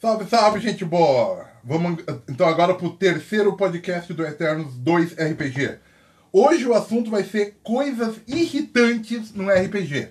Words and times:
Salve, 0.00 0.24
salve, 0.30 0.60
gente 0.60 0.82
boa! 0.82 1.46
Vamos 1.62 2.02
então 2.26 2.48
agora 2.48 2.72
pro 2.72 2.88
terceiro 2.88 3.54
podcast 3.54 4.10
do 4.14 4.24
Eternos 4.24 4.74
2 4.78 5.12
RPG. 5.12 5.78
Hoje 6.32 6.66
o 6.66 6.72
assunto 6.72 7.10
vai 7.10 7.22
ser 7.22 7.58
coisas 7.62 8.18
irritantes 8.26 9.34
no 9.34 9.50
RPG. 9.50 10.08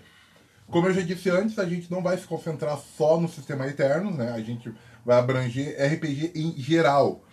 Como 0.67 0.85
eu 0.85 0.93
já 0.93 1.01
disse 1.01 1.31
antes, 1.31 1.57
a 1.57 1.65
gente 1.65 1.89
não 1.89 2.03
vai 2.03 2.19
se 2.19 2.27
concentrar 2.27 2.77
só 2.77 3.19
no 3.19 3.27
sistema 3.27 3.65
Eternos, 3.65 4.15
né? 4.15 4.31
A 4.31 4.39
gente 4.41 4.71
vai 5.03 5.17
abranger 5.17 5.75
RPG 5.81 6.33
em 6.35 6.51
geral. 6.61 7.23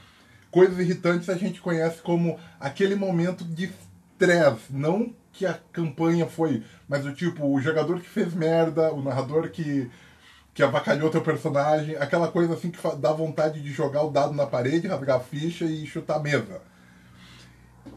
Coisas 0.50 0.78
irritantes 0.78 1.28
a 1.28 1.36
gente 1.36 1.60
conhece 1.60 2.00
como 2.00 2.38
aquele 2.58 2.94
momento 2.94 3.44
de 3.44 3.70
estresse, 4.14 4.72
não 4.72 5.14
que 5.30 5.44
a 5.44 5.60
campanha 5.70 6.24
foi, 6.24 6.62
mas 6.88 7.04
o 7.04 7.12
tipo, 7.12 7.46
o 7.46 7.60
jogador 7.60 8.00
que 8.00 8.08
fez 8.08 8.32
merda, 8.32 8.94
o 8.94 9.02
narrador 9.02 9.50
que 9.50 9.90
que 10.56 10.62
avacalhou 10.62 11.10
teu 11.10 11.20
personagem, 11.20 11.96
aquela 11.96 12.28
coisa 12.28 12.54
assim 12.54 12.70
que 12.70 12.78
dá 12.96 13.12
vontade 13.12 13.60
de 13.60 13.70
jogar 13.70 14.04
o 14.04 14.10
dado 14.10 14.32
na 14.32 14.46
parede, 14.46 14.88
rasgar 14.88 15.18
a 15.18 15.20
ficha 15.20 15.66
e 15.66 15.86
chutar 15.86 16.16
a 16.16 16.18
mesa. 16.18 16.62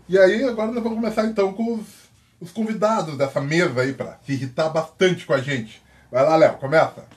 E 0.10 0.20
aí, 0.20 0.44
agora 0.44 0.70
nós 0.70 0.84
vamos 0.84 1.00
começar 1.00 1.24
então 1.24 1.54
com 1.54 1.76
os, 1.76 2.12
os 2.38 2.52
convidados 2.52 3.18
dessa 3.18 3.40
mesa 3.40 3.80
aí 3.80 3.94
para 3.94 4.20
se 4.26 4.34
irritar 4.34 4.68
bastante 4.68 5.26
com 5.26 5.32
a 5.32 5.40
gente. 5.40 5.82
Vai 6.12 6.22
lá, 6.22 6.36
Léo, 6.36 6.58
começa. 6.58 7.08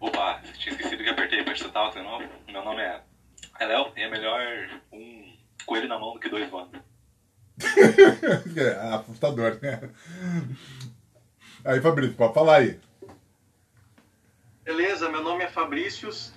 Opa, 0.00 0.40
tinha 0.58 0.74
esquecido 0.74 1.04
que 1.04 1.08
apertei 1.08 1.44
para 1.44 1.54
chutar 1.54 1.86
o 1.86 1.92
teu 1.92 2.02
nome. 2.02 2.28
Meu 2.48 2.64
nome 2.64 2.82
é, 2.82 3.00
é 3.60 3.66
Léo 3.66 3.92
e 3.96 4.02
é 4.02 4.10
melhor 4.10 4.40
um 4.92 5.32
coelho 5.64 5.86
na 5.86 5.96
mão 5.96 6.14
do 6.14 6.18
que 6.18 6.28
dois 6.28 6.50
voando. 6.50 6.82
é 8.56 8.94
assustador, 8.96 9.60
né? 9.62 9.90
Aí, 11.64 11.80
Fabrício, 11.80 12.16
pode 12.16 12.34
falar 12.34 12.56
aí. 12.56 12.80
Beleza, 14.66 15.08
meu 15.08 15.22
nome 15.22 15.44
é 15.44 15.48
Fabrícios 15.48 16.32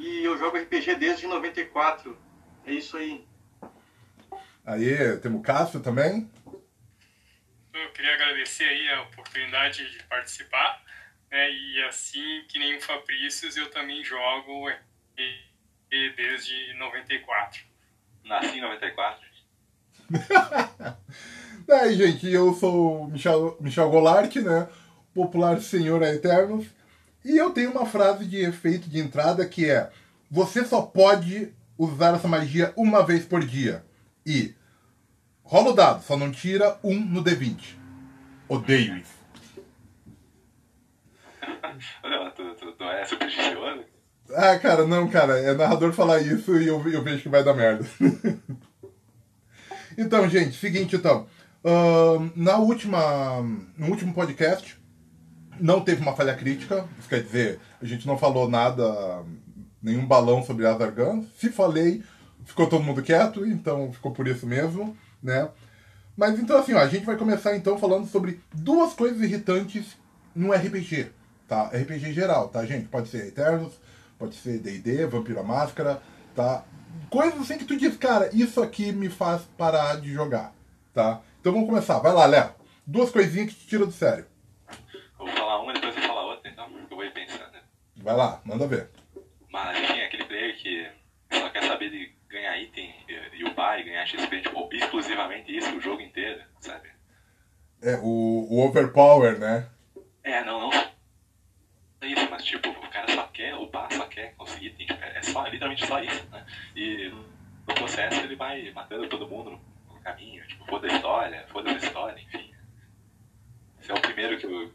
e 0.00 0.24
eu 0.24 0.36
jogo 0.36 0.58
RPG 0.58 0.96
desde 0.96 1.28
94. 1.28 2.18
É 2.66 2.72
isso 2.72 2.96
aí. 2.96 3.24
Aí, 4.66 5.16
temos 5.18 5.38
o 5.38 5.42
Cássio 5.44 5.78
também. 5.78 6.28
Eu 7.72 7.92
queria 7.92 8.14
agradecer 8.14 8.64
aí 8.64 8.90
a 8.90 9.02
oportunidade 9.02 9.88
de 9.92 10.02
participar. 10.02 10.82
Né, 11.30 11.52
e 11.52 11.84
assim 11.84 12.44
que 12.48 12.58
nem 12.58 12.78
o 12.78 12.80
Fabrícios, 12.80 13.56
eu 13.56 13.70
também 13.70 14.02
jogo 14.02 14.68
desde 16.16 16.74
94. 16.74 17.62
Nasci 18.24 18.58
em 18.58 18.60
94. 18.60 19.24
Aí, 21.70 21.94
gente, 21.94 22.28
eu 22.28 22.52
sou 22.54 23.06
Michel, 23.06 23.56
Michel 23.60 23.88
Goulart, 23.88 24.34
né? 24.34 24.68
Popular 25.14 25.60
Senhor 25.60 26.02
Eternos. 26.02 26.73
E 27.24 27.36
eu 27.36 27.50
tenho 27.50 27.70
uma 27.70 27.86
frase 27.86 28.26
de 28.26 28.36
efeito 28.36 28.88
de 28.88 28.98
entrada 28.98 29.46
que 29.46 29.68
é: 29.68 29.90
Você 30.30 30.64
só 30.64 30.82
pode 30.82 31.52
usar 31.78 32.14
essa 32.14 32.28
magia 32.28 32.72
uma 32.76 33.02
vez 33.04 33.24
por 33.24 33.44
dia. 33.44 33.84
E 34.26 34.54
rola 35.42 35.70
o 35.70 35.74
dado, 35.74 36.02
só 36.02 36.16
não 36.16 36.30
tira 36.30 36.78
um 36.82 37.00
no 37.00 37.24
D20. 37.24 37.76
Odeio 38.48 38.98
isso. 38.98 39.24
Olha, 42.02 42.30
tu, 42.30 42.54
tu, 42.54 42.72
tu 42.72 42.84
é 42.84 43.04
supersticioso? 43.04 43.84
Ah, 44.34 44.58
cara, 44.58 44.86
não, 44.86 45.08
cara. 45.08 45.38
É 45.38 45.54
narrador 45.54 45.92
falar 45.92 46.20
isso 46.20 46.56
e 46.58 46.66
eu, 46.66 46.86
eu 46.88 47.02
vejo 47.02 47.22
que 47.22 47.28
vai 47.28 47.42
dar 47.42 47.54
merda. 47.54 47.86
então, 49.96 50.28
gente, 50.28 50.58
seguinte, 50.58 50.96
então. 50.96 51.26
Uh, 51.64 52.30
na 52.36 52.58
última, 52.58 53.40
no 53.76 53.88
último 53.88 54.12
podcast, 54.12 54.78
não 55.60 55.80
teve 55.80 56.02
uma 56.02 56.14
falha 56.14 56.34
crítica, 56.34 56.86
isso 56.98 57.08
quer 57.08 57.22
dizer, 57.22 57.60
a 57.80 57.84
gente 57.84 58.06
não 58.06 58.18
falou 58.18 58.48
nada, 58.48 59.22
nenhum 59.82 60.06
balão 60.06 60.42
sobre 60.42 60.66
Azargan. 60.66 61.24
Se 61.36 61.50
falei, 61.50 62.02
ficou 62.44 62.68
todo 62.68 62.82
mundo 62.82 63.02
quieto, 63.02 63.46
então 63.46 63.92
ficou 63.92 64.12
por 64.12 64.26
isso 64.26 64.46
mesmo, 64.46 64.96
né? 65.22 65.48
Mas 66.16 66.38
então 66.38 66.56
assim, 66.56 66.74
ó, 66.74 66.78
a 66.78 66.88
gente 66.88 67.04
vai 67.04 67.16
começar 67.16 67.56
então 67.56 67.78
falando 67.78 68.06
sobre 68.06 68.40
duas 68.52 68.92
coisas 68.92 69.20
irritantes 69.20 69.96
no 70.34 70.52
RPG, 70.52 71.10
tá? 71.48 71.64
RPG 71.64 72.12
geral, 72.12 72.48
tá, 72.48 72.64
gente? 72.64 72.88
Pode 72.88 73.08
ser 73.08 73.28
Eternos, 73.28 73.72
pode 74.18 74.34
ser 74.36 74.58
D&D, 74.58 75.06
Vampiro 75.06 75.40
à 75.40 75.42
Máscara, 75.42 76.00
tá? 76.34 76.64
Coisas 77.10 77.40
assim 77.40 77.58
que 77.58 77.64
tu 77.64 77.76
diz, 77.76 77.96
cara, 77.96 78.30
isso 78.32 78.62
aqui 78.62 78.92
me 78.92 79.08
faz 79.08 79.42
parar 79.56 80.00
de 80.00 80.12
jogar, 80.12 80.52
tá? 80.92 81.20
Então 81.40 81.52
vamos 81.52 81.68
começar. 81.68 81.98
Vai 81.98 82.12
lá, 82.12 82.24
Léo. 82.26 82.50
Duas 82.86 83.10
coisinhas 83.10 83.52
que 83.52 83.60
te 83.60 83.66
tiram 83.66 83.86
do 83.86 83.92
sério. 83.92 84.26
Eu 85.18 85.26
vou 85.26 85.28
falar 85.28 85.60
uma 85.62 85.72
e 85.72 85.74
depois 85.74 85.94
você 85.94 86.00
fala 86.00 86.22
outra, 86.22 86.50
então, 86.50 86.68
eu 86.90 86.96
vou 86.96 87.04
ir 87.04 87.12
pensando. 87.12 87.54
Vai 88.04 88.14
lá, 88.14 88.42
manda 88.44 88.66
ver. 88.66 88.90
Mas, 89.50 89.78
enfim, 89.78 90.02
aquele 90.02 90.24
player 90.26 90.56
que 90.58 90.90
só 91.32 91.48
quer 91.48 91.62
saber 91.64 91.88
de 91.88 92.14
ganhar 92.28 92.58
item 92.58 92.94
e, 93.08 93.38
e 93.38 93.44
upar 93.44 93.80
e 93.80 93.84
ganhar 93.84 94.04
XP, 94.04 94.42
tipo, 94.42 94.68
exclusivamente 94.74 95.56
isso 95.56 95.74
o 95.74 95.80
jogo 95.80 96.02
inteiro, 96.02 96.44
sabe? 96.60 96.90
É, 97.80 97.96
o, 98.02 98.46
o 98.50 98.62
overpower, 98.66 99.38
né? 99.38 99.70
É, 100.22 100.44
não, 100.44 100.60
não 100.60 100.70
é 100.72 102.06
isso, 102.06 102.30
mas 102.30 102.44
tipo, 102.44 102.68
o 102.68 102.90
cara 102.90 103.10
só 103.10 103.26
quer 103.28 103.54
upar, 103.54 103.90
só 103.90 104.06
quer 104.06 104.34
conseguir 104.34 104.66
item, 104.66 104.86
tipo, 104.86 105.02
é 105.02 105.22
só, 105.22 105.46
literalmente 105.46 105.86
só 105.86 106.02
isso, 106.02 106.28
né? 106.30 106.44
E 106.76 107.08
no 107.66 107.74
processo 107.74 108.20
ele 108.20 108.36
vai 108.36 108.70
matando 108.72 109.08
todo 109.08 109.26
mundo 109.26 109.58
no 109.88 110.00
caminho, 110.00 110.46
tipo, 110.46 110.66
foda 110.66 110.92
a 110.92 110.94
história, 110.94 111.46
foda 111.48 111.70
a 111.70 111.74
história, 111.74 112.20
enfim. 112.20 112.52
Esse 113.80 113.90
é 113.90 113.94
o 113.94 114.00
primeiro 114.02 114.36
que 114.36 114.44
eu, 114.44 114.70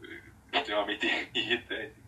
extremamente 0.52 1.06
irritante. 1.32 1.99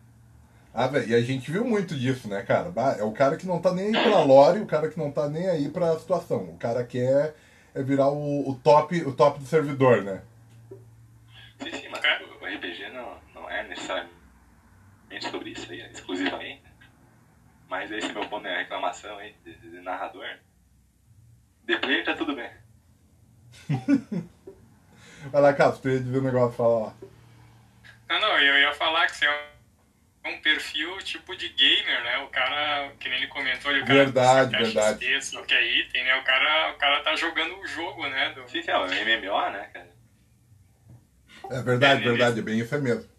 Ah, 0.75 0.87
velho, 0.87 1.09
e 1.09 1.15
a 1.15 1.21
gente 1.21 1.51
viu 1.51 1.65
muito 1.65 1.95
disso, 1.95 2.29
né, 2.29 2.43
cara? 2.43 2.73
É 2.99 3.03
o 3.03 3.13
cara 3.13 3.37
que 3.37 3.47
não 3.47 3.61
tá 3.61 3.75
nem 3.75 3.95
aí 3.95 4.03
pra 4.03 4.23
lore, 4.23 4.61
o 4.61 4.67
cara 4.67 4.89
que 4.89 4.99
não 4.99 5.13
tá 5.13 5.29
nem 5.29 5.49
aí 5.49 5.69
pra 5.69 5.99
situação. 5.99 6.45
O 6.45 6.57
cara 6.57 6.83
quer 6.85 7.35
é 7.75 7.83
virar 7.83 8.09
o, 8.09 8.49
o 8.49 8.55
top, 8.57 9.03
o 9.03 9.13
top 9.15 9.39
do 9.39 9.47
servidor, 9.47 10.03
né? 10.03 10.23
Sim, 11.63 11.73
sim, 11.73 11.89
mas 11.89 12.03
é. 12.05 12.23
o 12.23 12.47
RPG 12.47 12.91
não, 12.91 13.19
não 13.35 13.51
é 13.51 13.67
necessariamente 13.69 14.11
sobre 15.31 15.51
isso 15.51 15.71
aí, 15.71 15.81
exclusivamente. 15.91 16.63
Mas 17.69 17.91
esse 17.91 18.13
meu 18.13 18.29
ponto 18.29 18.47
é 18.47 18.59
reclamação 18.59 19.19
aí 19.19 19.35
de, 19.45 19.55
de 19.55 19.81
narrador. 19.81 20.39
De 21.65 21.77
player 21.79 22.05
tá 22.05 22.15
tudo 22.15 22.35
bem. 22.35 22.51
Vai 25.31 25.41
lá, 25.41 25.53
Cássio, 25.53 25.83
tu 25.83 25.89
ia 25.89 26.01
dizer 26.01 26.19
um 26.19 26.23
negócio, 26.23 26.57
fala 26.57 26.87
lá. 26.87 26.95
Não, 28.09 28.21
não, 28.21 28.39
eu 28.39 28.59
ia 28.59 28.75
falar 28.75 29.07
que 29.07 29.17
você 29.17 29.27
é 29.27 29.31
um 29.31 29.62
perfil 30.41 30.99
tipo 30.99 31.37
de 31.37 31.49
gamer, 31.49 32.05
né? 32.05 32.19
O 32.19 32.29
cara, 32.29 32.93
que 33.01 33.09
nem 33.09 33.19
ele 33.19 33.27
comentou, 33.27 33.71
ele, 33.73 33.83
o 33.83 33.87
cara 33.87 34.05
verdade, 34.05 34.57
verdade. 34.57 35.25
Só 35.25 35.43
que 35.43 35.53
é 35.53 35.81
item, 35.81 36.05
né? 36.05 36.15
O 36.17 36.25
cara, 36.25 36.73
o 36.75 36.79
cara 36.79 37.03
tá 37.03 37.17
jogando 37.17 37.59
o 37.59 37.67
jogo, 37.67 38.07
né? 38.09 38.33
Do... 38.33 38.49
Sim, 38.49 38.63
é 38.67 38.79
o 38.79 38.87
MMO, 38.87 39.51
né, 39.51 39.71
cara? 39.73 39.91
É 41.51 41.63
verdade, 41.63 42.03
é, 42.03 42.05
verdade, 42.05 42.39
é 42.39 42.43
bem 42.43 42.61
isso 42.61 42.75
é 42.75 42.79
mesmo. 42.79 43.11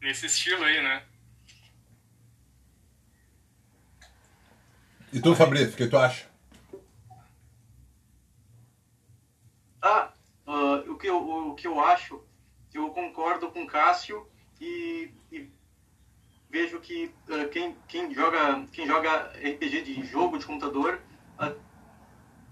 Nesse 0.00 0.26
estilo 0.26 0.62
aí, 0.64 0.82
né? 0.82 1.02
E 5.12 5.20
tu, 5.20 5.34
Fabrício, 5.34 5.74
o 5.74 5.76
que 5.76 5.88
tu 5.88 5.96
acha? 5.96 6.26
Ah, 9.82 10.12
uh, 10.46 10.92
o, 10.92 10.98
que 10.98 11.08
eu, 11.08 11.18
o 11.50 11.54
que 11.54 11.66
eu 11.66 11.80
acho, 11.80 12.24
eu 12.72 12.90
concordo 12.90 13.50
com 13.50 13.62
o 13.62 13.66
Cássio 13.66 14.28
e, 14.60 15.10
e 15.32 15.50
vejo 16.56 16.80
que 16.80 17.12
uh, 17.28 17.48
quem, 17.50 17.76
quem, 17.86 18.14
joga, 18.14 18.64
quem 18.72 18.86
joga 18.86 19.30
RPG 19.36 19.82
de 19.82 20.06
jogo 20.06 20.38
de 20.38 20.46
computador, 20.46 21.00
uh, 21.38 21.54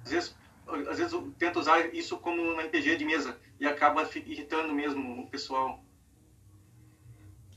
às 0.04 0.10
vezes, 0.10 0.36
às 0.90 0.98
vezes 0.98 1.18
tenta 1.38 1.58
usar 1.58 1.94
isso 1.94 2.18
como 2.18 2.40
um 2.40 2.60
RPG 2.60 2.96
de 2.96 3.04
mesa 3.04 3.36
e 3.58 3.66
acaba 3.66 4.06
irritando 4.26 4.74
mesmo 4.74 5.22
o 5.22 5.30
pessoal. 5.30 5.82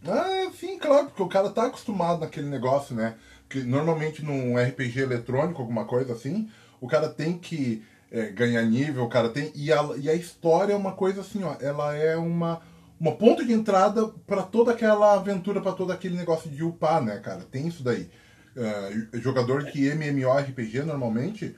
Ah, 0.08 0.50
sim, 0.54 0.80
claro, 0.80 1.08
porque 1.08 1.24
o 1.24 1.28
cara 1.28 1.50
tá 1.50 1.66
acostumado 1.66 2.22
naquele 2.22 2.48
negócio, 2.48 2.96
né? 2.96 3.18
Que 3.50 3.64
normalmente 3.64 4.24
num 4.24 4.58
RPG 4.58 5.02
eletrônico, 5.02 5.62
alguma 5.62 5.86
coisa 5.86 6.14
assim, 6.14 6.50
o 6.80 6.88
cara 6.88 7.10
tem 7.10 7.38
que 7.38 7.84
é, 8.10 8.28
ganhar 8.28 8.64
nível, 8.64 9.04
o 9.04 9.10
cara 9.10 9.30
tem. 9.30 9.52
E 9.54 9.74
a, 9.74 9.82
e 9.98 10.10
a 10.10 10.14
história 10.14 10.72
é 10.72 10.78
uma 10.78 10.94
coisa 10.94 11.22
assim, 11.22 11.44
ó, 11.44 11.58
ela 11.60 11.94
é 11.96 12.16
uma, 12.16 12.62
uma 13.00 13.12
ponto 13.12 13.46
de 13.46 13.54
entrada 13.54 14.08
para 14.26 14.42
toda 14.42 14.72
aquela 14.72 15.14
aventura, 15.14 15.62
para 15.62 15.72
todo 15.72 15.92
aquele 15.92 16.16
negócio 16.16 16.50
de 16.50 16.64
upar, 16.64 17.02
né, 17.02 17.18
cara? 17.20 17.42
Tem 17.42 17.68
isso 17.68 17.84
daí. 17.84 18.10
Uh, 18.56 19.20
jogador 19.20 19.64
de 19.66 19.88
MMORPG 19.88 20.82
normalmente, 20.84 21.56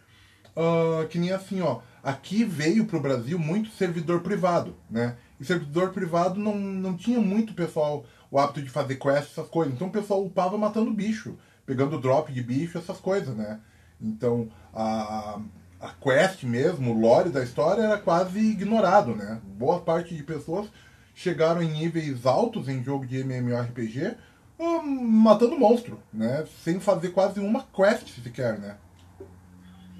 uh, 0.55 1.07
que 1.07 1.17
nem 1.17 1.31
assim, 1.31 1.61
ó. 1.61 1.79
Aqui 2.03 2.43
veio 2.43 2.85
pro 2.85 2.99
Brasil 2.99 3.39
muito 3.39 3.69
servidor 3.71 4.21
privado, 4.21 4.75
né? 4.89 5.15
E 5.39 5.45
servidor 5.45 5.91
privado 5.91 6.39
não, 6.39 6.57
não 6.57 6.95
tinha 6.95 7.19
muito 7.19 7.53
pessoal 7.53 8.05
o 8.29 8.37
hábito 8.37 8.61
de 8.61 8.69
fazer 8.69 8.95
quests, 8.95 9.31
essas 9.31 9.47
coisas. 9.47 9.73
Então 9.73 9.87
o 9.87 9.91
pessoal 9.91 10.23
upava 10.23 10.57
matando 10.57 10.93
bicho, 10.93 11.37
pegando 11.65 11.99
drop 11.99 12.31
de 12.31 12.43
bicho, 12.43 12.77
essas 12.77 12.97
coisas, 12.97 13.35
né? 13.35 13.59
Então 14.01 14.49
a, 14.73 15.39
a 15.79 15.89
quest 16.01 16.43
mesmo, 16.43 16.91
o 16.91 16.99
lore 16.99 17.29
da 17.29 17.43
história 17.43 17.81
era 17.81 17.97
quase 17.97 18.39
ignorado, 18.39 19.15
né? 19.15 19.41
Boa 19.57 19.79
parte 19.79 20.15
de 20.15 20.23
pessoas 20.23 20.67
chegaram 21.19 21.61
em 21.61 21.69
níveis 21.69 22.25
altos 22.25 22.69
em 22.69 22.81
jogo 22.81 23.05
de 23.05 23.17
MMORPG 23.19 24.15
ah, 24.57 24.81
matando 24.81 25.59
monstro, 25.59 26.01
né? 26.13 26.47
Sem 26.63 26.79
fazer 26.79 27.09
quase 27.09 27.41
uma 27.41 27.67
quest 27.67 28.07
sequer, 28.23 28.57
né? 28.57 28.77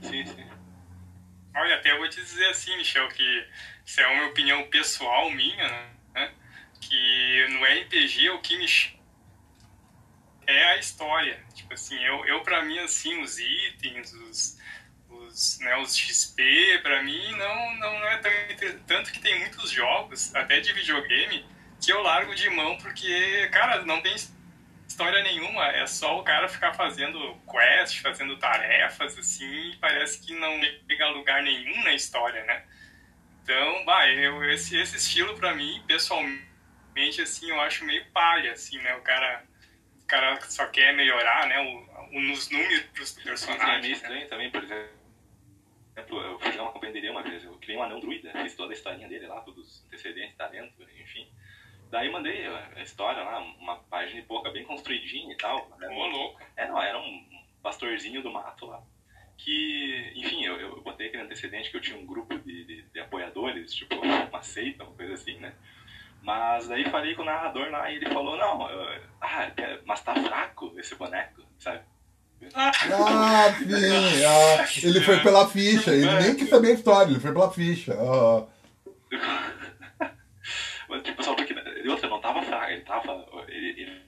Sim, 0.02 0.26
sim. 0.26 0.46
Olha, 1.54 1.76
até 1.76 1.98
vou 1.98 2.10
te 2.10 2.22
dizer 2.22 2.46
assim, 2.48 2.76
Michel, 2.78 3.08
que 3.10 3.48
isso 3.86 4.00
é 4.00 4.08
uma 4.08 4.28
opinião 4.28 4.64
pessoal 4.70 5.30
minha, 5.32 5.68
né? 6.14 6.32
Que 6.80 7.48
no 7.50 7.66
RPG 7.66 8.30
o 8.30 8.40
que 8.40 8.58
me 8.58 8.66
é 10.48 10.64
a 10.74 10.78
história. 10.78 11.44
Tipo 11.54 11.74
assim, 11.74 12.02
eu, 12.04 12.26
eu 12.26 12.42
para 12.42 12.64
mim, 12.64 12.80
assim, 12.80 13.22
os 13.22 13.38
itens, 13.40 14.14
os, 14.14 14.59
os, 15.30 15.60
né, 15.60 15.78
os 15.78 15.96
XP, 15.96 16.80
para 16.82 17.04
mim, 17.04 17.32
não, 17.32 17.76
não 17.76 18.06
é 18.06 18.18
tão 18.18 18.32
Tanto 18.88 19.12
que 19.12 19.20
tem 19.20 19.40
muitos 19.40 19.70
jogos, 19.70 20.34
até 20.36 20.60
de 20.60 20.74
videogame, 20.74 21.46
que 21.80 21.92
eu 21.92 22.02
largo 22.02 22.36
de 22.36 22.50
mão 22.50 22.78
porque, 22.78 23.48
cara, 23.52 23.86
não 23.86 24.02
tem 24.02 24.16
história 24.88 25.24
nenhuma, 25.24 25.68
é 25.68 25.88
só 25.88 26.20
o 26.20 26.24
cara 26.24 26.50
ficar 26.50 26.74
fazendo 26.74 27.38
quest, 27.50 28.02
fazendo 28.02 28.38
tarefas, 28.38 29.18
assim, 29.18 29.72
e 29.72 29.76
parece 29.78 30.20
que 30.26 30.34
não 30.34 30.60
chega 30.90 31.06
a 31.06 31.12
lugar 31.12 31.42
nenhum 31.42 31.84
na 31.84 31.94
história, 31.94 32.44
né? 32.44 32.66
Então, 33.44 33.86
bah, 33.86 34.08
eu, 34.10 34.44
esse, 34.52 34.78
esse 34.78 34.98
estilo 34.98 35.36
pra 35.36 35.54
mim, 35.56 35.82
pessoalmente, 35.88 37.22
assim, 37.22 37.50
eu 37.50 37.62
acho 37.62 37.86
meio 37.86 38.06
palha, 38.12 38.52
assim, 38.52 38.78
né? 38.80 38.96
O 38.96 39.02
cara, 39.02 39.44
o 40.02 40.06
cara 40.06 40.42
só 40.42 40.68
quer 40.68 40.94
melhorar, 40.94 41.48
né, 41.48 41.60
o, 41.60 42.18
o 42.18 42.22
nos 42.22 42.50
números 42.50 43.14
do 43.16 43.24
personagem. 43.24 43.78
É 43.78 43.82
meio 43.82 43.94
estranho 43.94 44.22
né? 44.22 44.28
também, 44.28 44.52
por 44.52 44.64
exemplo, 44.64 44.99
eu 46.08 46.40
fiz 46.40 46.56
uma 46.56 46.72
companhia 46.72 47.12
uma 47.12 47.24
vez, 47.24 47.44
eu 47.44 47.54
criei 47.56 47.78
um 47.78 47.84
anão 47.84 48.00
druida, 48.00 48.32
fiz 48.32 48.56
toda 48.56 48.74
a 48.74 48.76
historinha 48.76 49.08
dele 49.08 49.28
lá, 49.28 49.42
todos 49.42 49.66
os 49.66 49.86
antecedentes, 49.86 50.36
talento, 50.36 50.82
enfim. 51.00 51.28
Daí 51.90 52.12
mandei 52.12 52.46
a 52.46 52.82
história 52.82 53.24
lá, 53.24 53.40
uma 53.40 53.78
página 53.78 54.20
e 54.20 54.24
pouca 54.24 54.52
bem 54.52 54.64
construidinha 54.64 55.34
e 55.34 55.38
tal. 55.38 55.70
Ô, 55.82 56.08
louco. 56.08 56.42
É, 56.56 56.68
não, 56.68 56.82
era 56.82 57.00
um 57.00 57.28
pastorzinho 57.64 58.22
do 58.22 58.32
mato 58.32 58.68
lá. 58.68 58.84
Que, 59.38 60.12
enfim, 60.16 60.44
eu, 60.46 60.60
eu 60.60 60.82
botei 60.82 61.08
aquele 61.08 61.24
antecedente 61.24 61.72
que 61.72 61.78
eu 61.78 61.82
tinha 61.82 61.98
um 61.98 62.06
grupo 62.06 62.38
de, 62.38 62.66
de, 62.66 62.82
de 62.84 63.00
apoiadores, 63.00 63.74
tipo, 63.74 63.96
uma 63.96 64.42
seita, 64.44 64.84
uma 64.84 64.94
coisa 64.96 65.14
assim, 65.14 65.38
né? 65.38 65.56
Mas 66.22 66.68
daí 66.68 66.88
falei 66.90 67.16
com 67.16 67.22
o 67.22 67.26
narrador 67.26 67.72
lá 67.72 67.90
e 67.90 67.96
ele 67.96 68.10
falou, 68.12 68.36
não, 68.38 68.70
eu, 68.70 69.02
ah, 69.22 69.52
mas 69.86 70.04
tá 70.04 70.14
fraco 70.16 70.78
esse 70.78 70.94
boneco, 70.96 71.42
sabe? 71.58 71.84
Ah, 72.54 72.72
sim! 73.58 74.26
Ah, 74.26 74.66
ele 74.88 75.02
foi 75.02 75.20
pela 75.20 75.48
ficha, 75.48 75.92
ele 75.92 76.12
nem 76.20 76.36
quis 76.36 76.50
saber 76.50 76.70
a 76.70 76.74
história, 76.74 77.12
ele 77.12 77.20
foi 77.20 77.32
pela 77.32 77.52
ficha. 77.52 77.94
Uh. 77.96 78.48
Mas, 80.90 81.04
tipo, 81.04 81.24
só 81.24 81.36
porque 81.36 81.54
e 81.84 81.88
outra, 81.88 82.10
não 82.10 82.20
tava 82.20 82.42
fraco, 82.42 82.72
ele 82.72 82.82
tava. 82.82 83.26
Ele, 83.48 83.82
ele 83.82 84.02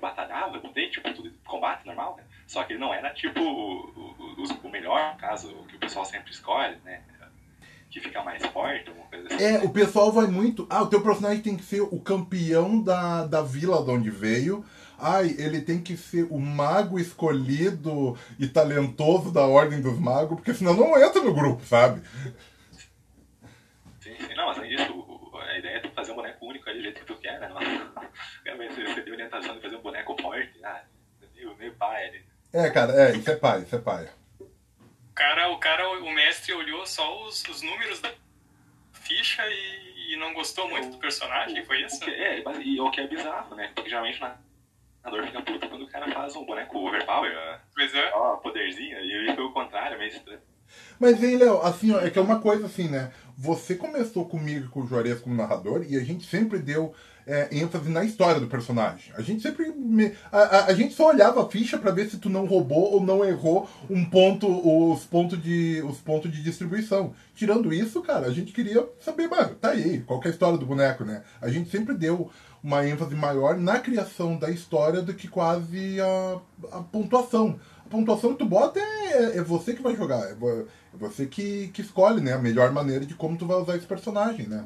batalhava, 0.00 0.58
botei, 0.58 0.88
tipo, 0.88 1.12
tudo 1.12 1.30
combate 1.44 1.84
normal, 1.84 2.16
né? 2.16 2.24
Só 2.46 2.64
que 2.64 2.72
ele 2.72 2.80
não 2.80 2.92
era, 2.92 3.10
tipo, 3.10 3.40
o, 3.40 4.34
o, 4.38 4.44
o 4.64 4.70
melhor, 4.70 5.12
no 5.12 5.18
caso, 5.20 5.50
o 5.50 5.66
que 5.66 5.76
o 5.76 5.80
pessoal 5.80 6.04
sempre 6.04 6.30
escolhe, 6.30 6.76
né? 6.84 7.02
Que 7.90 8.00
fica 8.00 8.22
mais 8.22 8.44
forte, 8.46 8.88
alguma 8.88 9.06
coisa 9.08 9.26
assim. 9.26 9.44
É, 9.44 9.58
o 9.64 9.70
pessoal 9.70 10.12
vai 10.12 10.26
muito. 10.26 10.66
Ah, 10.70 10.82
o 10.82 10.86
teu 10.86 11.02
personagem 11.02 11.42
tem 11.42 11.56
que 11.56 11.64
ser 11.64 11.80
o 11.80 12.00
campeão 12.00 12.80
da, 12.80 13.26
da 13.26 13.42
vila 13.42 13.82
de 13.84 13.90
onde 13.90 14.10
veio. 14.10 14.64
Ai, 15.00 15.34
ele 15.38 15.60
tem 15.60 15.80
que 15.82 15.96
ser 15.96 16.24
o 16.30 16.38
mago 16.38 16.98
escolhido 16.98 18.18
e 18.38 18.46
talentoso 18.46 19.32
da 19.32 19.46
Ordem 19.46 19.80
dos 19.80 19.98
Magos, 19.98 20.36
porque 20.36 20.54
senão 20.54 20.74
não 20.74 21.02
entra 21.02 21.22
no 21.22 21.34
grupo, 21.34 21.64
sabe? 21.64 22.02
Sim, 24.00 24.14
sim. 24.18 24.34
Não, 24.34 24.46
mas 24.46 24.58
além 24.58 24.76
disso, 24.76 25.32
a 25.34 25.58
ideia 25.58 25.76
é 25.78 25.80
tu 25.80 25.90
fazer 25.90 26.12
um 26.12 26.16
boneco 26.16 26.46
único 26.46 26.68
ali 26.68 26.78
do 26.78 26.82
jeito 26.84 27.00
que 27.00 27.06
tu 27.06 27.16
quer, 27.16 27.40
né? 27.40 27.48
Não, 27.48 28.56
você, 28.56 28.84
você 28.84 29.02
deu 29.02 29.14
orientação 29.14 29.54
de 29.54 29.62
fazer 29.62 29.76
um 29.76 29.82
boneco 29.82 30.16
forte, 30.20 30.64
ah, 30.64 30.82
meio, 31.34 31.56
meio 31.56 31.74
pai 31.74 32.08
ali. 32.08 32.24
É, 32.52 32.68
cara, 32.70 32.92
é, 32.92 33.16
isso 33.16 33.30
é 33.30 33.36
pai, 33.36 33.62
isso 33.62 33.76
é 33.76 33.78
pai. 33.78 34.08
O 34.40 35.14
cara, 35.14 35.48
o, 35.50 35.58
cara, 35.58 35.88
o 36.00 36.10
mestre 36.12 36.52
olhou 36.52 36.86
só 36.86 37.26
os, 37.26 37.42
os 37.44 37.62
números 37.62 38.00
da 38.00 38.12
ficha 38.92 39.42
e, 39.48 40.14
e 40.14 40.16
não 40.16 40.34
gostou 40.34 40.68
muito 40.68 40.88
o, 40.88 40.90
do 40.92 40.98
personagem, 40.98 41.60
o, 41.60 41.66
foi 41.66 41.82
isso? 41.82 41.96
O 41.96 42.00
que, 42.00 42.10
é, 42.10 42.42
e 42.64 42.80
o 42.80 42.90
que 42.90 43.00
é 43.00 43.06
bizarro, 43.06 43.54
né? 43.54 43.70
Porque 43.74 43.88
geralmente 43.88 44.20
na 44.20 44.36
a 45.02 45.10
dor 45.10 45.24
fica 45.26 45.42
puta 45.42 45.68
quando 45.68 45.82
o 45.82 45.88
cara 45.88 46.12
faz 46.12 46.36
um 46.36 46.44
boneco 46.44 46.78
overpower, 46.78 47.60
pois 47.74 47.94
é. 47.94 48.12
ó, 48.14 48.36
poderzinho, 48.36 48.98
e 48.98 49.28
aí 49.28 49.34
foi 49.34 49.44
o 49.44 49.52
contrário, 49.52 49.98
meio 49.98 50.10
estranho. 50.10 50.40
Mas, 50.98 51.22
hein, 51.22 51.36
Léo, 51.36 51.60
assim, 51.62 51.92
ó, 51.92 52.00
é 52.00 52.10
que 52.10 52.18
é 52.18 52.22
uma 52.22 52.40
coisa 52.40 52.66
assim, 52.66 52.88
né? 52.88 53.12
Você 53.36 53.74
começou 53.74 54.28
comigo 54.28 54.68
com 54.70 54.80
o 54.80 54.86
Juarez 54.86 55.20
como 55.20 55.34
narrador 55.34 55.84
e 55.88 55.96
a 55.96 56.04
gente 56.04 56.24
sempre 56.24 56.58
deu 56.58 56.94
é, 57.26 57.48
ênfase 57.52 57.88
na 57.88 58.04
história 58.04 58.40
do 58.40 58.46
personagem. 58.46 59.12
A 59.16 59.22
gente 59.22 59.42
sempre. 59.42 59.70
Me, 59.72 60.12
a, 60.30 60.38
a, 60.38 60.66
a, 60.66 60.74
gente 60.74 60.94
só 60.94 61.08
olhava 61.08 61.42
a 61.42 61.48
ficha 61.48 61.78
para 61.78 61.90
ver 61.90 62.08
se 62.10 62.18
tu 62.18 62.28
não 62.28 62.46
roubou 62.46 62.92
ou 62.92 63.02
não 63.02 63.24
errou 63.24 63.68
um 63.88 64.04
ponto, 64.04 64.46
os 64.92 65.04
pontos 65.04 65.42
de, 65.42 65.82
os 65.86 65.98
pontos 65.98 66.30
de 66.30 66.42
distribuição. 66.42 67.12
Tirando 67.34 67.72
isso, 67.72 68.02
cara, 68.02 68.26
a 68.26 68.32
gente 68.32 68.52
queria 68.52 68.86
saber, 69.00 69.28
mano, 69.28 69.54
tá 69.54 69.70
aí, 69.70 70.00
qual 70.00 70.20
é 70.22 70.28
a 70.28 70.30
história 70.30 70.58
do 70.58 70.66
boneco, 70.66 71.04
né? 71.04 71.22
A 71.40 71.48
gente 71.48 71.70
sempre 71.70 71.94
deu 71.94 72.30
uma 72.62 72.86
ênfase 72.86 73.14
maior 73.14 73.56
na 73.56 73.78
criação 73.78 74.36
da 74.36 74.50
história 74.50 75.00
do 75.00 75.14
que 75.14 75.28
quase 75.28 75.98
a, 76.00 76.40
a 76.72 76.82
pontuação 76.82 77.58
pontuação 77.90 78.32
que 78.32 78.38
tu 78.38 78.46
bota 78.46 78.78
é, 78.78 79.38
é 79.38 79.42
você 79.42 79.74
que 79.74 79.82
vai 79.82 79.96
jogar. 79.96 80.22
É, 80.22 80.32
é 80.32 80.96
você 80.96 81.26
que, 81.26 81.68
que 81.68 81.82
escolhe, 81.82 82.20
né? 82.20 82.32
A 82.32 82.38
melhor 82.38 82.72
maneira 82.72 83.04
de 83.04 83.14
como 83.14 83.36
tu 83.36 83.46
vai 83.46 83.56
usar 83.56 83.76
esse 83.76 83.86
personagem, 83.86 84.46
né? 84.46 84.64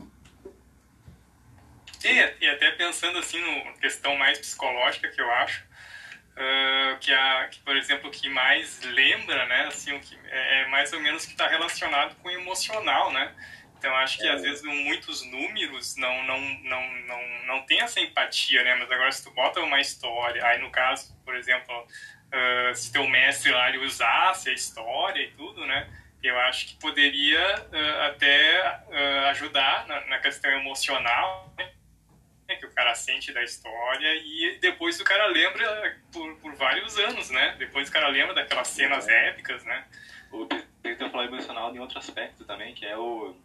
E, 2.09 2.45
e 2.45 2.49
até 2.49 2.71
pensando 2.73 3.19
assim 3.19 3.41
no 3.41 3.79
questão 3.79 4.17
mais 4.17 4.39
psicológica 4.39 5.09
que 5.09 5.21
eu 5.21 5.31
acho, 5.33 5.65
uh, 6.35 6.99
que, 7.01 7.13
a, 7.13 7.49
que 7.49 7.61
por 7.61 7.77
exemplo, 7.77 8.09
o 8.09 8.13
que 8.13 8.29
mais 8.29 8.81
lembra, 8.83 9.47
né? 9.47 9.67
Assim, 9.67 9.93
o 9.93 10.01
que 10.01 10.19
é, 10.27 10.63
é 10.63 10.67
mais 10.69 10.93
ou 10.93 11.01
menos 11.01 11.25
que 11.25 11.33
está 11.33 11.47
relacionado 11.49 12.15
com 12.17 12.29
o 12.29 12.33
emocional, 12.33 13.13
né? 13.13 13.35
Então 13.79 13.95
acho 13.97 14.19
que 14.19 14.27
é. 14.27 14.33
às 14.33 14.43
vezes 14.43 14.63
muitos 14.63 15.25
números 15.27 15.97
não 15.97 16.23
não 16.25 16.41
não 16.41 16.93
não 17.07 17.45
não 17.47 17.63
tem 17.67 17.81
essa 17.81 18.01
empatia, 18.01 18.63
né? 18.65 18.75
Mas 18.77 18.91
agora 18.91 19.13
se 19.13 19.23
tu 19.23 19.31
bota 19.31 19.61
uma 19.61 19.81
história, 19.81 20.45
aí 20.45 20.59
no 20.59 20.71
caso, 20.71 21.15
por 21.25 21.35
exemplo, 21.37 21.75
uh, 21.83 22.75
se 22.75 22.93
teu 22.93 23.07
mestre 23.09 23.51
lá 23.51 23.69
ele 23.69 23.79
usasse 23.79 24.51
a 24.51 24.53
história 24.53 25.23
e 25.23 25.31
tudo, 25.33 25.67
né? 25.67 25.89
Eu 26.23 26.39
acho 26.41 26.67
que 26.69 26.77
poderia 26.77 27.67
uh, 27.71 28.03
até 28.07 28.81
ajudar 29.29 29.87
na, 29.87 30.07
na, 30.07 30.19
questão 30.19 30.51
emocional, 30.53 31.53
né? 31.59 31.71
Que 32.57 32.67
o 32.67 32.71
cara 32.71 32.95
sente 32.95 33.33
da 33.33 33.43
história 33.43 34.15
e 34.17 34.59
depois 34.61 35.01
o 35.01 35.05
cara 35.05 35.27
lembra 35.27 35.97
por, 36.13 36.37
por 36.37 36.55
vários 36.55 36.99
anos, 36.99 37.31
né? 37.31 37.55
Depois 37.59 37.89
o 37.89 37.93
cara 37.93 38.09
lembra 38.09 38.35
daquelas 38.35 38.69
cenas 38.69 39.09
épicas, 39.09 39.65
né? 39.65 39.85
O 40.33 40.47
falar 41.15 41.27
emocional 41.27 41.75
em 41.75 41.79
outro 41.79 41.99
aspecto 41.99 42.45
também, 42.45 42.75
que 42.75 42.85
é 42.85 42.97
o 42.97 43.37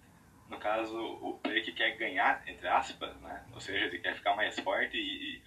no 0.49 0.57
caso, 0.57 0.99
o 1.21 1.39
player 1.43 1.63
que 1.63 1.71
quer 1.71 1.95
ganhar, 1.95 2.41
entre 2.47 2.67
aspas, 2.67 3.15
né? 3.21 3.43
Ou 3.53 3.61
seja, 3.61 3.85
ele 3.85 3.99
quer 3.99 4.15
ficar 4.15 4.35
mais 4.35 4.59
forte 4.59 4.97
e, 4.97 5.39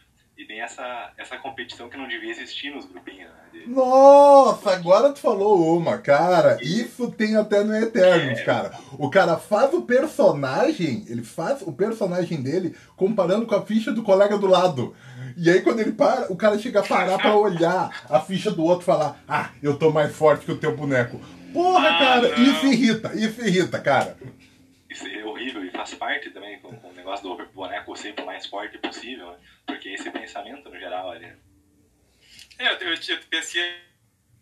e 0.43 0.45
tem 0.45 0.61
essa, 0.61 1.13
essa 1.17 1.39
competição 1.39 1.89
que 1.89 1.97
não 1.97 2.09
devia 2.09 2.31
existir 2.31 2.71
nos 2.71 2.85
grupinhos, 2.85 3.31
né? 3.31 3.37
De... 3.53 3.71
Nossa, 3.71 4.73
agora 4.73 5.13
tu 5.13 5.21
falou 5.21 5.77
uma, 5.77 5.99
cara. 5.99 6.59
Isso 6.61 7.11
tem 7.13 7.37
até 7.37 7.63
no 7.63 7.75
Eternos, 7.75 8.41
é. 8.41 8.45
cara. 8.45 8.73
O 8.99 9.09
cara 9.09 9.37
faz 9.37 9.73
o 9.73 9.83
personagem, 9.83 11.05
ele 11.09 11.23
faz 11.23 11.63
o 11.63 11.73
personagem 11.73 12.43
dele 12.43 12.77
comparando 12.97 13.47
com 13.47 13.55
a 13.55 13.65
ficha 13.65 13.93
do 13.93 14.03
colega 14.03 14.37
do 14.37 14.49
lado. 14.49 14.97
E 15.37 15.49
aí 15.49 15.63
quando 15.63 15.81
ele 15.81 15.93
para, 15.93 16.31
o 16.31 16.37
cara 16.37 16.59
chega 16.59 16.81
a 16.81 16.87
parar 16.87 17.19
pra 17.19 17.37
olhar 17.39 18.05
a 18.11 18.21
ficha 18.21 18.51
do 18.51 18.65
outro 18.65 18.83
e 18.83 18.87
falar: 18.87 19.23
Ah, 19.29 19.51
eu 19.63 19.79
tô 19.79 19.91
mais 19.91 20.15
forte 20.15 20.45
que 20.45 20.53
o 20.53 20.59
teu 20.59 20.77
boneco. 20.77 21.21
Porra, 21.53 21.89
ah, 21.89 21.99
cara, 21.99 22.29
não. 22.37 22.45
isso 22.45 22.67
irrita, 22.67 23.13
isso 23.15 23.41
irrita, 23.47 23.79
cara. 23.79 24.17
Isso 24.91 25.07
é 25.07 25.25
horrível 25.25 25.65
e 25.65 25.71
faz 25.71 25.95
parte 25.95 26.31
também 26.31 26.59
com, 26.59 26.75
com 26.75 26.89
o 26.89 26.95
negócio 26.95 27.29
do 27.29 27.47
boneco 27.55 27.97
sempre 27.97 28.23
o 28.25 28.27
mais 28.27 28.47
forte 28.47 28.77
possível, 28.79 29.29
né? 29.29 29.37
Porque 29.67 29.91
esse 29.91 30.11
pensamento 30.11 30.69
no 30.69 30.79
geral 30.79 31.11
ali. 31.11 31.33
É, 32.59 32.73
eu, 32.73 32.79
eu, 32.79 32.95
eu 32.95 33.19
pensei 33.31 33.63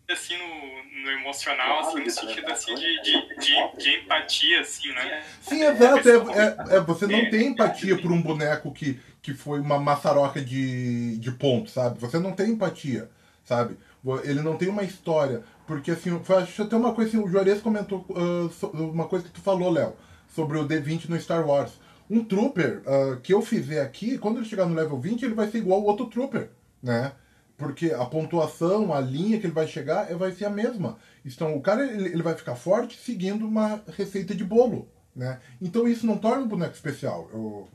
assim 0.09 0.35
no, 0.37 1.03
no 1.03 1.11
emocional, 1.11 1.79
assim, 1.79 2.03
no 2.03 2.09
sentido 2.09 2.51
assim 2.51 2.75
de, 2.75 3.01
de, 3.01 3.35
de, 3.37 3.77
de, 3.77 3.95
empatia, 3.99 4.61
assim, 4.61 4.91
né? 4.93 5.23
Sim, 5.41 5.63
exato. 5.63 6.09
É, 6.09 6.13
é, 6.13 6.77
é, 6.77 6.79
você 6.81 7.07
não 7.07 7.29
tem 7.29 7.47
empatia 7.47 7.97
por 7.97 8.11
um 8.11 8.21
boneco 8.21 8.71
que, 8.73 8.99
que 9.21 9.33
foi 9.33 9.59
uma 9.59 9.79
maçaroca 9.79 10.41
de, 10.41 11.17
de 11.17 11.31
pontos, 11.31 11.73
sabe? 11.73 11.99
Você 11.99 12.19
não 12.19 12.33
tem 12.33 12.51
empatia, 12.51 13.09
sabe? 13.43 13.77
Ele 14.23 14.41
não 14.41 14.57
tem 14.57 14.67
uma 14.67 14.83
história. 14.83 15.43
Porque, 15.65 15.91
assim, 15.91 16.09
acho 16.41 16.63
até 16.63 16.75
uma 16.75 16.93
coisa 16.93 17.11
assim, 17.11 17.23
o 17.23 17.29
Juarez 17.29 17.61
comentou 17.61 18.05
uh, 18.09 18.67
uma 18.73 19.07
coisa 19.07 19.25
que 19.25 19.31
tu 19.31 19.41
falou, 19.41 19.71
Léo, 19.71 19.95
sobre 20.35 20.57
o 20.57 20.67
D20 20.67 21.07
no 21.07 21.19
Star 21.19 21.47
Wars. 21.47 21.71
Um 22.11 22.25
trooper 22.25 22.81
uh, 22.81 23.21
que 23.21 23.33
eu 23.33 23.41
fizer 23.41 23.81
aqui, 23.81 24.17
quando 24.17 24.37
ele 24.37 24.45
chegar 24.45 24.65
no 24.65 24.75
level 24.75 24.99
20, 24.99 25.23
ele 25.23 25.33
vai 25.33 25.47
ser 25.49 25.59
igual 25.59 25.79
ao 25.79 25.85
outro 25.85 26.07
trooper, 26.07 26.49
né? 26.83 27.13
Porque 27.55 27.93
a 27.93 28.03
pontuação, 28.03 28.93
a 28.93 28.99
linha 28.99 29.39
que 29.39 29.45
ele 29.45 29.53
vai 29.53 29.65
chegar 29.65 30.11
é, 30.11 30.13
vai 30.13 30.33
ser 30.33 30.43
a 30.43 30.49
mesma. 30.49 30.99
Então 31.23 31.55
o 31.55 31.61
cara 31.61 31.85
ele, 31.85 32.09
ele 32.09 32.21
vai 32.21 32.35
ficar 32.35 32.55
forte 32.55 32.97
seguindo 32.97 33.47
uma 33.47 33.81
receita 33.95 34.35
de 34.35 34.43
bolo, 34.43 34.91
né? 35.15 35.39
Então 35.61 35.87
isso 35.87 36.05
não 36.05 36.17
torna 36.17 36.43
um 36.43 36.49
boneco 36.49 36.73
especial. 36.73 37.29
Eu... 37.31 37.69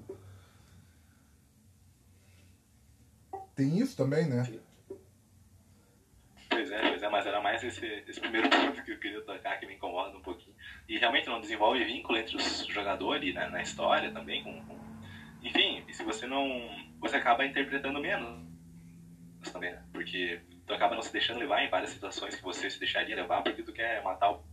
Tem 3.55 3.79
isso 3.79 3.97
também, 3.97 4.27
né? 4.27 4.47
Pois 6.51 6.71
é, 6.71 6.91
pois 6.91 7.03
é, 7.03 7.09
mas 7.09 7.27
era 7.27 7.41
mais 7.41 7.65
esse, 7.65 7.87
esse 8.07 8.21
primeiro 8.21 8.51
ponto 8.51 8.85
que 8.85 8.93
eu 8.93 8.99
queria 8.99 9.23
tocar 9.23 9.59
que 9.59 9.67
me 9.67 9.77
incomoda 9.77 10.15
um 10.15 10.21
pouquinho. 10.21 10.46
E 10.89 10.99
realmente 10.99 11.29
não 11.29 11.41
desenvolve 11.41 11.85
vínculo 11.85 12.19
entre 12.19 12.37
os 12.37 12.67
jogadores 12.67 13.35
né, 13.35 13.49
na 13.49 13.63
história 13.63 14.11
também. 14.13 14.43
Com, 14.43 14.65
com... 14.65 14.79
Enfim, 15.43 15.85
se 15.91 16.03
você 16.05 16.27
não. 16.27 16.71
Você 17.01 17.17
acaba 17.17 17.45
interpretando 17.45 18.01
menos 18.01 18.47
também, 19.53 19.73
né? 19.73 19.83
Porque 19.93 20.41
tu 20.67 20.75
acaba 20.75 20.95
não 20.95 21.03
se 21.03 21.13
deixando 21.13 21.39
levar 21.39 21.63
em 21.63 21.69
várias 21.69 21.91
situações 21.91 22.35
que 22.35 22.43
você 22.43 22.69
se 22.71 22.79
deixaria 22.79 23.15
levar 23.15 23.43
porque 23.43 23.63
tu 23.63 23.73
quer 23.73 24.03
matar 24.03 24.33
o 24.33 24.45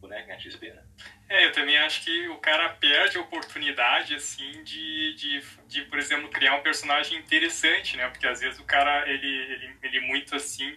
boneco 0.00 0.30
em 0.30 0.40
XP, 0.40 0.72
né? 0.72 0.82
É, 1.28 1.46
eu 1.46 1.52
também 1.52 1.76
acho 1.78 2.02
que 2.04 2.28
o 2.28 2.38
cara 2.38 2.70
perde 2.70 3.18
a 3.18 3.20
oportunidade, 3.20 4.14
assim, 4.14 4.64
de, 4.64 5.14
de, 5.14 5.42
de, 5.68 5.82
por 5.82 5.98
exemplo, 5.98 6.28
criar 6.28 6.56
um 6.56 6.62
personagem 6.62 7.18
interessante, 7.18 7.96
né? 7.96 8.08
Porque 8.08 8.26
às 8.26 8.40
vezes 8.40 8.58
o 8.58 8.64
cara, 8.64 9.08
ele, 9.08 9.26
ele, 9.26 9.76
ele 9.82 10.00
muito 10.00 10.34
assim, 10.34 10.76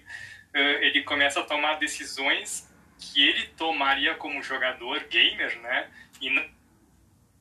ele 0.53 1.03
começa 1.03 1.39
a 1.39 1.43
tomar 1.43 1.75
decisões 1.75 2.71
que 3.11 3.27
ele 3.27 3.47
tomaria 3.57 4.15
como 4.15 4.41
jogador 4.41 5.03
gamer, 5.05 5.59
né? 5.61 5.89
E 6.21 6.29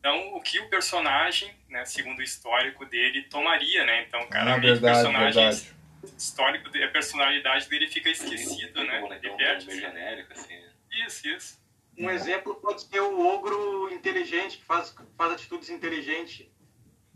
não, 0.03 0.35
o 0.35 0.41
que 0.41 0.59
o 0.59 0.69
personagem, 0.69 1.55
né, 1.69 1.85
segundo 1.85 2.19
o 2.19 2.23
histórico 2.23 2.85
dele, 2.85 3.23
tomaria, 3.25 3.85
né? 3.85 4.03
Então, 4.03 4.27
cara, 4.29 4.55
ah, 4.55 4.59
verdade, 4.59 4.81
personagens 4.97 5.65
verdade. 5.65 6.17
histórico, 6.19 6.71
a 6.85 6.89
personalidade 6.89 7.69
dele 7.69 7.87
fica 7.89 8.11
esquecido, 8.11 8.83
né? 8.85 9.03
Ele 9.05 9.15
Ele 9.27 9.37
perde. 9.37 9.67
meio 9.67 9.81
genérico, 9.81 10.33
assim. 10.33 10.59
Isso, 11.07 11.29
isso. 11.29 11.63
Um 11.97 12.11
exemplo 12.11 12.55
pode 12.57 12.83
ser 12.83 13.01
o 13.01 13.21
ogro 13.27 13.93
inteligente, 13.93 14.59
que 14.59 14.65
faz, 14.65 14.95
faz 15.17 15.33
atitudes 15.33 15.69
inteligentes. 15.71 16.47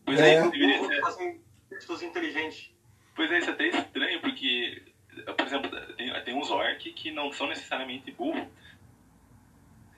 Pois 0.04 0.20
É. 0.20 0.36
é, 0.36 1.00
fazem 1.00 1.42
atitudes 1.72 2.02
inteligentes. 2.02 2.70
Pois 3.14 3.32
é, 3.32 3.38
isso 3.38 3.50
é 3.50 3.52
até 3.54 3.66
estranho, 3.68 4.20
porque, 4.20 4.82
por 5.34 5.46
exemplo, 5.46 5.70
tem, 5.96 6.22
tem 6.24 6.34
uns 6.34 6.50
orc 6.50 6.92
que 6.92 7.10
não 7.10 7.32
são 7.32 7.46
necessariamente 7.48 8.10
burro. 8.12 8.50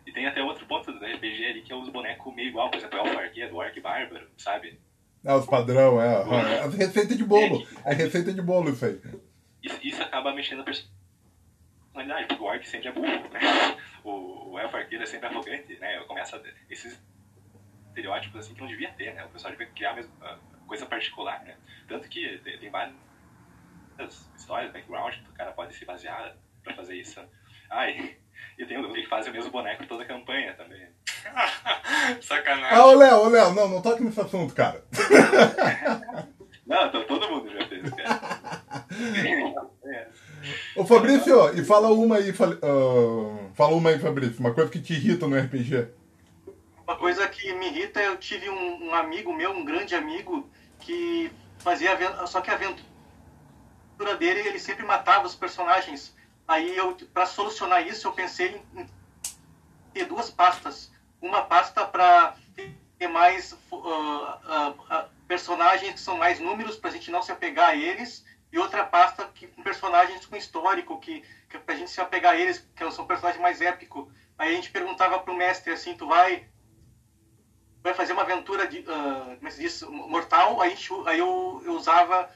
E 0.06 0.12
tem 0.12 0.26
até 0.26 0.42
outro 0.42 0.64
ponto 0.66 0.90
do 0.90 1.04
RPG 1.04 1.44
ali, 1.47 1.62
que 1.62 1.73
é 1.73 1.76
os 1.76 1.88
bonecos 1.90 2.35
meio 2.35 2.49
igual, 2.49 2.70
por 2.70 2.78
exemplo, 2.78 2.99
é 2.99 3.02
o 3.02 3.12
Farguedo, 3.14 3.54
o 3.54 3.58
Orc 3.58 3.78
Bárbaro, 3.80 4.26
sabe? 4.38 4.78
Ah, 5.26 5.37
os 5.37 5.44
padrão, 5.47 6.00
é. 6.00 6.06
é. 6.23 6.61
As 6.61 6.75
receitas 6.75 7.16
de 7.18 7.25
bolo. 7.25 7.66
É 7.85 7.92
receita 7.92 8.32
de 8.32 8.40
bolo 8.40 8.70
isso 8.70 8.87
aí. 8.87 8.99
Isso, 9.62 9.78
isso 9.82 10.02
acaba 10.02 10.32
mexendo 10.32 10.58
na 10.61 10.64
personalidade, 10.64 12.26
porque 12.28 12.42
o 12.42 12.47
Orc 12.47 12.66
sempre 12.66 12.88
é 12.88 12.92
burro, 12.92 13.28
né? 13.28 13.40
O, 14.02 14.52
o 14.52 14.58
Elfo 14.58 14.76
Arqueiro 14.76 15.02
é 15.04 15.06
sempre 15.06 15.26
arrogante, 15.28 15.76
né? 15.78 15.99
Começa 16.04 16.37
a- 16.37 16.42
esses 16.70 16.99
estereótipos 17.88 18.40
assim 18.40 18.54
que 18.54 18.61
não 18.61 18.68
devia 18.68 18.90
ter, 18.92 19.12
né? 19.12 19.25
O 19.25 19.28
pessoal 19.28 19.50
devia 19.50 19.66
criar 19.66 19.94
mesmo, 19.94 20.12
coisa 20.66 20.87
particular, 20.87 21.42
né? 21.44 21.56
Tanto 21.87 22.08
que 22.08 22.38
tem, 22.38 22.58
tem 22.58 22.70
várias 23.99 24.31
histórias, 24.37 24.73
background, 24.73 25.14
que 25.14 25.31
o 25.31 25.35
cara 25.35 25.52
pode 25.52 25.75
se 25.75 25.85
basear 25.85 26.37
pra 26.62 26.75
fazer 26.75 26.95
isso. 26.95 27.21
Ah, 27.69 27.90
e, 27.90 28.17
e 28.59 28.64
tem 28.64 28.78
um 28.78 28.93
que 28.93 29.07
faz 29.07 29.26
o 29.26 29.33
mesmo 29.33 29.50
boneco 29.50 29.87
toda 29.87 30.05
a 30.05 30.07
campanha 30.07 30.55
também. 30.55 30.87
Sacanagem. 32.23 32.78
Ah, 32.78 32.87
ô 32.87 32.95
Léo, 32.95 33.17
ô 33.19 33.28
Léo, 33.28 33.52
não, 33.52 33.69
não 33.69 33.83
toque 33.83 34.02
nesse 34.02 34.21
assunto, 34.21 34.55
cara. 34.55 34.85
Não, 36.69 36.90
to- 36.90 37.05
todo 37.05 37.31
mundo 37.31 37.50
já 37.50 37.67
fez, 37.67 37.90
cara. 37.95 38.52
É. 39.87 40.09
Ô 40.76 40.85
Fabrício, 40.85 41.59
e 41.59 41.64
fala 41.64 41.90
uma 41.90 42.17
aí, 42.19 42.31
fala, 42.35 42.59
ah, 42.62 43.49
fala 43.55 43.75
uma 43.75 43.88
aí, 43.88 43.99
Fabrício, 43.99 44.38
uma 44.38 44.52
coisa 44.52 44.71
que 44.71 44.78
te 44.78 44.93
irrita 44.93 45.26
no 45.26 45.35
RPG. 45.35 45.88
Uma 46.87 46.97
coisa 46.97 47.26
que 47.26 47.55
me 47.55 47.69
irrita, 47.69 48.02
eu 48.02 48.19
tive 48.19 48.50
um, 48.50 48.88
um 48.88 48.95
amigo 48.95 49.33
meu, 49.33 49.50
um 49.52 49.64
grande 49.64 49.95
amigo, 49.95 50.47
que 50.81 51.31
fazia 51.59 51.97
só 52.26 52.43
que 52.43 52.50
a 52.50 52.57
dele, 54.17 54.40
ele 54.40 54.59
sempre 54.59 54.85
matava 54.85 55.26
os 55.26 55.35
personagens. 55.35 56.14
Aí 56.47 56.76
eu, 56.76 56.95
para 57.12 57.26
solucionar 57.26 57.87
isso, 57.87 58.07
eu 58.07 58.12
pensei 58.12 58.62
em, 58.75 58.87
ter 59.93 60.05
duas 60.07 60.31
pastas. 60.31 60.90
Uma 61.21 61.43
pasta 61.43 61.85
para 61.85 62.37
ter 62.99 63.09
mais 63.09 63.57
ah, 63.73 64.40
ah, 64.45 64.75
ah, 64.90 65.09
personagens 65.26 65.93
que 65.93 66.00
são 66.00 66.17
mais 66.17 66.40
números, 66.40 66.76
para 66.76 66.90
a 66.90 66.93
gente 66.93 67.11
não 67.11 67.23
se 67.23 67.33
apegar 67.33 67.71
a 67.71 67.76
eles, 67.76 68.25
e 68.52 68.59
outra 68.59 68.85
pasta 68.85 69.26
que, 69.35 69.47
com 69.47 69.62
personagens 69.62 70.25
com 70.26 70.37
histórico, 70.37 70.99
que, 70.99 71.23
que 71.49 71.59
para 71.59 71.75
a 71.75 71.78
gente 71.78 71.90
se 71.90 72.00
apegar 72.00 72.33
a 72.33 72.37
eles, 72.37 72.67
que 72.75 72.90
são 72.90 73.07
personagens 73.07 73.43
mais 73.43 73.61
épicos. 73.61 74.09
Aí 74.38 74.52
a 74.52 74.55
gente 74.55 74.71
perguntava 74.71 75.19
pro 75.19 75.35
mestre 75.35 75.73
assim, 75.73 75.97
tu 75.97 76.07
vai 76.07 76.47
vai 77.81 77.95
fazer 77.95 78.12
uma 78.12 78.23
aventura 78.23 78.67
de 78.67 78.85
ah, 78.88 79.37
como 79.37 79.49
é 79.49 79.50
se 79.50 79.61
diz 79.61 79.83
mortal 79.83 80.61
aí, 80.61 80.76
aí 81.07 81.19
eu, 81.19 81.62
eu 81.64 81.73
usava 81.75 82.28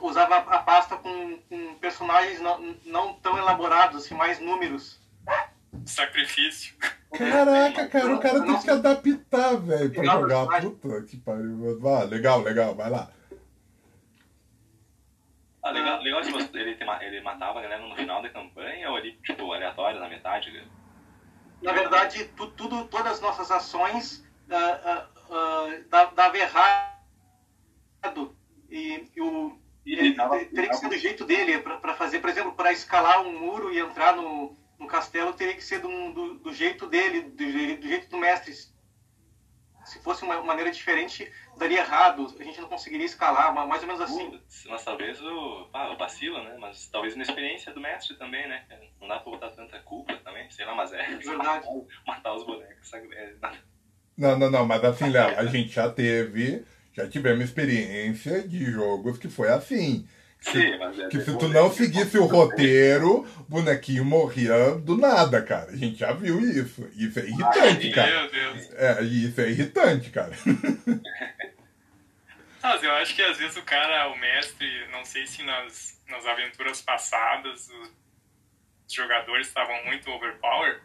usava 0.00 0.36
a 0.36 0.58
pasta 0.58 0.96
com, 0.96 1.38
com 1.48 1.74
personagens 1.76 2.40
não, 2.40 2.76
não 2.84 3.14
tão 3.14 3.38
elaborados 3.38 4.04
assim 4.04 4.14
mais 4.14 4.40
números 4.40 5.00
Sacrifício. 5.86 6.74
Caraca, 7.16 7.88
cara, 7.88 8.14
o 8.14 8.20
cara 8.20 8.42
tem 8.42 8.54
que 8.54 8.62
se 8.62 8.70
adaptar, 8.70 9.56
velho, 9.56 9.90
pra 9.90 10.02
Legal, 10.02 10.20
jogar. 10.20 10.60
Puta 10.60 11.02
que 11.02 11.16
pariu. 11.16 11.80
Ah, 11.86 12.04
legal, 12.04 12.40
legal, 12.40 12.74
vai 12.74 12.90
lá. 12.90 13.10
Ah, 15.62 15.70
legal, 15.70 16.00
legal 16.02 16.22
você- 16.24 16.58
ele, 16.58 16.74
te 16.74 16.84
ele 16.84 17.20
matava 17.20 17.58
a 17.58 17.62
galera 17.62 17.86
no 17.86 17.94
final 17.94 18.22
da 18.22 18.28
campanha 18.28 18.90
ou 18.90 18.96
ali, 18.96 19.12
tipo, 19.24 19.52
aleatório, 19.52 20.00
na 20.00 20.08
metade? 20.08 20.66
na 21.62 21.72
verdade 21.72 22.24
tu, 22.36 22.48
tudo 22.48 22.84
todas 22.86 23.12
as 23.12 23.20
nossas 23.20 23.50
ações 23.50 24.26
ah, 24.50 24.80
ah, 24.84 25.06
ah, 25.30 25.78
da- 25.88 26.04
dava 26.06 26.36
errado 26.36 28.36
e, 28.72 29.04
e 29.16 29.20
o 29.20 29.56
E 29.84 29.92
ele 29.94 30.14
tava- 30.14 30.38
teria 30.44 30.68
que 30.70 30.76
ser 30.76 30.88
do 30.88 30.96
jeito 30.96 31.24
dele 31.24 31.58
para 31.58 31.94
fazer 31.94 32.18
por 32.20 32.30
exemplo 32.30 32.52
para 32.52 32.72
escalar 32.72 33.20
um 33.20 33.38
muro 33.38 33.72
e 33.72 33.78
entrar 33.78 34.14
no, 34.14 34.56
no 34.78 34.86
castelo 34.86 35.32
teria 35.32 35.54
que 35.54 35.64
ser 35.64 35.78
do, 35.80 35.88
do, 36.12 36.34
do 36.34 36.52
jeito 36.52 36.86
dele 36.86 37.20
do, 37.22 37.36
do 37.36 37.88
jeito 37.88 38.08
do 38.08 38.16
mestre 38.18 38.52
se 39.84 39.98
fosse 40.00 40.22
uma 40.22 40.40
maneira 40.42 40.70
diferente 40.70 41.28
daria 41.56 41.78
errado 41.80 42.32
a 42.38 42.44
gente 42.44 42.60
não 42.60 42.68
conseguiria 42.68 43.04
escalar 43.04 43.52
mas 43.52 43.66
mais 43.68 43.82
ou 43.82 43.88
menos 43.88 44.00
assim 44.02 44.38
Mas 44.68 44.84
talvez 44.84 45.20
o, 45.20 45.68
ah, 45.72 45.90
o 45.92 45.96
vacilo, 45.96 46.40
né? 46.42 46.56
Mas 46.58 46.86
talvez 46.86 47.16
na 47.16 47.22
experiência 47.22 47.72
do 47.72 47.80
mestre 47.80 48.16
também, 48.16 48.46
né? 48.48 48.62
Não 49.00 49.08
dá 49.08 49.18
pra 49.18 49.32
botar 49.32 49.50
tanta 49.50 49.80
culpa 49.80 50.16
também, 50.18 50.48
sei 50.50 50.64
lá, 50.64 50.74
mas 50.74 50.92
é. 50.92 51.16
Verdade. 51.16 51.66
Matar 52.06 52.32
os 52.34 52.44
bonecos, 52.46 52.88
sabe? 52.88 53.12
É, 53.12 53.34
nada- 53.40 53.58
Não, 54.16 54.36
não, 54.38 54.48
não, 54.50 54.64
mas 54.64 54.84
assim, 54.84 55.08
Léo, 55.08 55.36
a 55.38 55.44
gente 55.46 55.70
já 55.72 55.90
teve, 55.90 56.64
já 56.94 57.08
tivemos 57.08 57.44
experiência 57.44 58.46
de 58.46 58.70
jogos 58.70 59.18
que 59.18 59.28
foi 59.28 59.48
assim. 59.48 60.06
Sim, 60.40 60.76
mas 60.78 60.98
é. 60.98 61.08
Que 61.08 61.20
se 61.20 61.38
tu 61.38 61.48
não 61.48 61.70
que 61.70 61.76
seguisse 61.76 62.18
o 62.18 62.24
roteiro, 62.26 63.20
o 63.38 63.42
bonequinho 63.44 64.04
morria 64.04 64.72
do 64.74 64.96
nada, 64.96 65.40
cara. 65.40 65.70
A 65.70 65.76
gente 65.76 65.98
já 65.98 66.12
viu 66.12 66.40
isso. 66.40 66.88
Isso 66.96 67.20
é 67.20 67.26
irritante, 67.26 67.90
Ah, 67.90 67.94
cara. 67.94 68.20
Meu 68.22 68.30
Deus. 68.30 68.70
É, 68.74 69.02
isso 69.04 69.40
é 69.40 69.50
irritante, 69.50 70.10
cara. 70.10 70.32
Mas 72.62 72.82
eu 72.82 72.92
acho 72.92 73.14
que 73.14 73.22
às 73.22 73.38
vezes 73.38 73.56
o 73.56 73.62
cara, 73.62 74.08
o 74.12 74.18
mestre, 74.18 74.68
não 74.92 75.04
sei 75.04 75.26
se 75.26 75.42
nas, 75.42 76.00
nas 76.08 76.24
aventuras 76.26 76.80
passadas 76.80 77.68
os 78.86 78.92
jogadores 78.92 79.46
estavam 79.48 79.84
muito 79.84 80.10
overpower. 80.10 80.80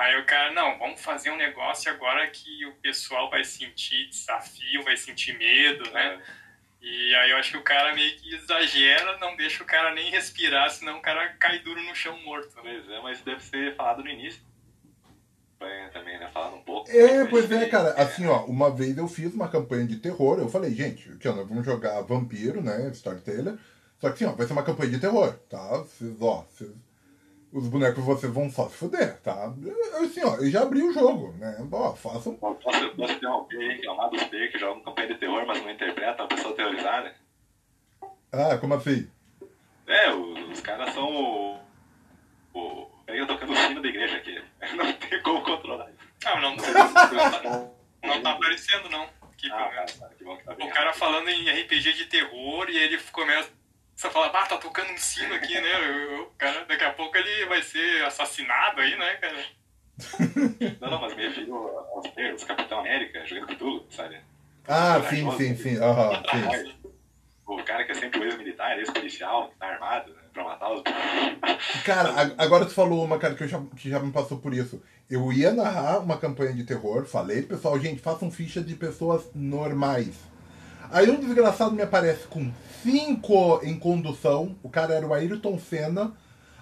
Aí 0.00 0.18
o 0.18 0.24
cara, 0.24 0.50
não, 0.54 0.78
vamos 0.78 0.98
fazer 0.98 1.30
um 1.30 1.36
negócio 1.36 1.92
agora 1.92 2.26
que 2.30 2.64
o 2.64 2.72
pessoal 2.76 3.28
vai 3.28 3.44
sentir 3.44 4.08
desafio, 4.08 4.82
vai 4.82 4.96
sentir 4.96 5.36
medo, 5.36 5.90
né? 5.90 6.22
E 6.80 7.14
aí 7.16 7.30
eu 7.30 7.36
acho 7.36 7.50
que 7.50 7.58
o 7.58 7.62
cara 7.62 7.94
meio 7.94 8.16
que 8.16 8.34
exagera, 8.34 9.18
não 9.18 9.36
deixa 9.36 9.62
o 9.62 9.66
cara 9.66 9.94
nem 9.94 10.10
respirar, 10.10 10.70
senão 10.70 10.96
o 10.96 11.02
cara 11.02 11.28
cai 11.38 11.58
duro 11.58 11.82
no 11.82 11.94
chão 11.94 12.18
morto. 12.22 12.48
Né? 12.56 12.62
Pois 12.62 12.88
é, 12.88 13.02
mas 13.02 13.20
deve 13.20 13.42
ser 13.42 13.76
falado 13.76 14.02
no 14.02 14.08
início. 14.08 14.40
Também, 15.92 16.18
né? 16.18 16.30
Falando 16.32 16.56
um 16.56 16.62
pouco. 16.62 16.90
É, 16.90 17.26
pois 17.26 17.44
é, 17.44 17.48
Diferente, 17.48 17.70
cara. 17.70 17.92
né? 17.92 18.00
Assim, 18.00 18.26
ó, 18.26 18.46
uma 18.46 18.74
vez 18.74 18.96
eu 18.96 19.06
fiz 19.06 19.34
uma 19.34 19.50
campanha 19.50 19.86
de 19.86 19.96
terror. 19.96 20.38
Eu 20.38 20.48
falei, 20.48 20.74
gente, 20.74 21.10
aqui, 21.10 21.28
ó, 21.28 21.34
nós 21.34 21.46
vamos 21.46 21.66
jogar 21.66 22.00
vampiro, 22.00 22.62
né? 22.62 22.88
Storyteller. 22.94 23.58
Só 23.98 24.08
que 24.08 24.14
assim, 24.14 24.24
ó, 24.24 24.34
vai 24.34 24.46
ser 24.46 24.54
uma 24.54 24.62
campanha 24.62 24.92
de 24.92 24.98
terror, 24.98 25.34
tá? 25.50 25.76
Vocês, 25.76 26.16
ó, 26.22 26.46
vocês, 26.50 26.70
os 27.52 27.68
bonecos 27.68 28.04
vocês 28.04 28.32
vão 28.32 28.50
só 28.50 28.68
se 28.68 28.76
fuder, 28.76 29.20
tá? 29.20 29.52
Eu, 29.62 30.04
Assim, 30.04 30.24
ó, 30.24 30.36
eu 30.36 30.50
já 30.50 30.62
abri 30.62 30.82
o 30.82 30.92
jogo, 30.92 31.32
né? 31.38 31.56
Ó, 31.70 31.94
façam. 31.94 32.34
Posso, 32.36 32.60
posso 32.96 33.12
interromper 33.12 33.56
aí, 33.58 33.68
reclamar 33.76 34.10
dos 34.10 34.22
players 34.24 34.52
que 34.52 34.58
jogam 34.58 34.82
campanha 34.82 35.08
de 35.08 35.14
terror, 35.16 35.44
mas 35.46 35.62
não 35.62 35.70
interpretam 35.70 36.24
a 36.24 36.28
pessoa 36.28 36.54
terrorizada? 36.54 37.14
Ah, 38.32 38.56
como 38.58 38.74
assim? 38.74 39.10
É, 39.86 40.10
os, 40.12 40.50
os 40.50 40.60
caras 40.60 40.94
são 40.94 41.08
o. 41.08 41.60
o 42.54 42.86
Peraí, 43.04 43.20
eu 43.20 43.26
tocando 43.26 43.52
o 43.52 43.56
sino 43.56 43.82
da 43.82 43.88
igreja 43.88 44.16
aqui. 44.16 44.40
Não 44.76 44.92
tem 44.92 45.22
como 45.22 45.42
controlar. 45.42 45.90
Ah, 46.24 46.40
não, 46.40 46.50
ah, 46.50 47.66
não 48.02 48.22
tá 48.22 48.32
aparecendo 48.32 48.88
não. 48.90 49.06
Tá, 49.48 49.70
menos. 49.70 49.94
tá, 49.94 50.08
que 50.10 50.22
bom 50.22 50.36
que 50.36 50.44
tá 50.44 50.52
O 50.52 50.68
cara 50.68 50.92
falando 50.92 51.28
em 51.30 51.48
RPG 51.48 51.94
de 51.94 52.04
terror 52.06 52.68
e 52.68 52.76
ele 52.76 52.98
começa 53.10 53.50
a 54.08 54.10
falar, 54.10 54.28
bah, 54.30 54.46
tá 54.46 54.56
tocando 54.58 54.90
um 54.92 54.96
sino 54.98 55.34
aqui, 55.34 55.54
né? 55.60 55.68
Eu- 55.74 55.94
eu- 56.16 56.20
O 56.22 56.42
cara, 56.42 56.64
daqui 56.64 56.84
a 56.84 56.92
pouco 56.92 57.16
ele 57.18 57.46
vai 57.46 57.60
ser 57.62 58.04
assassinado 58.04 58.80
aí, 58.80 58.96
né, 58.98 59.14
cara? 59.16 59.44
Não, 60.80 60.90
não, 60.90 61.00
mas 61.02 61.14
me 61.14 61.28
refiro 61.28 61.54
aos 61.94 62.06
players, 62.08 62.44
Capitão 62.44 62.80
América, 62.80 63.24
jogando 63.26 63.48
com 63.48 63.54
tudo, 63.56 63.86
sabe? 63.90 64.18
Ah, 64.66 65.02
sim, 65.10 65.30
sim, 65.32 65.54
sim. 65.56 65.74
Sim. 65.76 66.74
O 67.46 67.62
cara 67.64 67.84
que 67.84 67.92
é 67.92 67.94
sempre 67.94 68.20
o 68.20 68.24
ex-militar, 68.24 68.78
ex-policial, 68.78 69.50
que 69.50 69.56
tá 69.58 69.66
armado, 69.66 70.12
né, 70.14 70.20
pra 70.32 70.44
matar 70.44 70.72
os. 70.72 70.82
Cara, 71.84 72.10
a- 72.10 72.42
agora 72.44 72.64
tu 72.64 72.72
falou 72.72 73.04
uma, 73.04 73.18
cara, 73.18 73.34
que, 73.34 73.42
eu 73.44 73.48
já, 73.48 73.60
que 73.76 73.90
já 73.90 73.98
me 73.98 74.12
passou 74.12 74.38
por 74.38 74.54
isso. 74.54 74.80
Eu 75.10 75.32
ia 75.32 75.52
narrar 75.52 75.98
uma 75.98 76.16
campanha 76.16 76.52
de 76.54 76.64
terror, 76.64 77.04
falei, 77.04 77.42
pessoal, 77.42 77.78
gente, 77.80 78.00
façam 78.00 78.30
ficha 78.30 78.62
de 78.62 78.74
pessoas 78.76 79.28
normais. 79.34 80.14
Aí 80.90 81.10
um 81.10 81.20
desgraçado 81.20 81.72
me 81.72 81.82
aparece 81.82 82.26
com 82.26 82.50
cinco 82.82 83.60
em 83.62 83.78
condução, 83.78 84.56
o 84.62 84.68
cara 84.68 84.94
era 84.94 85.06
o 85.06 85.12
Ayrton 85.14 85.58
Senna, 85.58 86.12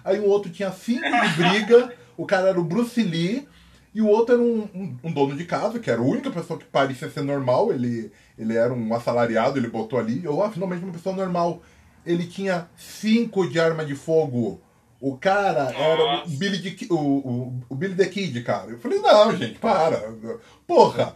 aí 0.03 0.19
um 0.19 0.25
outro 0.27 0.51
tinha 0.51 0.71
cinco 0.71 1.01
de 1.05 1.43
briga, 1.43 1.93
o 2.17 2.25
cara 2.25 2.49
era 2.49 2.59
o 2.59 2.63
Bruce 2.63 3.01
Lee, 3.01 3.47
e 3.95 4.01
o 4.01 4.07
outro 4.07 4.35
era 4.35 4.43
um, 4.43 4.67
um- 4.75 4.97
um 5.05 5.11
dono 5.11 5.35
de 5.35 5.45
casa, 5.45 5.79
que 5.79 5.89
era 5.89 5.99
a 5.99 6.03
única 6.05 6.29
pessoa 6.29 6.59
que 6.59 6.65
parecia 6.65 7.09
ser 7.09 7.21
normal, 7.23 7.71
ele, 7.73 8.11
ele 8.37 8.55
era 8.55 8.71
um 8.73 8.93
assalariado, 8.93 9.57
ele 9.57 9.67
botou 9.69 9.97
ali, 9.97 10.23
eu, 10.23 10.43
ah, 10.43 10.51
finalmente 10.51 10.83
uma 10.83 10.93
pessoa 10.93 11.15
normal. 11.15 11.61
Ele 12.05 12.25
tinha 12.27 12.67
cinco 12.77 13.47
de 13.49 13.59
arma 13.59 13.83
de 13.85 13.93
fogo. 13.95 14.61
O 15.01 15.17
cara 15.17 15.71
era 15.75 16.01
o 16.01 16.05
Nossa. 16.17 16.29
Billy, 16.37 16.57
de, 16.57 16.87
o, 16.89 16.95
o, 16.95 17.53
o 17.69 17.75
Billy 17.75 17.95
the 17.95 18.05
Kid, 18.05 18.41
cara. 18.43 18.71
Eu 18.71 18.79
falei, 18.79 18.99
não, 18.99 19.35
gente, 19.35 19.57
para. 19.59 20.13
Porra! 20.67 21.15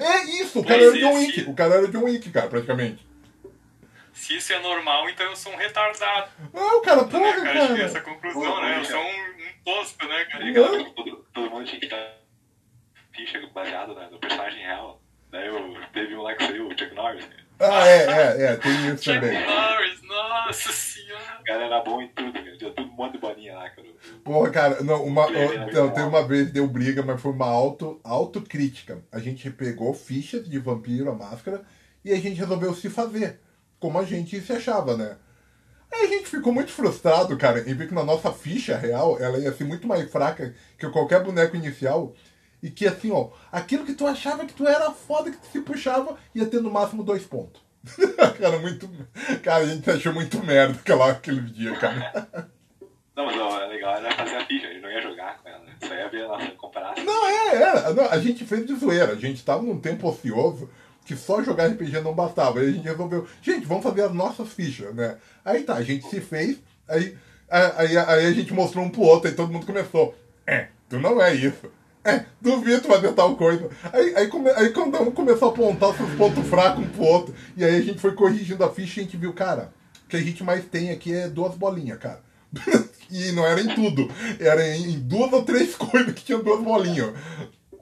É 0.00 0.24
isso, 0.42 0.60
o 0.60 0.64
cara 0.64 0.82
era 0.82 0.92
John 0.92 1.10
é, 1.10 1.18
Wick. 1.18 1.42
O 1.42 1.54
cara 1.54 1.74
era 1.74 1.88
John 1.88 2.04
Wick, 2.04 2.30
cara, 2.30 2.48
praticamente. 2.48 3.06
Se 4.12 4.36
isso 4.36 4.52
é 4.52 4.58
normal, 4.60 5.08
então 5.08 5.26
eu 5.26 5.36
sou 5.36 5.52
um 5.52 5.56
retardado. 5.56 6.30
Não, 6.52 6.82
cara, 6.82 7.02
Né, 7.02 7.08
porra, 7.08 7.42
cara? 7.42 7.50
Acho 7.50 7.66
que 7.68 7.72
cara. 7.72 7.82
essa 7.84 8.00
conclusão, 8.00 8.60
né? 8.62 8.78
Eu 8.78 8.84
sou 8.84 9.00
um, 9.00 9.04
um 9.04 9.64
tosco, 9.64 10.06
né, 10.06 10.24
cara? 10.26 10.54
Todo, 10.94 11.26
todo 11.32 11.50
mundo 11.50 11.64
tinha 11.64 11.80
que 11.80 11.88
dar 11.88 12.22
ficha 13.12 13.40
baseado 13.52 13.94
né, 13.94 14.08
no 14.10 14.18
personagem 14.18 14.62
real. 14.62 15.00
Daí 15.30 15.46
eu, 15.46 15.76
teve 15.92 16.14
um 16.14 16.22
lá 16.22 16.34
que 16.34 16.44
saiu, 16.44 16.68
o 16.68 16.78
Chuck 16.78 16.94
Norris. 16.94 17.28
Ah, 17.62 17.86
é, 17.86 17.96
é, 18.06 18.42
é, 18.52 18.56
tem 18.56 18.72
isso 18.88 19.04
Chuck 19.04 19.20
também. 19.20 19.46
Norris, 19.46 20.02
nossa 20.02 20.72
senhora. 20.72 21.38
O 21.40 21.44
cara 21.44 21.64
era 21.64 21.80
bom 21.80 22.02
em 22.02 22.08
tudo, 22.08 22.32
cara. 22.32 22.56
Tinha 22.56 22.70
tudo 22.72 22.88
um 22.88 22.94
monte 22.94 23.12
de 23.12 23.18
bolinha 23.18 23.54
lá, 23.54 23.70
cara. 23.70 23.88
Porra, 24.24 24.50
cara, 24.50 24.82
não, 24.82 25.04
uma, 25.04 25.22
eu- 25.30 25.72
não, 25.72 25.86
é. 25.86 25.90
teve 25.90 26.06
uma 26.06 26.26
vez 26.26 26.50
deu 26.50 26.66
briga, 26.66 27.02
mas 27.02 27.20
foi 27.20 27.32
uma 27.32 27.46
auto, 27.46 28.00
autocrítica. 28.04 28.98
A 29.10 29.18
gente 29.18 29.50
pegou 29.50 29.92
fichas 29.94 30.48
de 30.48 30.58
vampiro, 30.58 31.10
a 31.10 31.14
máscara, 31.14 31.62
e 32.04 32.12
a 32.12 32.16
gente 32.16 32.38
resolveu 32.38 32.74
se 32.74 32.88
fazer, 32.90 33.40
como 33.78 33.98
a 33.98 34.04
gente 34.04 34.40
se 34.40 34.52
achava, 34.52 34.96
né? 34.96 35.16
Aí 35.92 36.06
a 36.06 36.08
gente 36.08 36.26
ficou 36.26 36.52
muito 36.52 36.72
frustrado, 36.72 37.36
cara, 37.36 37.68
em 37.68 37.74
ver 37.74 37.86
que 37.86 37.94
na 37.94 38.02
nossa 38.02 38.32
ficha 38.32 38.76
real 38.76 39.18
ela 39.20 39.38
ia 39.38 39.52
ser 39.52 39.64
muito 39.64 39.86
mais 39.86 40.10
fraca 40.10 40.54
que 40.78 40.88
qualquer 40.88 41.22
boneco 41.22 41.54
inicial. 41.54 42.14
E 42.62 42.70
que 42.70 42.86
assim, 42.86 43.10
ó, 43.10 43.30
aquilo 43.50 43.84
que 43.84 43.94
tu 43.94 44.06
achava 44.06 44.46
que 44.46 44.54
tu 44.54 44.66
era 44.68 44.90
foda, 44.92 45.30
que 45.30 45.36
tu 45.38 45.46
se 45.46 45.60
puxava, 45.60 46.16
ia 46.34 46.46
ter 46.46 46.60
no 46.60 46.70
máximo 46.70 47.02
dois 47.02 47.24
pontos. 47.24 47.60
cara, 48.38 48.58
muito. 48.60 48.88
Cara, 49.42 49.64
a 49.64 49.66
gente 49.66 49.90
achou 49.90 50.12
muito 50.12 50.42
merda 50.44 50.78
aquela, 50.78 51.10
aquele 51.10 51.40
dia, 51.40 51.74
cara. 51.76 52.48
Não, 53.16 53.26
mas 53.26 53.36
ó, 53.36 53.60
é 53.60 53.66
legal 53.66 53.96
era 53.96 54.14
fazer 54.14 54.36
a 54.36 54.46
ficha, 54.46 54.68
a 54.68 54.72
gente 54.72 54.82
não 54.82 54.90
ia 54.90 55.02
jogar 55.02 55.38
com 55.42 55.48
ela. 55.48 55.58
né? 55.64 55.74
Só 55.82 55.94
ia 55.94 56.08
ver 56.08 56.24
a 56.24 56.28
nossa 56.28 56.50
comparação. 56.52 57.04
Não, 57.04 57.28
é, 57.28 57.54
é. 57.56 57.92
Não, 57.92 58.10
a 58.10 58.18
gente 58.18 58.44
fez 58.44 58.64
de 58.64 58.74
zoeira. 58.76 59.12
A 59.12 59.16
gente 59.16 59.44
tava 59.44 59.62
num 59.62 59.80
tempo 59.80 60.08
ocioso 60.08 60.70
que 61.04 61.16
só 61.16 61.42
jogar 61.42 61.66
RPG 61.66 62.00
não 62.00 62.14
bastava. 62.14 62.60
Aí 62.60 62.68
a 62.68 62.72
gente 62.72 62.84
resolveu, 62.84 63.26
gente, 63.42 63.66
vamos 63.66 63.82
fazer 63.82 64.02
as 64.02 64.14
nossas 64.14 64.52
fichas, 64.52 64.94
né? 64.94 65.18
Aí 65.44 65.62
tá, 65.64 65.74
a 65.74 65.82
gente 65.82 66.06
se 66.08 66.20
fez, 66.20 66.58
aí, 66.88 67.16
aí, 67.50 67.96
aí 67.96 68.26
a 68.26 68.32
gente 68.32 68.54
mostrou 68.54 68.84
um 68.84 68.90
pro 68.90 69.02
outro, 69.02 69.28
aí 69.28 69.34
todo 69.34 69.52
mundo 69.52 69.66
começou. 69.66 70.14
É, 70.46 70.68
tu 70.88 70.98
não 70.98 71.20
é 71.20 71.34
isso. 71.34 71.70
É, 72.04 72.24
duvido 72.40 72.88
fazer 72.88 73.12
tal 73.12 73.36
coisa. 73.36 73.70
Aí, 73.92 74.14
aí, 74.16 74.28
come, 74.28 74.50
aí 74.50 74.72
cada 74.72 75.00
um 75.00 75.12
começou 75.12 75.48
a 75.48 75.52
apontar 75.52 75.90
os 75.90 75.96
seus 75.96 76.12
pontos 76.14 76.46
fracos 76.48 76.84
um 76.84 76.88
pro 76.88 77.04
outro. 77.04 77.34
E 77.56 77.64
aí 77.64 77.76
a 77.76 77.80
gente 77.80 78.00
foi 78.00 78.12
corrigindo 78.12 78.64
a 78.64 78.70
ficha 78.70 79.00
e 79.00 79.02
a 79.02 79.04
gente 79.04 79.16
viu, 79.16 79.32
cara, 79.32 79.72
o 80.04 80.08
que 80.08 80.16
a 80.16 80.20
gente 80.20 80.42
mais 80.42 80.64
tem 80.64 80.90
aqui 80.90 81.14
é 81.14 81.28
duas 81.28 81.54
bolinhas, 81.54 81.98
cara. 81.98 82.20
e 83.10 83.30
não 83.32 83.46
era 83.46 83.60
em 83.60 83.68
tudo. 83.74 84.08
Era 84.40 84.66
em, 84.76 84.98
duas 84.98 85.32
ou 85.32 85.44
três 85.44 85.74
coisas 85.76 86.12
que 86.12 86.24
tinha 86.24 86.38
duas 86.38 86.60
bolinhas. 86.60 87.14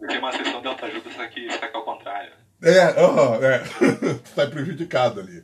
Tem 0.07 0.19
uma 0.19 0.33
sessão 0.33 0.61
de 0.61 0.69
autoajuda, 0.69 1.11
só 1.11 1.27
que 1.27 1.49
que 1.49 1.77
ao 1.77 1.85
contrário. 1.85 2.33
É, 2.63 2.83
aham, 2.83 3.39
é. 3.43 3.65
Sai 4.35 4.51
prejudicado 4.51 5.21
ali. 5.21 5.43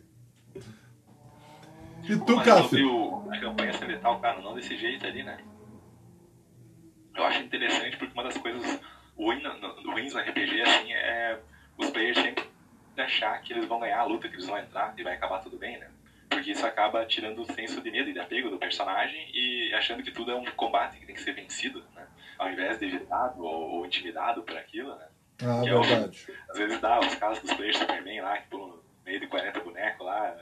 E 2.09 2.17
tu, 2.19 2.37
Mas 2.37 2.47
Cássio? 2.47 2.89
o, 2.89 3.33
a 3.33 3.41
campanha 3.41 3.73
ser 3.73 3.87
letal, 3.87 4.21
cara, 4.21 4.41
não 4.41 4.55
desse 4.55 4.77
jeito 4.77 5.05
ali, 5.05 5.23
né? 5.23 5.39
Eu 7.17 7.25
acho 7.25 7.43
interessante 7.43 7.97
porque 7.97 8.13
uma 8.15 8.23
das 8.25 8.37
coisas 8.37 8.81
ruim 9.17 9.41
no, 9.43 9.93
ruins 9.93 10.13
no 10.13 10.21
RPG, 10.21 10.61
assim, 10.63 10.93
é 10.93 11.39
os 11.79 11.91
players 11.91 12.19
sempre 12.19 12.45
achar 12.99 13.41
que 13.41 13.53
eles 13.53 13.65
vão 13.67 13.79
ganhar 13.79 13.99
a 14.01 14.05
luta, 14.05 14.29
que 14.29 14.35
eles 14.35 14.47
vão 14.47 14.59
entrar 14.59 14.95
e 14.97 15.03
vai 15.03 15.15
acabar 15.15 15.39
tudo 15.41 15.57
bem, 15.59 15.79
né? 15.79 15.89
Porque 16.29 16.51
isso 16.53 16.67
acaba 16.67 17.05
tirando 17.07 17.41
o 17.43 17.53
senso 17.53 17.81
de 17.81 17.91
medo 17.91 18.11
e 18.11 18.13
de 18.13 18.19
apego 18.19 18.51
do 18.51 18.59
personagem 18.59 19.31
e 19.35 19.73
achando 19.75 20.03
que 20.03 20.11
tudo 20.11 20.31
é 20.31 20.35
um 20.35 20.45
combate 20.53 20.99
que 20.99 21.07
tem 21.07 21.15
que 21.15 21.21
ser 21.23 21.33
vencido, 21.33 21.83
né? 21.95 22.07
Ao 22.39 22.51
invés 22.51 22.79
de 22.79 22.87
evitado 22.87 23.43
ou, 23.43 23.71
ou 23.79 23.87
intimidado 23.87 24.43
por 24.43 24.57
aquilo, 24.57 24.95
né? 24.97 25.07
Ah, 25.43 25.61
que 25.63 25.69
é 25.69 25.75
o- 25.75 25.83
verdade. 25.83 26.27
Às 26.51 26.59
vezes 26.59 26.81
dá 26.81 26.99
os 27.01 27.15
casos 27.15 27.39
dos 27.41 27.53
players 27.55 27.77
Superman 27.77 28.21
lá, 28.23 28.39
que 28.39 28.49
pulam 28.49 28.69
no 28.69 28.83
meio 29.05 29.21
de 29.21 29.27
40 29.27 29.61
bonecos 29.61 30.05
lá. 30.07 30.35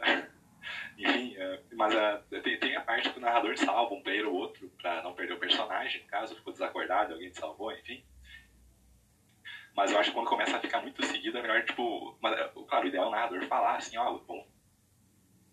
Enfim, 0.98 1.34
é, 1.36 1.60
mas 1.72 1.94
é, 1.94 2.22
tem, 2.42 2.58
tem 2.58 2.76
a 2.76 2.80
parte 2.80 3.10
que 3.10 3.18
o 3.18 3.20
narrador 3.22 3.56
salva 3.58 3.94
um 3.94 4.02
player 4.02 4.26
ou 4.26 4.34
outro 4.34 4.70
pra 4.80 5.02
não 5.02 5.14
perder 5.14 5.34
o 5.34 5.38
personagem, 5.38 6.04
caso 6.06 6.34
ficou 6.34 6.52
desacordado, 6.52 7.14
alguém 7.14 7.30
te 7.30 7.38
salvou, 7.38 7.72
enfim. 7.72 8.04
Mas 9.76 9.90
eu 9.90 9.98
acho 9.98 10.10
que 10.10 10.14
quando 10.14 10.28
começa 10.28 10.56
a 10.56 10.60
ficar 10.60 10.80
muito 10.80 11.04
seguido, 11.04 11.36
é 11.38 11.42
melhor, 11.42 11.64
tipo. 11.64 12.16
Mas, 12.20 12.38
é, 12.38 12.50
claro, 12.68 12.84
o 12.84 12.88
ideal 12.88 13.06
é 13.06 13.08
o 13.08 13.10
narrador 13.10 13.42
falar 13.46 13.76
assim, 13.76 13.96
ó, 13.96 14.18
vamos 14.26 14.46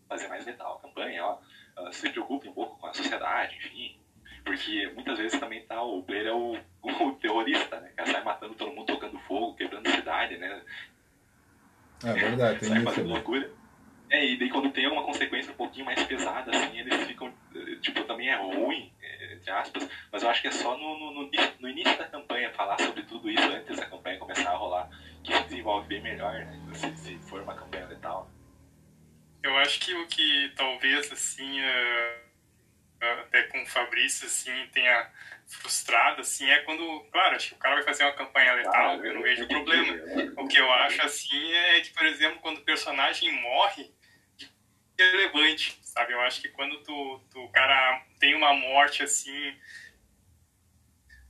fazer 0.07 0.27
mais 0.27 0.45
letal 0.45 0.77
a 0.77 0.81
campanha, 0.81 1.25
ó. 1.25 1.39
ah, 1.77 1.91
se 1.91 2.09
preocupe 2.09 2.47
um 2.47 2.53
pouco 2.53 2.77
com 2.77 2.87
a 2.87 2.93
sociedade, 2.93 3.55
enfim. 3.57 3.99
Porque 4.43 4.91
muitas 4.93 5.17
vezes 5.17 5.39
também 5.39 5.65
tá, 5.65 5.81
o 5.81 6.03
player 6.03 6.27
é 6.27 6.33
o, 6.33 6.55
o 6.83 7.11
terrorista, 7.15 7.79
né? 7.79 7.91
Que 7.97 8.05
sai 8.05 8.23
matando 8.23 8.53
todo 8.53 8.71
mundo, 8.71 8.87
tocando 8.87 9.17
fogo, 9.21 9.55
quebrando 9.55 9.89
cidade, 9.89 10.37
né? 10.37 10.63
É 12.03 12.13
verdade, 12.13 12.59
tem 12.59 12.69
sai 12.69 12.77
isso 12.77 12.85
fazendo 12.85 13.05
ali. 13.05 13.13
loucura. 13.13 13.60
É, 14.11 14.25
e 14.25 14.37
daí 14.37 14.49
quando 14.49 14.69
tem 14.71 14.83
alguma 14.83 15.05
consequência 15.05 15.53
um 15.53 15.55
pouquinho 15.55 15.85
mais 15.85 16.03
pesada, 16.03 16.51
assim, 16.51 16.77
eles 16.77 17.07
ficam, 17.07 17.33
eh, 17.55 17.75
tipo, 17.81 18.03
também 18.03 18.27
é 18.27 18.35
ruim, 18.35 18.91
eh, 19.01 19.35
entre 19.35 19.49
aspas, 19.49 19.89
mas 20.11 20.21
eu 20.21 20.29
acho 20.29 20.41
que 20.41 20.49
é 20.49 20.51
só 20.51 20.77
no, 20.77 20.99
no, 20.99 21.13
no, 21.13 21.31
no 21.61 21.69
início 21.69 21.97
da 21.97 22.03
campanha, 22.03 22.51
falar 22.51 22.77
sobre 22.81 23.03
tudo 23.03 23.31
isso 23.31 23.47
antes 23.47 23.77
da 23.77 23.85
campanha 23.85 24.19
começar 24.19 24.51
a 24.51 24.57
rolar, 24.57 24.89
que 25.23 25.33
se 25.33 25.43
desenvolve 25.43 25.87
bem 25.87 26.01
melhor, 26.01 26.33
né, 26.33 26.59
se, 26.73 26.93
se 26.97 27.17
for 27.19 27.41
uma 27.41 27.55
campanha 27.55 27.85
letal. 27.85 28.29
Eu 29.41 29.57
acho 29.59 29.79
que 29.79 29.93
o 29.93 30.05
que 30.07 30.51
talvez, 30.57 31.09
assim, 31.09 31.61
eh, 31.61 32.21
até 32.99 33.43
com 33.43 33.63
o 33.63 33.65
Fabrício, 33.65 34.27
assim, 34.27 34.67
tenha 34.73 35.09
frustrado, 35.47 36.19
assim, 36.19 36.49
é 36.49 36.59
quando, 36.59 36.99
claro, 37.13 37.37
acho 37.37 37.47
que 37.47 37.55
o 37.55 37.59
cara 37.59 37.75
vai 37.75 37.83
fazer 37.85 38.03
uma 38.03 38.11
campanha 38.11 38.55
letal, 38.55 39.03
eu 39.05 39.13
não 39.13 39.21
vejo 39.21 39.47
problema. 39.47 39.93
O 40.35 40.49
que 40.49 40.57
eu 40.57 40.69
acho, 40.69 41.01
assim, 41.01 41.53
é 41.53 41.79
que, 41.79 41.91
por 41.91 42.05
exemplo, 42.05 42.41
quando 42.41 42.57
o 42.57 42.65
personagem 42.65 43.31
morre, 43.41 43.89
relevante, 45.03 45.79
sabe? 45.83 46.13
Eu 46.13 46.21
acho 46.21 46.41
que 46.41 46.49
quando 46.49 46.77
tu, 46.83 47.21
tu, 47.31 47.47
cara 47.49 48.03
tem 48.19 48.35
uma 48.35 48.53
morte, 48.53 49.03
assim, 49.03 49.55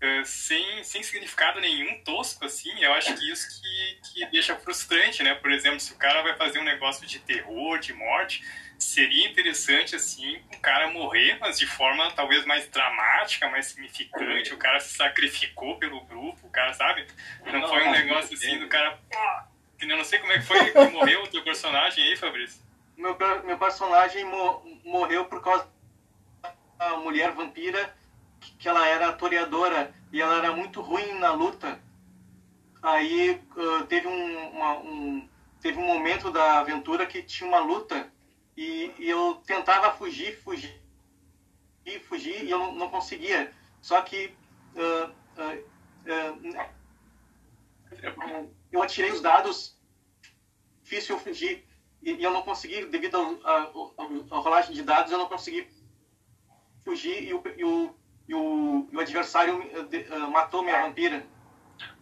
eh, 0.02 0.24
sem, 0.26 0.84
sem 0.84 1.04
significado 1.04 1.60
nenhum, 1.60 2.04
tosco, 2.04 2.46
assim, 2.46 2.72
eu 2.84 2.94
acho 2.94 3.14
que 3.16 3.32
isso 3.32 3.48
que, 3.62 4.00
que 4.14 4.26
deixa 4.28 4.56
frustrante, 4.56 5.24
né? 5.24 5.36
Por 5.36 5.52
exemplo, 5.52 5.80
se 5.80 5.94
o 5.94 5.98
cara 5.98 6.22
vai 6.22 6.36
fazer 6.36 6.60
um 6.60 6.64
negócio 6.64 7.06
de 7.06 7.20
terror, 7.20 7.80
de 7.80 7.94
morte, 7.94 8.44
seria 8.80 9.28
interessante, 9.28 9.96
assim, 9.96 10.42
o 10.54 10.60
cara 10.60 10.90
morrer, 10.90 11.38
mas 11.40 11.60
de 11.60 11.68
forma 11.68 12.12
talvez 12.12 12.46
mais 12.46 12.68
dramática, 12.68 13.48
mais 13.48 13.68
significante, 13.68 14.54
o 14.54 14.58
cara 14.58 14.80
se 14.80 14.96
sacrificou 14.96 15.78
pelo 15.78 16.02
grupo, 16.02 16.48
o 16.48 16.50
cara, 16.50 16.74
sabe? 16.74 17.06
Não, 17.46 17.68
foi 17.68 17.84
um 17.84 17.92
negócio 17.92 18.34
assim 18.34 18.58
do 18.58 18.68
cara, 18.68 19.00
pá, 19.10 19.48
que 19.78 19.86
eu 19.86 19.98
não 19.98 20.04
sei 20.04 20.20
como 20.20 20.32
é 20.32 20.40
que 20.40 20.46
foi 20.46 20.72
que 20.72 20.80
morreu 20.90 21.24
o 21.24 21.28
teu 21.28 21.44
personagem 21.44 22.04
aí, 22.04 22.18
Fabrício. 22.18 22.62
Meu, 23.02 23.18
meu 23.46 23.58
personagem 23.58 24.24
mo- 24.26 24.62
morreu 24.86 25.26
por 25.26 25.42
causa 25.42 25.68
da 26.78 26.98
mulher 26.98 27.32
vampira, 27.32 27.92
que, 28.40 28.56
que 28.58 28.70
ela 28.70 28.88
era 28.88 29.12
toreadora 29.12 29.92
e 30.14 30.22
ela 30.22 30.38
era 30.38 30.52
muito 30.56 30.82
ruim 30.82 31.14
na 31.18 31.32
luta. 31.32 31.82
Aí 32.84 33.42
ah, 33.58 33.86
teve 33.90 34.08
um, 34.08 34.50
uma- 34.50 34.78
um- 34.78 35.28
teve 35.60 35.80
um 35.80 35.86
momento 35.86 36.30
da 36.30 36.60
aventura 36.60 37.08
que 37.08 37.24
tinha 37.24 37.48
uma 37.50 37.60
luta 37.60 38.08
e, 38.56 38.94
e 39.00 39.10
eu 39.10 39.42
tentava 39.48 39.92
fugir, 39.94 40.38
fugir, 40.38 40.80
e 41.84 41.98
fugir 42.02 42.44
e 42.44 42.52
eu 42.52 42.60
não, 42.60 42.72
não 42.74 42.90
conseguia. 42.90 43.52
Só 43.82 44.00
que 44.04 44.32
ah, 44.78 45.10
ah, 45.38 46.70
eu 48.72 48.84
atirei 48.84 49.12
os 49.12 49.22
dados, 49.22 49.76
fiz 50.84 51.10
eu 51.10 51.18
fugir 51.18 51.66
e, 52.04 52.14
e 52.14 52.24
eu 52.24 52.32
não 52.32 52.42
consegui, 52.44 52.86
devido 52.86 53.16
ao- 53.18 53.48
ao- 53.48 53.94
ao- 53.98 54.38
à 54.38 54.42
rolagem 54.42 54.74
de 54.74 54.84
dados, 54.84 55.12
eu 55.12 55.18
não 55.18 55.28
consegui 55.28 55.68
fugir 56.84 57.24
e 57.24 57.34
o, 57.34 57.44
e 57.58 57.64
o, 57.64 57.96
e 58.28 58.34
o, 58.36 58.90
e 58.92 58.96
o 58.96 59.00
adversário 59.00 59.62
eh, 59.74 59.84
de- 59.84 60.08
ah, 60.14 60.28
matou 60.28 60.64
minha 60.64 60.82
vampira. 60.82 61.24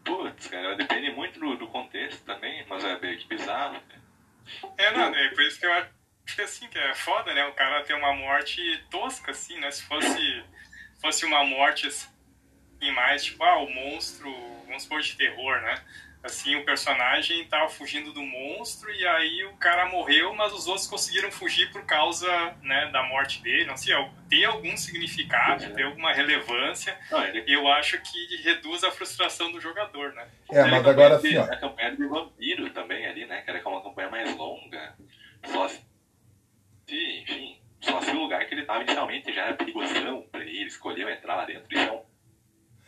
Putz, 0.04 0.48
cara, 0.48 0.76
depende 0.76 1.12
muito 1.12 1.40
do, 1.40 1.56
do 1.58 1.68
contexto 1.68 2.24
também, 2.24 2.66
mas 2.68 2.84
é 2.84 2.98
bem 2.98 3.18
que 3.18 3.28
bizarro. 3.28 3.80
cara. 3.82 4.02
É, 4.78 4.92
não, 4.92 5.14
é 5.14 5.30
por 5.30 5.44
isso 5.44 5.60
que 5.60 5.66
eu 5.66 5.74
acho 5.74 5.90
que 6.36 6.42
assim, 6.42 6.68
que 6.68 6.78
é 6.78 6.96
foda, 6.96 7.34
né? 7.34 7.46
O 7.46 7.54
cara 7.54 7.84
ter 7.84 7.94
uma 7.94 8.14
morte 8.14 8.62
tosca, 8.90 9.32
assim, 9.32 9.60
né? 9.60 9.70
Se 9.72 9.84
fosse, 9.84 10.44
fosse 11.02 11.26
uma 11.26 11.44
morte 11.44 11.88
assim, 11.88 12.08
mais, 12.94 13.24
tipo, 13.26 13.44
ah, 13.44 13.58
o 13.60 13.70
monstro, 13.70 14.32
vamos 14.66 14.84
supor, 14.84 15.02
de 15.02 15.16
terror, 15.18 15.62
né? 15.62 15.84
Assim, 16.22 16.56
o 16.58 16.66
personagem 16.66 17.46
tava 17.46 17.70
fugindo 17.70 18.12
do 18.12 18.22
monstro 18.22 18.92
e 18.92 19.08
aí 19.08 19.46
o 19.46 19.54
cara 19.54 19.86
morreu, 19.86 20.36
mas 20.36 20.52
os 20.52 20.68
outros 20.68 20.86
conseguiram 20.86 21.32
fugir 21.32 21.72
por 21.72 21.86
causa 21.86 22.28
né, 22.62 22.90
da 22.92 23.04
morte 23.04 23.42
dele. 23.42 23.66
Não 23.66 23.78
sei, 23.78 23.96
ter 24.30 24.44
algum 24.44 24.76
significado, 24.76 25.74
ter 25.74 25.84
alguma 25.84 26.12
relevância, 26.12 26.98
não, 27.10 27.24
ele... 27.24 27.46
eu 27.48 27.68
acho 27.70 27.98
que 28.02 28.36
reduz 28.44 28.84
a 28.84 28.92
frustração 28.92 29.50
do 29.52 29.62
jogador, 29.62 30.12
né? 30.12 30.28
É, 30.52 30.64
mas 30.66 30.86
agora 30.86 31.16
assim, 31.16 31.38
ó. 31.38 31.44
A 31.44 31.56
campanha 31.56 31.96
do 31.96 32.10
vampiro 32.10 32.70
também 32.72 33.06
ali, 33.08 33.26
né? 33.26 33.42
Que 33.42 33.50
era 33.50 33.70
uma 33.70 33.82
campanha 33.82 34.10
mais 34.10 34.36
longa. 34.36 34.96
Só 35.46 35.70
se, 35.70 35.82
enfim, 36.90 37.62
só 37.80 38.02
se 38.02 38.12
o 38.12 38.20
lugar 38.20 38.46
que 38.46 38.54
ele 38.54 38.66
tava 38.66 38.84
inicialmente 38.84 39.34
já 39.34 39.46
era 39.46 39.54
perigosão 39.54 40.28
pra 40.30 40.42
ele, 40.42 40.66
escolheu 40.66 41.10
entrar 41.10 41.38
lá 41.38 41.46
dentro. 41.46 41.66
Isso 41.72 42.09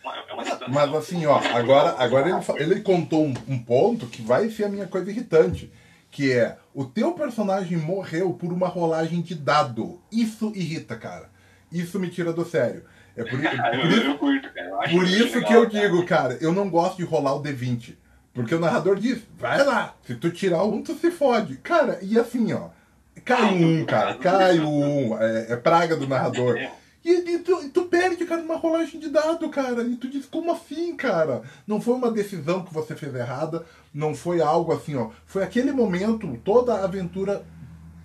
é 0.05 0.65
é 0.65 0.67
mas 0.67 0.93
assim, 0.95 1.25
ó, 1.25 1.37
agora, 1.37 1.95
agora 1.97 2.29
ele, 2.29 2.63
ele 2.63 2.81
contou 2.81 3.25
um, 3.25 3.33
um, 3.47 3.59
ponto 3.59 4.07
que 4.07 4.21
vai 4.21 4.49
ser 4.49 4.65
a 4.65 4.69
minha 4.69 4.87
coisa 4.87 5.11
irritante. 5.11 5.71
Que 6.09 6.33
é, 6.33 6.57
o 6.73 6.83
teu 6.83 7.13
personagem 7.13 7.77
morreu 7.77 8.33
por 8.33 8.51
uma 8.51 8.67
rolagem 8.67 9.21
de 9.21 9.33
dado. 9.33 10.01
Isso 10.11 10.51
irrita, 10.55 10.97
cara. 10.97 11.29
Isso 11.71 11.99
me 11.99 12.09
tira 12.09 12.33
do 12.33 12.43
sério. 12.43 12.83
É 13.15 13.23
por, 13.23 13.39
por 13.39 13.91
isso, 13.91 14.07
eu 14.07 14.17
curto, 14.17 14.53
cara. 14.53 14.69
por 14.89 15.03
isso 15.07 15.35
legal, 15.35 15.43
que 15.43 15.53
eu 15.53 15.69
cara. 15.69 15.81
digo, 15.81 16.05
cara, 16.05 16.37
eu 16.41 16.51
não 16.51 16.69
gosto 16.69 16.97
de 16.97 17.03
rolar 17.03 17.35
o 17.35 17.43
D20. 17.43 17.95
Porque 18.33 18.55
o 18.55 18.59
narrador 18.59 18.97
diz, 18.97 19.21
vai 19.37 19.63
lá, 19.63 19.93
se 20.05 20.15
tu 20.15 20.31
tirar 20.31 20.63
um, 20.63 20.81
tu 20.81 20.95
se 20.95 21.11
fode. 21.11 21.57
Cara, 21.57 21.99
e 22.01 22.17
assim, 22.17 22.53
ó, 22.53 22.69
cai 23.25 23.53
um, 23.53 23.85
cara, 23.85 24.15
cai 24.15 24.59
um, 24.59 25.17
é, 25.21 25.47
é 25.51 25.55
praga 25.57 25.95
do 25.97 26.07
narrador. 26.07 26.57
E, 27.03 27.09
e, 27.11 27.39
tu, 27.39 27.63
e, 27.63 27.69
tu, 27.69 27.85
perde, 27.85 28.25
cara, 28.25 28.41
numa 28.41 28.57
rolagem 28.57 28.99
de 28.99 29.09
dado, 29.09 29.49
cara. 29.49 29.83
E 29.83 29.95
tu 29.95 30.07
diz, 30.07 30.25
como 30.25 30.51
assim, 30.51 30.95
cara? 30.95 31.41
Não 31.65 31.81
foi 31.81 31.95
uma 31.95 32.11
decisão 32.11 32.63
que 32.63 32.73
você 32.73 32.95
fez 32.95 33.13
errada, 33.15 33.65
não 33.93 34.13
foi 34.13 34.41
algo 34.41 34.71
assim, 34.71 34.95
ó. 34.95 35.09
Foi 35.25 35.43
aquele 35.43 35.71
momento, 35.71 36.37
toda 36.43 36.75
a 36.75 36.83
aventura 36.83 37.43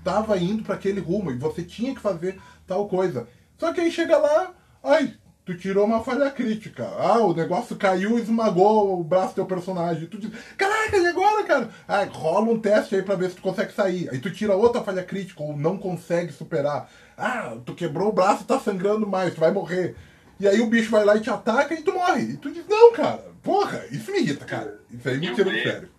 tava 0.03 0.39
indo 0.39 0.63
para 0.63 0.77
aquele 0.77 1.01
rumo 1.01 1.31
e 1.31 1.37
você 1.37 1.63
tinha 1.63 1.95
que 1.95 2.01
fazer 2.01 2.41
tal 2.67 2.89
coisa. 2.89 3.29
Só 3.59 3.73
que 3.73 3.81
aí 3.81 3.91
chega 3.91 4.17
lá, 4.17 4.55
ai, 4.83 5.15
tu 5.45 5.57
tirou 5.57 5.85
uma 5.85 6.03
falha 6.03 6.31
crítica. 6.31 6.85
Ah, 6.99 7.21
o 7.21 7.35
negócio 7.35 7.77
caiu 7.77 8.19
e 8.19 8.23
esmagou 8.23 8.99
o 8.99 9.05
braço 9.05 9.29
do 9.29 9.35
teu 9.37 9.47
personagem. 9.47 10.07
Tu 10.07 10.19
diz, 10.19 10.31
caraca, 10.57 10.97
e 10.97 11.07
agora, 11.07 11.45
cara? 11.45 11.71
Ah, 11.87 12.05
rola 12.05 12.51
um 12.51 12.59
teste 12.59 12.97
aí 12.97 13.03
pra 13.03 13.15
ver 13.15 13.31
se 13.31 13.37
tu 13.37 13.43
consegue 13.43 13.73
sair. 13.73 14.09
Aí 14.11 14.19
tu 14.19 14.31
tira 14.31 14.57
outra 14.57 14.83
falha 14.83 15.05
crítica 15.05 15.43
ou 15.43 15.57
não 15.57 15.79
consegue 15.79 16.33
superar. 16.33 16.91
Ah, 17.17 17.57
tu 17.65 17.75
quebrou 17.75 18.09
o 18.09 18.13
braço 18.13 18.43
e 18.43 18.47
tá 18.47 18.59
sangrando 18.59 19.07
mais, 19.07 19.35
tu 19.35 19.41
vai 19.41 19.51
morrer. 19.51 19.97
E 20.39 20.47
aí 20.47 20.61
o 20.61 20.67
bicho 20.67 20.91
vai 20.91 21.05
lá 21.05 21.17
e 21.17 21.21
te 21.21 21.31
ataca 21.31 21.75
e 21.75 21.83
tu 21.83 21.93
morre. 21.93 22.33
E 22.33 22.37
tu 22.37 22.51
diz, 22.51 22.67
não, 22.69 22.93
cara, 22.93 23.25
porra, 23.43 23.87
isso 23.91 24.13
me 24.13 24.19
irrita, 24.19 24.45
cara. 24.45 24.81
Isso 24.91 25.09
aí 25.09 25.19
me 25.19 25.35
tira 25.35 25.51
do 25.51 25.63
sério. 25.63 25.91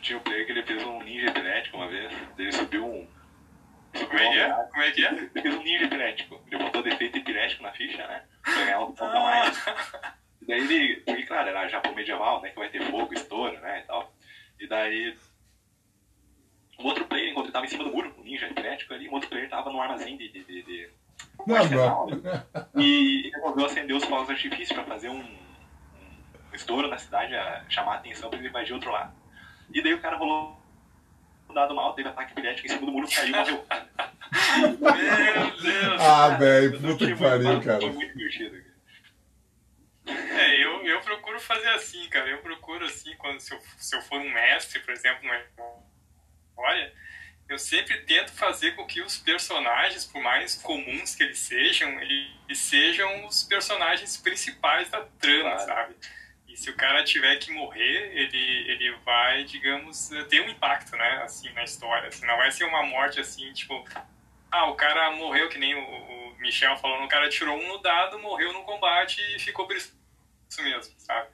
Tinha 0.00 0.18
um 0.18 0.22
player 0.22 0.46
que 0.46 0.52
ele 0.52 0.62
fez 0.62 0.82
um 0.84 1.02
ninja 1.02 1.26
epilético 1.26 1.76
uma 1.76 1.88
vez. 1.88 2.12
Ele 2.38 2.52
subiu 2.52 2.86
um. 2.86 3.06
Como 3.92 4.18
é 4.18 4.30
que 4.30 4.38
é? 4.38 4.50
Como 4.50 4.82
é 4.82 4.90
que 4.90 5.04
é? 5.04 5.12
Ele 5.12 5.42
fez 5.42 5.54
um 5.54 5.62
ninja 5.62 5.84
epilético. 5.84 6.40
Ele 6.50 6.62
botou 6.62 6.82
defeito 6.82 7.18
epilético 7.18 7.62
na 7.62 7.72
ficha, 7.72 8.06
né? 8.06 8.22
Pra 8.42 8.54
ganhar 8.54 8.80
um 8.80 8.92
ponto 8.92 9.04
a 9.04 9.20
mais. 9.20 9.64
E 10.40 10.46
daí 10.46 10.60
ele. 10.60 10.96
Porque, 11.06 11.22
claro, 11.24 11.48
era 11.48 11.68
Japão 11.68 11.94
medieval, 11.94 12.40
né? 12.40 12.50
Que 12.50 12.58
vai 12.58 12.68
ter 12.68 12.82
fogo, 12.90 13.14
estouro, 13.14 13.60
né? 13.60 13.80
E 13.80 13.86
tal. 13.86 14.12
E 14.58 14.68
daí 14.68 15.16
um 16.82 16.86
outro 16.86 17.04
player, 17.06 17.30
enquanto 17.30 17.46
ele 17.46 17.52
tava 17.52 17.64
em 17.64 17.68
cima 17.68 17.84
do 17.84 17.90
muro, 17.90 18.12
um 18.18 18.24
ninja 18.24 18.46
epilético 18.46 18.92
ali, 18.92 19.08
um 19.08 19.12
outro 19.12 19.28
player 19.28 19.48
tava 19.48 19.70
no 19.70 19.80
armazém 19.80 20.16
de. 20.16 20.28
de, 20.28 20.44
de, 20.44 20.62
de 20.62 20.90
não, 21.46 21.56
arsenal, 21.56 22.06
né? 22.08 22.44
E 22.76 23.30
resolveu 23.34 23.66
acender 23.66 23.96
os 23.96 24.04
fogos 24.04 24.26
de 24.26 24.32
artifício 24.32 24.74
pra 24.74 24.84
fazer 24.84 25.08
um, 25.08 25.20
um 25.20 26.54
estouro 26.54 26.88
na 26.88 26.98
cidade, 26.98 27.34
a 27.34 27.64
chamar 27.68 27.92
a 27.92 27.96
atenção 27.96 28.28
pra 28.28 28.38
ele 28.38 28.48
invadir 28.48 28.74
outro 28.74 28.90
lado. 28.90 29.12
E 29.72 29.82
daí 29.82 29.94
o 29.94 30.00
cara 30.00 30.16
rolou 30.16 30.60
um 31.48 31.54
dado 31.54 31.74
mal, 31.74 31.94
teve 31.94 32.08
ataque 32.08 32.32
epilético 32.32 32.66
em 32.66 32.70
cima 32.70 32.86
do 32.86 32.92
muro, 32.92 33.08
caiu 33.08 33.28
e 33.28 33.30
morreu. 33.30 33.66
Meu 34.58 34.76
Deus! 34.76 36.00
Ah, 36.00 36.28
velho, 36.30 36.80
puta 36.80 37.06
que 37.06 37.14
pariu, 37.14 37.62
cara. 37.62 37.80
Foi 37.80 37.90
muito 37.90 38.16
divertido. 38.16 38.72
É, 40.06 40.64
eu, 40.64 40.84
eu 40.84 41.00
procuro 41.00 41.40
fazer 41.40 41.68
assim, 41.70 42.08
cara. 42.08 42.28
Eu 42.28 42.38
procuro 42.38 42.84
assim, 42.84 43.14
quando 43.16 43.40
se 43.40 43.54
eu, 43.54 43.60
se 43.78 43.94
eu 43.96 44.02
for 44.02 44.18
um 44.18 44.32
mestre, 44.32 44.80
por 44.80 44.92
exemplo, 44.92 45.28
um 45.28 45.81
eu 47.52 47.58
sempre 47.58 47.98
tento 48.02 48.32
fazer 48.32 48.74
com 48.74 48.86
que 48.86 49.00
os 49.02 49.18
personagens, 49.18 50.04
por 50.04 50.22
mais 50.22 50.54
comuns 50.54 51.14
que 51.14 51.22
eles 51.22 51.38
sejam, 51.38 51.88
eles 52.00 52.58
sejam 52.58 53.26
os 53.26 53.42
personagens 53.42 54.16
principais 54.16 54.88
da 54.88 55.02
trama, 55.20 55.50
claro. 55.50 55.66
sabe? 55.66 55.96
E 56.48 56.56
se 56.56 56.70
o 56.70 56.76
cara 56.76 57.04
tiver 57.04 57.36
que 57.36 57.52
morrer, 57.52 58.12
ele, 58.14 58.70
ele 58.70 58.96
vai, 59.04 59.44
digamos, 59.44 60.10
ter 60.28 60.40
um 60.40 60.48
impacto, 60.48 60.96
né, 60.96 61.22
assim, 61.24 61.50
na 61.52 61.64
história. 61.64 62.08
Assim, 62.08 62.26
não 62.26 62.36
vai 62.36 62.50
ser 62.50 62.64
uma 62.64 62.82
morte 62.82 63.20
assim, 63.20 63.52
tipo, 63.52 63.84
ah, 64.50 64.66
o 64.66 64.74
cara 64.74 65.10
morreu, 65.12 65.48
que 65.48 65.58
nem 65.58 65.74
o, 65.74 65.80
o 65.80 66.36
Michel 66.38 66.76
falou, 66.78 67.04
o 67.04 67.08
cara 67.08 67.28
tirou 67.28 67.56
um 67.56 67.68
no 67.68 67.78
dado, 67.78 68.18
morreu 68.18 68.52
no 68.52 68.64
combate 68.64 69.20
e 69.34 69.38
ficou 69.38 69.66
por 69.66 69.76
isso 69.76 69.94
mesmo, 70.58 70.94
sabe? 70.98 71.28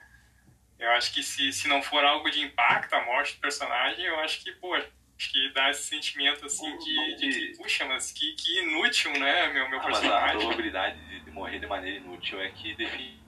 Eu 0.78 0.90
acho 0.92 1.12
que 1.12 1.22
se, 1.22 1.52
se 1.52 1.66
não 1.66 1.82
for 1.82 2.04
algo 2.04 2.30
de 2.30 2.40
impacto, 2.40 2.94
a 2.94 3.04
morte 3.04 3.34
do 3.34 3.40
personagem, 3.40 4.04
eu 4.04 4.20
acho 4.20 4.42
que, 4.44 4.52
pô, 4.52 4.76
Acho 5.18 5.32
que 5.32 5.52
dá 5.52 5.68
esse 5.70 5.82
sentimento 5.82 6.46
assim 6.46 6.78
de, 6.78 7.16
de, 7.16 7.28
de 7.50 7.56
puxa, 7.58 7.84
mas 7.86 8.12
que, 8.12 8.34
que 8.34 8.60
inútil, 8.60 9.10
né, 9.18 9.52
meu, 9.52 9.68
meu 9.68 9.80
ah, 9.80 9.84
personagem. 9.84 10.26
Mas 10.26 10.36
a 10.36 10.38
probabilidade 10.38 10.96
de, 11.08 11.20
de, 11.24 11.30
morrer 11.32 11.58
de 11.58 11.66
maneira 11.66 11.96
inútil 11.96 12.40
é 12.40 12.48
que 12.50 12.72
define 12.76 13.18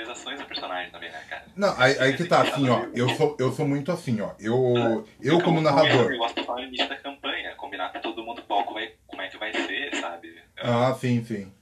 as 0.00 0.08
ações 0.08 0.40
do 0.40 0.46
personagem 0.46 0.90
também, 0.90 1.10
né, 1.10 1.22
cara? 1.28 1.44
Não, 1.54 1.78
aí, 1.78 1.98
aí 1.98 2.16
que 2.16 2.24
tá, 2.24 2.40
assim, 2.40 2.70
ó, 2.70 2.86
eu 2.94 3.10
sou, 3.10 3.36
eu 3.38 3.52
sou 3.52 3.68
muito 3.68 3.92
assim, 3.92 4.18
ó, 4.22 4.30
eu, 4.40 4.74
ah, 4.78 5.04
eu 5.20 5.42
como 5.42 5.60
narrador... 5.60 6.10
Eu 6.10 6.18
gosto 6.18 6.40
de 6.40 6.46
falar 6.46 6.62
no 6.62 6.68
início 6.68 6.88
da 6.88 6.96
campanha, 6.96 7.54
combinar 7.56 7.92
com 7.92 8.00
todo 8.00 8.22
mundo 8.22 8.40
qual, 8.48 8.64
como, 8.64 8.78
é, 8.78 8.94
como 9.06 9.20
é 9.20 9.28
que 9.28 9.36
vai 9.36 9.52
ser, 9.52 9.94
sabe? 9.94 10.40
Ah, 10.56 10.96
sim, 10.98 11.22
sim. 11.22 11.52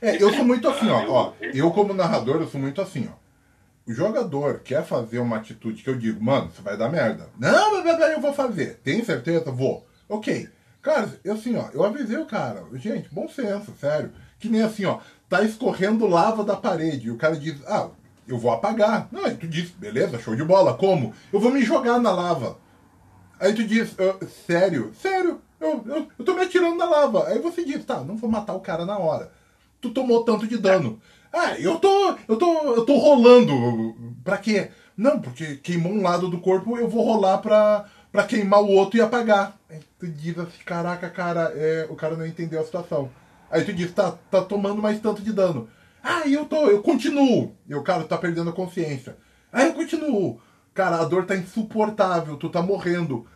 É, 0.00 0.22
eu 0.22 0.32
sou 0.32 0.44
muito 0.44 0.66
assim, 0.66 0.88
ó, 0.88 1.04
ó, 1.06 1.34
eu 1.40 1.70
como 1.70 1.92
narrador, 1.92 2.36
eu 2.40 2.48
sou 2.48 2.58
muito 2.58 2.80
assim, 2.80 3.10
ó 3.12 3.19
o 3.90 3.94
jogador 3.94 4.60
quer 4.60 4.84
fazer 4.84 5.18
uma 5.18 5.38
atitude 5.38 5.82
que 5.82 5.90
eu 5.90 5.98
digo, 5.98 6.22
mano, 6.22 6.48
isso 6.52 6.62
vai 6.62 6.76
dar 6.76 6.88
merda. 6.88 7.28
Não, 7.36 7.82
mas 7.82 8.12
eu 8.12 8.20
vou 8.20 8.32
fazer. 8.32 8.80
Tem 8.84 9.04
certeza? 9.04 9.50
Vou. 9.50 9.84
Ok. 10.08 10.48
Cara, 10.80 11.08
eu 11.24 11.34
assim, 11.34 11.56
ó, 11.56 11.68
eu 11.72 11.82
avisei 11.82 12.16
o 12.16 12.24
cara. 12.24 12.64
Gente, 12.74 13.12
bom 13.12 13.28
senso, 13.28 13.72
sério. 13.80 14.12
Que 14.38 14.48
nem 14.48 14.62
assim, 14.62 14.84
ó, 14.84 15.00
tá 15.28 15.42
escorrendo 15.42 16.06
lava 16.06 16.44
da 16.44 16.54
parede. 16.54 17.08
E 17.08 17.10
o 17.10 17.16
cara 17.16 17.36
diz, 17.36 17.60
ah, 17.66 17.88
eu 18.28 18.38
vou 18.38 18.52
apagar. 18.52 19.08
Não, 19.10 19.24
aí 19.24 19.36
tu 19.36 19.48
diz, 19.48 19.70
beleza, 19.70 20.20
show 20.20 20.36
de 20.36 20.44
bola. 20.44 20.74
Como? 20.74 21.12
Eu 21.32 21.40
vou 21.40 21.50
me 21.50 21.62
jogar 21.62 21.98
na 21.98 22.12
lava. 22.12 22.58
Aí 23.40 23.52
tu 23.52 23.64
diz, 23.64 23.96
sério, 24.46 24.92
sério, 24.94 25.40
eu, 25.60 25.82
eu, 25.84 26.08
eu 26.16 26.24
tô 26.24 26.34
me 26.34 26.42
atirando 26.42 26.76
na 26.76 26.84
lava. 26.84 27.26
Aí 27.26 27.40
você 27.40 27.64
diz, 27.64 27.84
tá, 27.84 28.04
não 28.04 28.16
vou 28.16 28.30
matar 28.30 28.54
o 28.54 28.60
cara 28.60 28.86
na 28.86 28.98
hora. 28.98 29.32
Tu 29.80 29.90
tomou 29.90 30.24
tanto 30.24 30.46
de 30.46 30.56
dano. 30.56 31.00
Ah, 31.32 31.58
eu 31.58 31.78
tô. 31.78 32.16
Eu 32.28 32.36
tô. 32.36 32.74
Eu 32.74 32.84
tô 32.84 32.96
rolando. 32.96 34.14
Pra 34.24 34.36
quê? 34.38 34.70
Não, 34.96 35.18
porque 35.18 35.56
queimou 35.56 35.92
um 35.92 36.02
lado 36.02 36.28
do 36.28 36.40
corpo, 36.40 36.76
eu 36.76 36.86
vou 36.86 37.02
rolar 37.02 37.38
pra, 37.38 37.86
pra 38.12 38.24
queimar 38.24 38.60
o 38.60 38.68
outro 38.68 38.98
e 38.98 39.00
apagar. 39.00 39.56
Aí 39.68 39.80
tu 39.98 40.06
diz 40.06 40.38
assim, 40.38 40.62
caraca, 40.64 41.08
cara, 41.08 41.52
é, 41.54 41.86
o 41.88 41.96
cara 41.96 42.16
não 42.16 42.26
entendeu 42.26 42.60
a 42.60 42.64
situação. 42.64 43.10
Aí 43.50 43.64
tu 43.64 43.72
diz, 43.72 43.90
tá, 43.92 44.12
tá 44.30 44.42
tomando 44.42 44.82
mais 44.82 45.00
tanto 45.00 45.22
de 45.22 45.32
dano. 45.32 45.70
Ah, 46.02 46.28
eu 46.28 46.44
tô, 46.44 46.66
eu 46.66 46.82
continuo. 46.82 47.56
E 47.66 47.74
o 47.74 47.82
cara 47.82 48.04
tá 48.04 48.18
perdendo 48.18 48.50
a 48.50 48.52
consciência. 48.52 49.16
Ah, 49.52 49.64
eu 49.64 49.72
continuo. 49.72 50.40
Cara, 50.74 51.00
a 51.00 51.04
dor 51.04 51.24
tá 51.24 51.34
insuportável, 51.36 52.36
tu 52.36 52.50
tá 52.50 52.60
morrendo. 52.62 53.26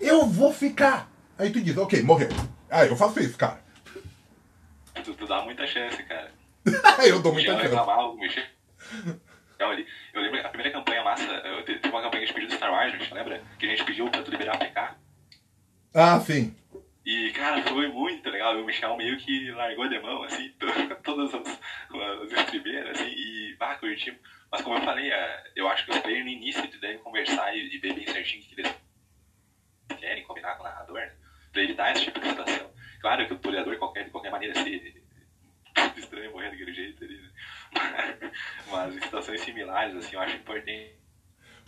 Eu 0.00 0.26
vou 0.26 0.52
ficar. 0.52 1.08
Aí 1.38 1.50
tu 1.50 1.60
diz, 1.60 1.76
ok, 1.76 2.02
morreu. 2.02 2.28
Ah, 2.68 2.84
eu 2.84 2.96
faço 2.96 3.20
isso, 3.20 3.38
cara. 3.38 3.60
Tu, 5.04 5.14
tu 5.14 5.26
dá 5.26 5.42
muita 5.42 5.66
chance, 5.66 6.02
cara. 6.02 6.30
eu 7.06 7.22
dou 7.22 7.32
muita 7.32 7.58
chance. 7.58 7.74
Eu, 9.58 9.72
eu 10.14 10.22
lembro 10.22 10.40
a 10.40 10.48
primeira 10.48 10.70
campanha 10.70 11.02
massa, 11.02 11.24
eu, 11.24 11.64
teve 11.64 11.88
uma 11.88 12.02
campanha 12.02 12.10
que 12.10 12.16
a 12.16 12.26
gente 12.26 12.34
pediu 12.34 12.48
do 12.48 12.54
Star 12.54 12.72
Wars, 12.72 12.94
a 12.94 12.96
gente 12.96 13.12
lembra? 13.14 13.42
Que 13.58 13.66
a 13.66 13.70
gente 13.70 13.84
pediu 13.84 14.08
pra 14.08 14.22
tu 14.22 14.30
liberar 14.30 14.54
a 14.54 14.58
PK. 14.58 14.94
Ah, 15.94 16.20
sim. 16.20 16.54
E, 17.04 17.32
cara, 17.32 17.62
foi 17.62 17.88
muito 17.88 18.28
legal. 18.28 18.54
O 18.56 18.64
Michel 18.64 18.96
meio 18.96 19.16
que 19.16 19.50
largou 19.52 19.88
de 19.88 19.98
mão, 19.98 20.22
assim, 20.24 20.52
todas 21.02 21.34
as, 21.34 21.48
as 21.48 22.32
estribeiras, 22.32 23.00
assim, 23.00 23.10
e, 23.10 23.56
ah, 23.58 23.74
curtimos. 23.76 24.20
Mas 24.50 24.62
como 24.62 24.76
eu 24.76 24.82
falei, 24.82 25.10
é, 25.10 25.42
eu 25.56 25.68
acho 25.68 25.84
que 25.84 25.90
os 25.90 25.98
players 25.98 26.24
no 26.24 26.30
início 26.30 26.80
devem 26.80 26.98
conversar 26.98 27.54
e, 27.56 27.74
e 27.74 27.78
ver 27.78 27.94
bem 27.94 28.06
certinho 28.06 28.42
o 28.42 28.46
que 28.46 28.60
eles 28.60 28.74
querem 29.98 30.24
combinar 30.24 30.54
com 30.56 30.62
o 30.62 30.66
narrador, 30.66 30.96
né? 30.96 31.12
Pra 31.52 31.62
evitar 31.62 31.92
esse 31.92 32.04
tipo 32.04 32.20
de 32.20 32.28
situação. 32.28 32.70
Claro 33.00 33.26
que 33.26 33.32
o 33.32 33.38
toreador, 33.38 33.76
qualquer, 33.78 34.04
de 34.04 34.10
qualquer 34.10 34.30
maneira, 34.30 34.54
se 34.54 35.02
estranho 35.98 36.32
morrer 36.32 36.50
daquele 36.50 36.72
jeito 36.72 37.04
ali, 37.04 37.20
né? 37.20 37.30
Mas 38.70 38.96
em 38.96 39.00
situações 39.00 39.40
similares, 39.40 39.96
assim, 39.96 40.14
eu 40.14 40.20
acho 40.20 40.36
importante. 40.36 40.98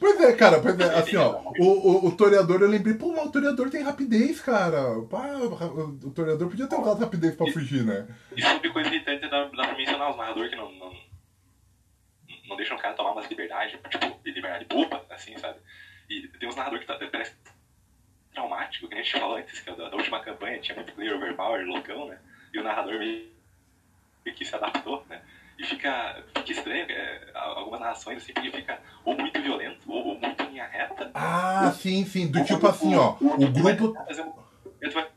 Pois 0.01 0.19
é, 0.19 0.35
cara, 0.35 0.61
pois 0.63 0.81
é, 0.81 0.95
assim, 0.95 1.17
ó, 1.17 1.43
o, 1.59 1.65
o, 1.65 2.07
o 2.07 2.17
toreador, 2.17 2.63
eu 2.63 2.71
lembrei, 2.71 2.95
pô, 2.95 3.13
mas 3.13 3.27
o 3.27 3.31
toreador 3.31 3.69
tem 3.69 3.83
rapidez, 3.83 4.41
cara. 4.41 5.03
Pá, 5.11 5.29
o, 5.37 6.11
toreador 6.11 6.49
podia 6.49 6.67
ter 6.67 6.81
usado 6.81 7.01
rapidez 7.01 7.37
pra 7.37 7.53
fugir, 7.53 7.85
né? 7.85 8.09
E 8.35 8.41
sobre 8.41 8.71
coisa 8.71 8.89
irritante, 8.89 9.29
dá, 9.29 9.45
dá 9.45 9.67
pra 9.67 9.77
mencionar 9.77 10.11
os 10.11 10.17
narradores 10.17 10.49
que 10.49 10.57
não, 10.57 10.73
não, 10.73 10.97
não 12.49 12.57
deixam 12.57 12.79
o 12.79 12.81
cara 12.81 12.95
tomar 12.95 13.13
umas 13.13 13.29
liberdades, 13.29 13.79
tipo, 13.91 14.21
liberdade 14.25 14.65
boba, 14.65 15.05
assim, 15.11 15.37
sabe? 15.37 15.59
E 16.09 16.27
tem 16.29 16.49
uns 16.49 16.57
narradores 16.57 16.87
que 16.87 16.93
tá, 16.93 17.07
parece 17.07 17.37
traumático, 18.33 18.89
que 18.89 18.95
a 18.95 18.99
gente 19.03 19.13
falou 19.13 19.37
antes, 19.37 19.61
que 19.61 19.69
é 19.69 19.77
da, 19.77 19.91
da 19.91 19.97
última 19.97 20.21
campanha 20.21 20.61
tinha 20.61 20.77
muito 20.77 20.95
player 20.95 21.15
overpower, 21.15 21.67
loucão, 21.67 22.09
né? 22.09 22.19
E 22.55 22.59
o 22.59 22.65
narrador 22.65 22.99
meio 22.99 23.29
que 24.33 24.45
se 24.45 24.55
adaptou, 24.55 25.05
né? 25.09 25.21
E 25.59 25.65
fica, 25.65 26.25
fica 26.35 26.53
estranho, 26.53 26.87
é, 26.89 27.31
algumas 27.35 27.81
narrações 27.81 28.23
assim, 28.23 28.33
porque 28.33 28.51
fica 28.51 28.81
ou 29.05 29.15
muito 29.15 29.41
violento, 29.43 29.93
ou, 29.93 30.09
ou 30.09 30.19
muito 30.19 30.43
linha 30.45 30.67
reta. 30.67 31.11
Ah, 31.15 31.71
sim, 31.77 32.05
sim. 32.07 32.31
Do 32.31 32.43
tipo 32.45 32.67
assim, 32.67 32.95
ó, 32.95 33.17
o 33.21 33.53
grupo. 33.53 33.93
Fazer, 34.07 34.23
um, 34.23 34.33
tu 34.33 34.93
vai 34.93 35.09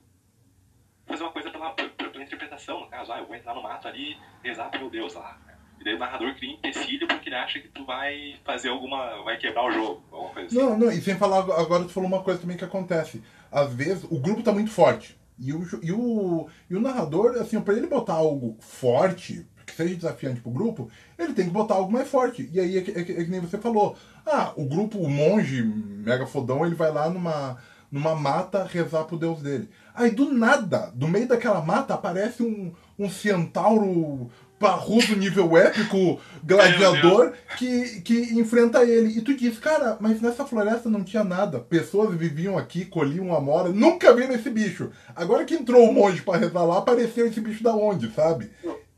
fazer 1.07 1.23
uma 1.23 1.31
coisa 1.31 1.49
pela, 1.49 1.71
pela, 1.71 2.23
interpretação, 2.23 2.81
no 2.81 2.87
caso, 2.87 3.13
ah, 3.13 3.19
eu 3.19 3.25
vou 3.25 3.35
entrar 3.35 3.53
no 3.53 3.63
mato 3.63 3.87
ali 3.87 4.17
e 4.43 4.47
rezar 4.47 4.69
pro 4.69 4.81
meu 4.81 4.89
Deus 4.89 5.13
lá. 5.13 5.39
E 5.79 5.83
daí 5.83 5.95
o 5.95 5.99
narrador 5.99 6.35
cria 6.35 6.53
empecilho 6.53 7.07
porque 7.07 7.29
ele 7.29 7.35
acha 7.35 7.59
que 7.59 7.69
tu 7.69 7.85
vai 7.85 8.35
fazer 8.43 8.69
alguma. 8.69 9.23
vai 9.23 9.37
quebrar 9.37 9.65
o 9.65 9.71
jogo, 9.71 10.03
alguma 10.11 10.33
coisa 10.33 10.47
assim. 10.47 10.57
Não, 10.57 10.77
não, 10.77 10.91
e 10.91 11.01
sem 11.01 11.15
falar, 11.15 11.39
agora 11.39 11.85
tu 11.85 11.91
falou 11.91 12.07
uma 12.07 12.21
coisa 12.21 12.41
também 12.41 12.57
que 12.57 12.65
acontece. 12.65 13.23
Às 13.51 13.73
vezes 13.73 14.03
o 14.03 14.19
grupo 14.19 14.43
tá 14.43 14.51
muito 14.51 14.71
forte. 14.71 15.17
E 15.37 15.53
o, 15.53 15.67
e 15.81 15.91
o, 15.91 16.47
e 16.69 16.75
o 16.75 16.81
narrador, 16.81 17.35
assim, 17.39 17.59
pra 17.59 17.73
ele 17.73 17.87
botar 17.87 18.13
algo 18.13 18.55
forte, 18.59 19.47
que 19.65 19.73
seja 19.73 19.95
desafiante 19.95 20.41
pro 20.41 20.51
grupo, 20.51 20.89
ele 21.17 21.33
tem 21.33 21.45
que 21.45 21.51
botar 21.51 21.75
algo 21.75 21.91
mais 21.91 22.07
forte. 22.07 22.49
E 22.51 22.59
aí 22.59 22.77
é 22.77 22.81
que, 22.81 22.91
é 22.91 23.03
que, 23.03 23.11
é 23.11 23.23
que 23.23 23.31
nem 23.31 23.39
você 23.39 23.57
falou. 23.57 23.95
Ah, 24.25 24.53
o 24.55 24.65
grupo, 24.65 24.99
o 24.99 25.09
monge 25.09 25.63
mega 25.63 26.25
fodão, 26.25 26.65
ele 26.65 26.75
vai 26.75 26.91
lá 26.91 27.09
numa, 27.09 27.57
numa 27.91 28.15
mata 28.15 28.63
rezar 28.63 29.05
pro 29.05 29.17
deus 29.17 29.41
dele. 29.41 29.69
Aí 29.93 30.11
do 30.11 30.31
nada, 30.31 30.91
do 30.95 31.07
meio 31.07 31.27
daquela 31.27 31.61
mata, 31.61 31.93
aparece 31.93 32.43
um, 32.43 32.71
um 32.97 33.09
centauro 33.09 34.29
parrudo 34.63 35.17
nível 35.17 35.57
épico, 35.57 36.21
gladiador, 36.41 37.33
que, 37.57 38.01
que 38.01 38.39
enfrenta 38.39 38.81
ele. 38.85 39.17
E 39.17 39.21
tu 39.21 39.35
diz, 39.35 39.59
cara, 39.59 39.97
mas 39.99 40.21
nessa 40.21 40.45
floresta 40.45 40.89
não 40.89 41.03
tinha 41.03 41.23
nada. 41.23 41.59
Pessoas 41.59 42.15
viviam 42.15 42.57
aqui, 42.57 42.85
colhiam 42.85 43.35
amora, 43.35 43.69
nunca 43.69 44.15
viram 44.15 44.33
esse 44.33 44.49
bicho. 44.49 44.89
Agora 45.13 45.43
que 45.43 45.53
entrou 45.53 45.83
o 45.83 45.93
monge 45.93 46.21
pra 46.21 46.37
rezar 46.37 46.63
lá, 46.63 46.77
apareceu 46.77 47.27
esse 47.27 47.41
bicho 47.41 47.61
da 47.61 47.75
onde, 47.75 48.09
sabe? 48.11 48.49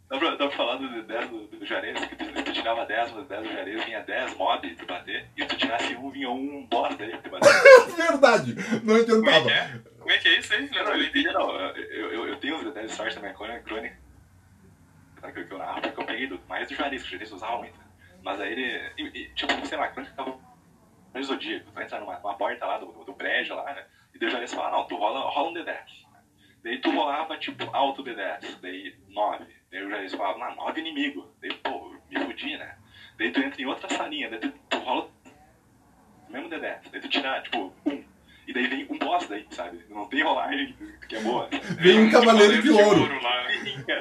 Dá 0.08 0.20
pra, 0.20 0.30
dá 0.36 0.48
pra 0.48 0.52
falar 0.52 0.76
do 0.76 1.02
10 1.02 1.30
do, 1.30 1.48
do 1.48 1.66
Jarez, 1.66 2.00
que 2.06 2.16
tu, 2.16 2.44
tu 2.44 2.54
tirava 2.54 2.86
10, 2.86 3.12
mas 3.14 3.28
10 3.28 3.42
do 3.42 3.54
Jarez 3.54 3.86
vinha 3.86 4.02
10 4.02 4.38
mob 4.38 4.76
tu 4.76 4.86
bater, 4.86 5.26
e 5.36 5.46
tu 5.46 5.58
tirasse 5.58 5.96
um, 5.96 6.12
vinha 6.12 6.30
um 6.30 6.68
boss 6.70 6.96
dele 6.96 7.18
tu 7.24 7.30
bater. 7.32 7.50
Verdade, 7.98 8.56
não 8.84 8.96
adiantava. 8.96 9.40
Como 9.40 9.50
é 9.50 9.50
que 9.50 9.50
é, 9.50 9.80
Como 9.98 10.12
é, 10.12 10.18
que 10.20 10.28
é 10.28 10.40
isso 10.40 10.54
aí? 10.54 10.70
Não, 10.70 10.84
não, 10.84 10.96
eu, 10.96 11.34
não, 11.34 11.60
eu, 11.76 12.12
eu, 12.12 12.28
eu 12.28 12.36
tenho 12.36 12.56
os 12.58 12.72
10 12.72 12.92
stories 12.92 13.16
da 13.16 13.22
minha 13.22 13.34
crônica, 13.34 13.64
que 15.32 15.40
eu, 15.40 15.48
que 15.48 15.54
eu 15.54 15.58
narro, 15.58 15.82
porque 15.82 16.02
eu 16.02 16.06
peguei 16.06 16.28
do, 16.28 16.40
mais 16.48 16.68
do 16.68 16.76
Jarez, 16.76 17.04
que 17.04 17.16
o 17.16 17.36
usava 17.36 17.58
muito. 17.58 17.80
Mas 18.24 18.40
aí 18.42 18.52
ele, 18.52 18.94
e, 18.98 19.04
e, 19.20 19.34
tipo, 19.34 19.66
sei 19.66 19.78
lá, 19.78 19.90
crônica 19.90 20.14
tava 20.16 20.38
no 21.14 21.24
Zodíaco, 21.24 21.66
tu 21.66 21.72
vai 21.74 21.84
entrar 21.84 22.00
numa, 22.00 22.18
numa 22.20 22.36
porta 22.36 22.66
lá 22.66 22.78
do, 22.78 22.88
do 22.88 23.14
prédio 23.14 23.56
lá, 23.56 23.74
né, 23.74 23.86
e 24.14 24.26
o 24.26 24.30
Jarez 24.30 24.54
fala, 24.54 24.72
não, 24.72 24.88
tu 24.88 24.96
rola, 24.96 25.20
rola 25.30 25.50
um 25.50 25.54
D10. 25.54 26.06
Daí 26.66 26.80
tu 26.80 26.90
rolava, 26.90 27.38
tipo, 27.38 27.64
alto 27.76 28.04
D10, 28.04 28.60
daí 28.60 28.96
9. 29.10 29.46
Daí 29.70 29.88
já 29.88 29.98
eles 30.00 30.16
falavam, 30.16 30.44
ah, 30.44 30.56
9 30.56 30.82
inimigo. 30.82 31.32
Daí, 31.40 31.54
pô, 31.58 31.96
me 32.10 32.20
fudi, 32.20 32.58
né? 32.58 32.76
Daí 33.20 33.32
tu 33.32 33.40
entra 33.40 33.62
em 33.62 33.66
outra 33.68 33.88
salinha, 33.88 34.32
daí 34.32 34.40
tu, 34.40 34.50
tu 34.50 34.78
rola 34.80 35.08
o 36.28 36.32
mesmo 36.32 36.50
D10. 36.50 36.90
Daí 36.92 37.02
tu 37.02 37.08
tira, 37.08 37.40
tipo, 37.42 37.72
1. 37.86 37.92
Um. 37.92 38.04
E 38.48 38.54
daí 38.54 38.68
vem 38.68 38.88
um 38.90 38.98
boss 38.98 39.28
daí, 39.28 39.46
sabe? 39.52 39.80
Não 39.90 40.06
tem 40.06 40.24
rolagem 40.24 40.76
que 41.08 41.16
é 41.16 41.22
boa. 41.22 41.50
Vem 41.80 42.00
um 42.00 42.12
cavaleiro 42.12 42.62
de 42.62 42.70
ouro. 42.70 43.02
ouro 43.02 43.22
lá. 43.22 43.46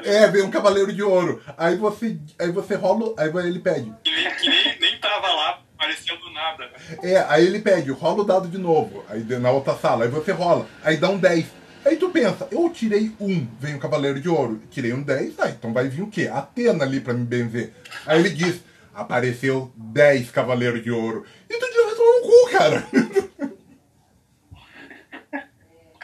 É, 0.04 0.26
vem 0.28 0.42
um 0.42 0.50
cavaleiro 0.50 0.92
de 0.92 1.02
ouro. 1.02 1.42
Aí 1.56 1.76
você, 1.76 2.18
aí 2.38 2.50
você 2.50 2.74
rola, 2.74 3.14
aí 3.16 3.30
ele 3.46 3.58
pede. 3.58 3.92
Que 4.02 4.10
nem, 4.10 4.34
que 4.36 4.48
nem, 4.48 4.78
nem 4.80 4.98
tava 4.98 5.28
lá, 5.28 5.62
apareceu 5.74 6.18
do 6.18 6.30
nada. 6.30 6.70
É, 7.02 7.24
aí 7.28 7.46
ele 7.46 7.60
pede, 7.60 7.90
rola 7.90 8.22
o 8.22 8.24
dado 8.24 8.48
de 8.48 8.58
novo. 8.58 9.04
Aí 9.08 9.22
na 9.38 9.50
outra 9.50 9.74
sala, 9.74 10.04
aí 10.04 10.10
você 10.10 10.32
rola. 10.32 10.66
Aí 10.82 10.96
dá 10.96 11.08
um 11.08 11.18
10. 11.18 11.64
Aí 11.84 11.96
tu 11.96 12.08
pensa, 12.08 12.48
eu 12.50 12.70
tirei 12.70 13.12
um, 13.20 13.46
vem 13.60 13.74
o 13.74 13.78
Cavaleiro 13.78 14.18
de 14.18 14.28
Ouro. 14.28 14.62
Tirei 14.70 14.94
um 14.94 15.02
10, 15.02 15.38
ah, 15.38 15.50
então 15.50 15.70
vai 15.70 15.86
vir 15.86 16.00
o 16.00 16.06
quê? 16.06 16.30
Atena 16.32 16.82
ali 16.82 16.98
pra 16.98 17.12
me 17.12 17.26
benzer. 17.26 17.74
Aí 18.06 18.20
ele 18.20 18.30
diz, 18.30 18.62
apareceu 18.94 19.70
10 19.76 20.30
Cavaleiros 20.30 20.82
de 20.82 20.90
Ouro. 20.90 21.26
E 21.48 21.58
tu 21.58 21.66
diz, 21.66 21.98
um 21.98 22.22
cu, 22.22 22.50
cara. 22.50 22.86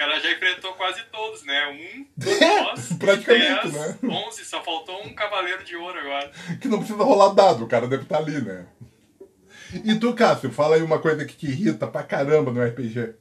O 0.00 0.02
cara 0.02 0.18
já 0.18 0.32
enfrentou 0.32 0.72
quase 0.72 1.02
todos, 1.12 1.42
né? 1.42 1.66
Um, 1.68 2.06
é, 2.26 2.64
dois, 2.64 2.92
praticamente, 2.94 3.70
10, 3.70 3.72
né? 3.74 3.98
11, 4.02 4.44
só 4.46 4.64
faltou 4.64 5.04
um 5.04 5.12
Cavaleiro 5.12 5.62
de 5.62 5.76
Ouro 5.76 5.98
agora. 5.98 6.32
Que 6.58 6.68
não 6.68 6.78
precisa 6.78 7.04
rolar 7.04 7.34
dado, 7.34 7.64
o 7.64 7.68
cara 7.68 7.86
deve 7.86 8.04
estar 8.04 8.16
ali, 8.16 8.40
né? 8.40 8.66
E 9.84 9.94
tu, 10.00 10.14
Cássio, 10.14 10.50
fala 10.50 10.76
aí 10.76 10.82
uma 10.82 10.98
coisa 10.98 11.26
que 11.26 11.36
te 11.36 11.44
irrita 11.44 11.86
pra 11.86 12.02
caramba 12.02 12.50
no 12.50 12.64
RPG. 12.64 13.14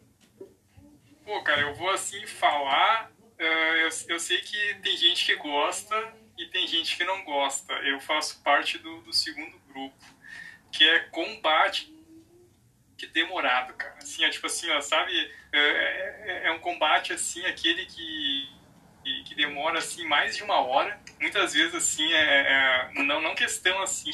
Pô, 1.25 1.43
cara, 1.43 1.63
eu 1.63 1.75
vou 1.75 1.89
assim 1.89 2.25
falar. 2.25 3.11
Uh, 3.37 3.43
eu, 3.43 3.89
eu 4.07 4.19
sei 4.19 4.37
que 4.37 4.75
tem 4.81 4.95
gente 4.95 5.25
que 5.25 5.35
gosta 5.35 6.13
e 6.37 6.45
tem 6.45 6.65
gente 6.65 6.95
que 6.95 7.03
não 7.03 7.25
gosta. 7.25 7.73
Eu 7.73 7.99
faço 7.99 8.41
parte 8.41 8.77
do, 8.77 9.01
do 9.01 9.11
segundo 9.11 9.59
grupo, 9.67 10.05
que 10.71 10.87
é 10.87 10.99
combate 11.11 11.93
que 12.99 13.07
demorado, 13.07 13.73
cara. 13.73 13.95
Assim, 13.97 14.23
é 14.25 14.29
tipo 14.29 14.45
assim, 14.45 14.69
ó, 14.71 14.81
sabe? 14.81 15.13
É, 15.51 15.59
é, 15.59 16.41
é 16.47 16.51
um 16.51 16.59
combate 16.59 17.13
assim, 17.13 17.43
aquele 17.45 17.85
que, 17.85 18.49
que, 19.03 19.23
que, 19.23 19.35
demora 19.35 19.79
assim 19.79 20.05
mais 20.05 20.35
de 20.35 20.43
uma 20.43 20.59
hora. 20.59 20.99
Muitas 21.19 21.53
vezes 21.53 21.73
assim 21.73 22.11
é, 22.11 22.89
é 22.97 23.03
não 23.03 23.21
não 23.21 23.33
questão 23.33 23.81
assim 23.81 24.11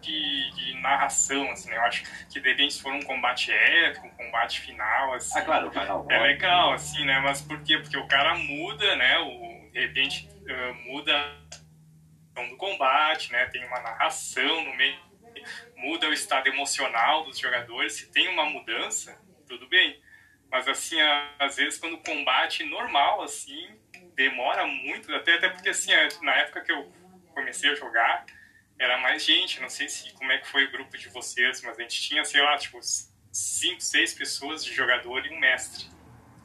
de, 0.00 0.50
de, 0.52 0.80
narração, 0.80 1.50
assim, 1.50 1.68
né? 1.68 1.76
Eu 1.76 1.82
acho 1.82 2.04
que 2.30 2.40
de 2.40 2.48
repente 2.48 2.74
se 2.74 2.82
for 2.82 2.92
um 2.92 3.02
combate 3.02 3.50
épico, 3.50 4.06
um 4.06 4.10
combate 4.10 4.60
final, 4.60 5.12
assim. 5.14 5.38
Ah, 5.38 5.42
claro, 5.42 5.70
final. 5.70 6.06
É 6.08 6.18
legal, 6.20 6.72
assim, 6.72 7.04
né? 7.04 7.18
Mas 7.20 7.42
por 7.42 7.60
quê? 7.62 7.78
Porque 7.78 7.96
o 7.96 8.06
cara 8.06 8.34
muda, 8.36 8.96
né? 8.96 9.18
O, 9.18 9.70
de 9.72 9.80
repente 9.80 10.28
uh, 10.28 10.74
muda 10.86 11.14
a 11.16 12.42
do 12.48 12.56
combate, 12.56 13.30
né? 13.32 13.44
Tem 13.46 13.64
uma 13.66 13.80
narração 13.80 14.64
no 14.64 14.74
meio, 14.76 14.96
muda 15.80 16.08
o 16.08 16.12
estado 16.12 16.48
emocional 16.48 17.24
dos 17.24 17.38
jogadores. 17.38 17.94
Se 17.94 18.10
tem 18.10 18.28
uma 18.28 18.44
mudança, 18.44 19.20
tudo 19.48 19.66
bem. 19.68 20.00
Mas 20.50 20.68
assim, 20.68 20.96
às 21.38 21.56
vezes 21.56 21.78
quando 21.78 21.94
o 21.94 22.02
combate 22.02 22.64
normal, 22.64 23.22
assim, 23.22 23.68
demora 24.14 24.66
muito, 24.66 25.14
até, 25.14 25.34
até 25.34 25.48
porque 25.48 25.70
assim, 25.70 25.92
na 26.22 26.34
época 26.36 26.60
que 26.62 26.72
eu 26.72 26.92
comecei 27.34 27.70
a 27.70 27.74
jogar, 27.74 28.26
era 28.78 28.98
mais 28.98 29.24
gente, 29.24 29.60
não 29.60 29.68
sei 29.68 29.88
se 29.88 30.12
como 30.14 30.32
é 30.32 30.38
que 30.38 30.48
foi 30.48 30.64
o 30.64 30.72
grupo 30.72 30.96
de 30.96 31.08
vocês, 31.08 31.62
mas 31.62 31.78
a 31.78 31.82
gente 31.82 32.00
tinha, 32.00 32.24
sei 32.24 32.40
lá, 32.42 32.56
tipo, 32.56 32.78
cinco, 33.30 33.80
seis 33.80 34.14
pessoas 34.14 34.64
de 34.64 34.72
jogador 34.74 35.24
e 35.26 35.30
um 35.30 35.38
mestre. 35.38 35.86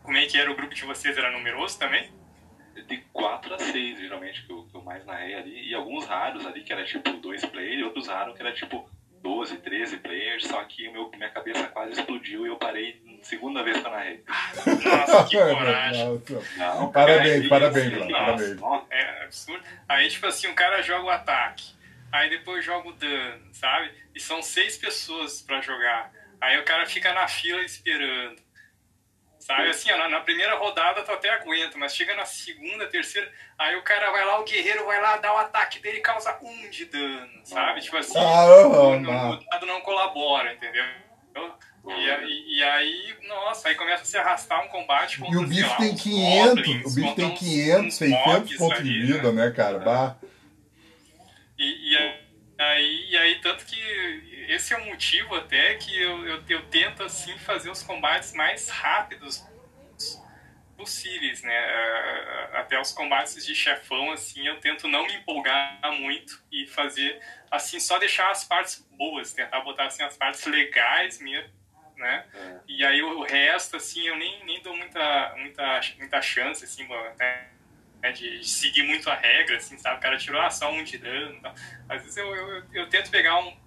Como 0.04 0.18
é 0.18 0.26
que 0.28 0.38
era 0.38 0.52
o 0.52 0.56
grupo 0.56 0.74
de 0.74 0.84
vocês? 0.84 1.18
Era 1.18 1.32
numeroso 1.32 1.80
também? 1.80 2.14
De 2.88 2.98
quatro 3.14 3.56
a 3.56 3.60
seis, 3.60 3.98
geralmente, 3.98 4.46
que 4.46 4.52
eu, 4.52 4.68
que 4.68 4.76
eu 4.76 4.82
mais 4.82 5.04
narrei 5.06 5.34
ali. 5.34 5.70
E 5.70 5.74
alguns 5.74 6.06
raros 6.06 6.46
ali, 6.46 6.64
que 6.64 6.72
era 6.72 6.86
tipo 6.86 7.10
dois 7.14 7.44
players, 7.46 7.84
outros 7.84 8.08
raros 8.08 8.36
que 8.36 8.42
era 8.42 8.54
tipo 8.54 8.88
12, 9.26 9.58
13 9.58 9.98
players, 9.98 10.44
só 10.46 10.64
que 10.66 10.88
meu, 10.92 11.10
minha 11.16 11.30
cabeça 11.30 11.64
quase 11.68 11.94
explodiu 11.94 12.46
e 12.46 12.50
eu 12.50 12.58
parei 12.58 13.02
segunda 13.24 13.64
vez 13.64 13.80
que 13.80 13.88
eu 13.88 13.92
narrei. 13.92 14.24
Nossa, 14.28 15.24
que 15.26 15.36
coragem. 15.36 16.22
Não, 16.58 16.92
parabéns, 16.92 17.50
parabéns, 17.50 17.94
assim, 17.94 18.12
parabéns. 18.12 18.58
É 18.92 19.24
absurdo. 19.24 19.64
Aí, 19.90 20.08
tipo 20.10 20.28
assim, 20.28 20.48
o 20.48 20.54
cara 20.54 20.82
joga 20.84 21.06
o 21.06 21.10
ataque 21.10 21.76
aí 22.16 22.30
depois 22.30 22.64
joga 22.64 22.90
o 22.90 22.94
dano, 22.94 23.42
sabe? 23.52 23.92
E 24.14 24.20
são 24.20 24.42
seis 24.42 24.78
pessoas 24.78 25.42
para 25.42 25.62
jogar. 25.62 26.12
Aí 26.40 26.58
o 26.60 26.64
cara 26.64 26.86
fica 26.86 27.14
na 27.14 27.28
fila 27.28 27.62
esperando. 27.62 28.45
Sabe, 29.46 29.70
assim, 29.70 29.92
ó, 29.92 29.98
na, 30.00 30.10
na, 30.10 30.22
primeira 30.22 30.56
rodada 30.56 31.04
tu 31.04 31.12
até 31.12 31.30
aguenta, 31.30 31.78
mas 31.78 31.96
chega 31.96 32.16
na 32.16 32.26
segunda, 32.26 32.88
terceira, 32.88 33.32
aí 33.60 33.76
o 33.76 33.84
cara 33.84 34.12
vai 34.12 34.26
lá, 34.26 34.40
o 34.40 34.44
guerreiro 34.44 34.84
vai 34.88 35.00
lá, 35.00 35.18
dá 35.18 35.32
o 35.36 35.38
ataque 35.38 35.78
dele 35.78 36.00
causa 36.00 36.36
um 36.42 36.68
de 36.72 36.86
dano, 36.86 37.30
sabe? 37.44 37.80
Tipo 37.82 37.98
assim, 37.98 38.18
ah, 38.18 38.68
o, 38.68 39.36
dado 39.52 39.68
não 39.68 39.82
colabora, 39.82 40.52
entendeu? 40.52 40.84
E, 41.88 41.92
e, 41.92 42.58
e, 42.58 42.64
aí, 42.64 43.16
nossa, 43.28 43.70
aí 43.70 43.76
começa 43.76 44.02
a 44.02 44.06
se 44.06 44.18
arrastar 44.18 44.66
um 44.66 44.68
combate 44.68 45.20
contra, 45.20 45.36
E 45.36 45.38
o 45.38 45.48
bicho 45.48 45.70
lá, 45.70 45.78
tem 45.78 45.96
500, 45.96 46.48
goblins, 46.48 46.86
o 46.86 46.96
bicho 46.96 47.16
tem 47.16 47.36
500, 47.36 47.96
600 47.96 48.58
pontos 48.58 48.84
de 48.84 49.00
vida, 49.00 49.32
né, 49.32 49.46
né 49.46 49.52
cara? 49.52 49.78
Bah. 49.78 50.16
E, 51.60 51.94
e, 51.94 51.98
aí, 52.58 53.12
e 53.12 53.16
aí, 53.16 53.36
tanto 53.42 53.64
que 53.64 54.35
esse 54.52 54.74
é 54.74 54.78
o 54.78 54.86
motivo 54.86 55.36
até 55.36 55.76
que 55.76 56.02
eu, 56.02 56.26
eu, 56.26 56.44
eu 56.48 56.66
tento, 56.68 57.04
assim, 57.04 57.38
fazer 57.40 57.70
os 57.70 57.84
combates 57.84 58.34
mais 58.34 58.70
rápidos 58.70 59.46
possíveis, 60.76 61.42
né? 61.42 61.58
Uh, 61.58 62.58
até 62.58 62.80
os 62.80 62.92
combates 62.92 63.46
de 63.46 63.56
chefão, 63.56 64.12
assim, 64.12 64.46
eu 64.46 64.60
tento 64.60 64.88
não 64.88 65.06
me 65.06 65.16
empolgar 65.16 65.80
muito 66.00 66.42
e 66.52 66.68
fazer, 66.68 67.20
assim, 67.50 67.80
só 67.80 67.98
deixar 67.98 68.30
as 68.32 68.44
partes 68.44 68.86
boas, 68.98 69.34
tentar 69.34 69.62
botar, 69.62 69.86
assim, 69.86 70.04
as 70.04 70.18
partes 70.18 70.46
legais 70.46 71.20
mesmo, 71.20 71.50
né? 71.98 72.26
É. 72.34 72.60
E 72.68 72.86
aí 72.86 73.02
o 73.02 73.24
resto, 73.24 73.78
assim, 73.78 74.06
eu 74.08 74.18
nem, 74.18 74.44
nem 74.46 74.62
dou 74.62 74.76
muita, 74.76 75.34
muita, 75.38 75.82
muita 75.98 76.22
chance, 76.22 76.64
assim, 76.64 76.88
né? 77.18 77.48
De 78.14 78.48
seguir 78.48 78.84
muito 78.84 79.10
a 79.10 79.16
regra, 79.16 79.58
assim, 79.58 79.78
sabe? 79.78 79.98
O 79.98 80.02
cara 80.02 80.18
tirou 80.18 80.40
ah, 80.40 80.52
só 80.52 80.72
um 80.72 80.84
de 80.84 80.98
dano. 80.98 81.42
Às 81.90 82.02
vezes 82.04 82.18
eu, 82.18 82.36
eu, 82.36 82.64
eu 82.74 82.90
tento 82.90 83.10
pegar 83.10 83.40
um, 83.40 83.58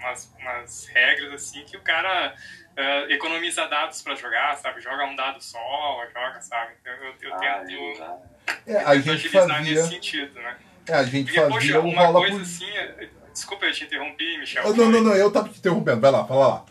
umas, 0.00 0.34
umas 0.38 0.86
regras, 0.86 1.32
assim, 1.32 1.64
que 1.64 1.76
o 1.76 1.80
cara 1.80 2.34
uh, 2.76 3.12
economiza 3.12 3.66
dados 3.68 4.02
para 4.02 4.14
jogar, 4.16 4.56
sabe? 4.56 4.80
Joga 4.80 5.04
um 5.04 5.14
dado 5.14 5.40
só, 5.42 6.06
joga, 6.12 6.40
sabe? 6.40 6.72
Então, 6.80 6.92
eu, 6.92 7.14
eu, 7.20 7.34
ah, 7.34 7.38
tento, 7.38 8.30
é, 8.66 8.76
a 8.84 8.98
gente 8.98 9.28
fazia... 9.28 9.60
nesse 9.60 9.88
sentido, 9.88 10.34
né? 10.40 10.56
É, 10.88 10.94
a 10.94 11.04
gente 11.04 11.32
Porque, 11.32 11.52
fazia 11.52 11.80
poxa, 11.80 11.80
uma 11.80 12.12
coisa 12.12 12.36
por... 12.36 12.42
assim... 12.42 12.70
É, 12.76 13.08
desculpa, 13.32 13.66
eu 13.66 13.72
te 13.72 13.84
interrompi, 13.84 14.38
Michel. 14.38 14.64
Oh, 14.66 14.72
não, 14.72 14.90
não, 14.90 15.02
não, 15.02 15.14
eu 15.14 15.30
tava 15.30 15.48
te 15.48 15.58
interrompendo. 15.58 16.00
Vai 16.00 16.10
lá, 16.10 16.26
fala 16.26 16.48
lá. 16.48 16.66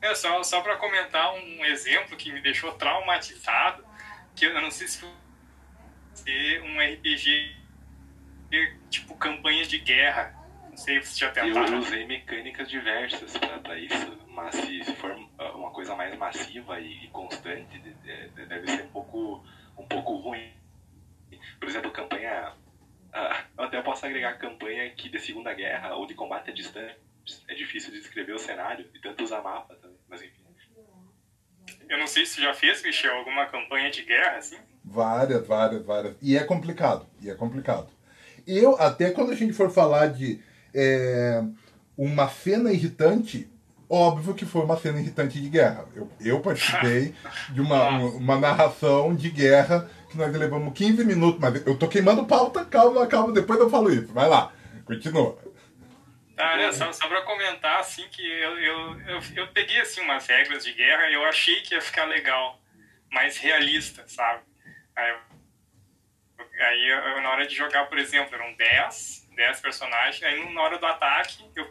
É, 0.00 0.14
só, 0.14 0.42
só 0.44 0.60
para 0.60 0.76
comentar 0.76 1.34
um 1.34 1.64
exemplo 1.64 2.16
que 2.16 2.32
me 2.32 2.40
deixou 2.40 2.72
traumatizado, 2.72 3.84
que 4.34 4.46
eu 4.46 4.60
não 4.60 4.70
sei 4.70 4.86
se 4.86 4.98
foi 4.98 5.08
um 6.62 6.80
RPG 6.80 7.56
tipo 8.88 9.14
campanha 9.16 9.64
de 9.64 9.78
guerra. 9.78 10.34
Sei 10.78 11.02
se 11.02 11.18
já 11.18 11.30
tentaram. 11.30 11.74
Eu 11.74 11.78
usei 11.80 12.06
mecânicas 12.06 12.68
diversas 12.68 13.36
para 13.36 13.78
isso, 13.78 14.16
mas 14.28 14.54
se, 14.54 14.84
se, 14.84 14.94
for 14.94 15.10
uma 15.54 15.70
coisa 15.72 15.96
mais 15.96 16.16
massiva 16.16 16.78
e, 16.78 17.04
e 17.04 17.08
constante, 17.08 17.80
deve 18.48 18.66
ser 18.70 18.84
um 18.84 18.88
pouco, 18.88 19.44
um 19.76 19.86
pouco 19.86 20.16
ruim. 20.16 20.52
Por 21.58 21.68
exemplo, 21.68 21.90
campanha. 21.90 22.52
Uh, 23.08 23.44
eu 23.58 23.64
até 23.64 23.82
posso 23.82 24.06
agregar 24.06 24.38
campanha 24.38 24.88
que 24.90 25.08
de 25.08 25.18
Segunda 25.18 25.52
Guerra 25.52 25.96
ou 25.96 26.06
de 26.06 26.14
combate 26.14 26.50
à 26.50 26.54
distância 26.54 26.96
é 27.48 27.54
difícil 27.54 27.90
de 27.90 27.98
descrever 27.98 28.32
o 28.32 28.38
cenário 28.38 28.88
e 28.94 28.98
tanto 29.00 29.24
usar 29.24 29.42
mapa 29.42 29.74
também, 29.74 29.98
mas 30.08 30.22
enfim. 30.22 30.46
Eu 31.88 31.98
não 31.98 32.06
sei 32.06 32.24
se 32.24 32.40
já 32.40 32.54
fez, 32.54 32.82
Michel, 32.82 33.16
alguma 33.16 33.46
campanha 33.46 33.90
de 33.90 34.02
guerra 34.02 34.36
assim? 34.36 34.58
Várias, 34.84 35.46
várias, 35.46 35.84
várias. 35.84 36.16
E 36.22 36.36
é 36.36 36.44
complicado, 36.44 37.06
e 37.20 37.30
é 37.30 37.34
complicado. 37.34 37.90
Eu, 38.46 38.80
até 38.80 39.10
quando 39.10 39.32
a 39.32 39.34
gente 39.34 39.52
for 39.52 39.70
falar 39.70 40.08
de 40.08 40.40
é, 40.74 41.42
uma 41.96 42.28
cena 42.28 42.72
irritante, 42.72 43.50
óbvio 43.88 44.34
que 44.34 44.46
foi 44.46 44.62
uma 44.62 44.76
cena 44.76 45.00
irritante 45.00 45.40
de 45.40 45.48
guerra. 45.48 45.86
Eu, 45.94 46.10
eu 46.20 46.40
participei 46.40 47.14
de 47.50 47.60
uma, 47.60 47.98
uma 47.98 48.38
narração 48.38 49.14
de 49.14 49.30
guerra 49.30 49.90
que 50.10 50.16
nós 50.16 50.34
levamos 50.34 50.72
15 50.72 51.04
minutos, 51.04 51.40
mas 51.40 51.66
eu 51.66 51.76
tô 51.76 51.88
queimando 51.88 52.24
pauta, 52.24 52.64
calma, 52.64 53.06
calma, 53.06 53.32
depois 53.32 53.58
eu 53.60 53.68
falo 53.68 53.92
isso. 53.92 54.12
Vai 54.12 54.28
lá, 54.28 54.52
continua. 54.84 55.38
Tá, 56.38 56.56
né, 56.56 56.70
só, 56.70 56.92
só 56.92 57.08
pra 57.08 57.22
comentar, 57.22 57.80
assim, 57.80 58.04
que 58.12 58.22
eu, 58.22 58.58
eu, 58.58 59.00
eu, 59.00 59.20
eu 59.34 59.48
peguei, 59.48 59.80
assim, 59.80 60.00
umas 60.00 60.24
regras 60.24 60.64
de 60.64 60.72
guerra 60.72 61.10
e 61.10 61.14
eu 61.14 61.24
achei 61.24 61.62
que 61.62 61.74
ia 61.74 61.80
ficar 61.80 62.04
legal, 62.04 62.60
mais 63.10 63.36
realista, 63.38 64.04
sabe? 64.06 64.42
Aí, 64.94 65.16
aí 66.60 66.88
eu, 66.90 67.22
na 67.22 67.30
hora 67.30 67.44
de 67.44 67.56
jogar, 67.56 67.86
por 67.86 67.98
exemplo, 67.98 68.36
eram 68.36 68.54
10, 68.54 69.17
10 69.38 69.60
personagens, 69.60 70.20
aí 70.24 70.52
na 70.52 70.60
hora 70.60 70.78
do 70.78 70.84
ataque 70.84 71.48
eu 71.54 71.70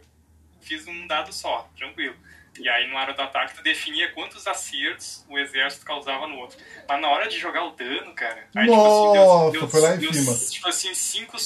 fiz 0.62 0.88
um 0.88 1.06
dado 1.06 1.34
só, 1.34 1.70
tranquilo. 1.76 2.16
E 2.58 2.68
aí, 2.68 2.92
na 2.92 3.00
hora 3.00 3.14
do 3.14 3.22
ataque, 3.22 3.54
tu 3.56 3.62
definia 3.62 4.12
quantos 4.14 4.48
acertos 4.48 5.24
o 5.30 5.38
exército 5.38 5.86
causava 5.86 6.26
no 6.26 6.38
outro. 6.38 6.58
Mas 6.88 7.02
na 7.02 7.08
hora 7.08 7.28
de 7.28 7.38
jogar 7.38 7.66
o 7.66 7.72
dano, 7.72 8.16
cara. 8.16 8.48
Aí, 8.56 8.66
Nossa, 8.66 9.12
tipo 9.12 9.20
assim, 9.20 9.52
deu, 9.52 9.62
deu, 9.62 9.70
foi 9.70 9.82
lá 9.82 9.96
em 9.96 10.00
deu, 10.00 10.14
cima. 10.14 10.50
Tipo 10.50 10.68
assim, 10.70 10.94
cinco 10.96 11.38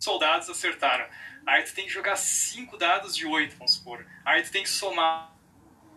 soldados 0.00 0.50
acertaram. 0.50 1.06
Aí 1.46 1.62
tu 1.62 1.74
tem 1.74 1.84
que 1.86 1.92
jogar 1.92 2.16
5 2.16 2.76
dados 2.76 3.14
de 3.14 3.26
8, 3.26 3.56
vamos 3.56 3.74
supor. 3.74 4.06
Aí 4.24 4.42
tu 4.42 4.50
tem 4.50 4.62
que 4.62 4.68
somar 4.68 5.32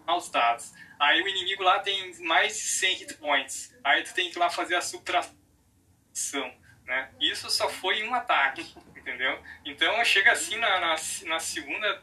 os 0.07 0.29
dados. 0.29 0.73
Aí 0.99 1.21
o 1.21 1.27
inimigo 1.27 1.63
lá 1.63 1.79
tem 1.79 2.15
mais 2.23 2.55
de 2.57 2.63
100 2.63 2.95
hit 2.95 3.13
points. 3.15 3.73
Aí 3.83 4.03
tu 4.03 4.13
tem 4.13 4.29
que 4.29 4.37
ir 4.37 4.39
lá 4.39 4.49
fazer 4.49 4.75
a 4.75 4.81
subtração. 4.81 5.33
Né? 6.85 7.09
Isso 7.19 7.49
só 7.49 7.69
foi 7.69 8.03
um 8.07 8.13
ataque, 8.13 8.65
entendeu? 9.05 9.39
Então 9.63 10.03
chega 10.03 10.31
assim 10.31 10.57
na, 10.57 10.79
na, 10.79 10.95
na 11.25 11.39
segunda, 11.39 12.01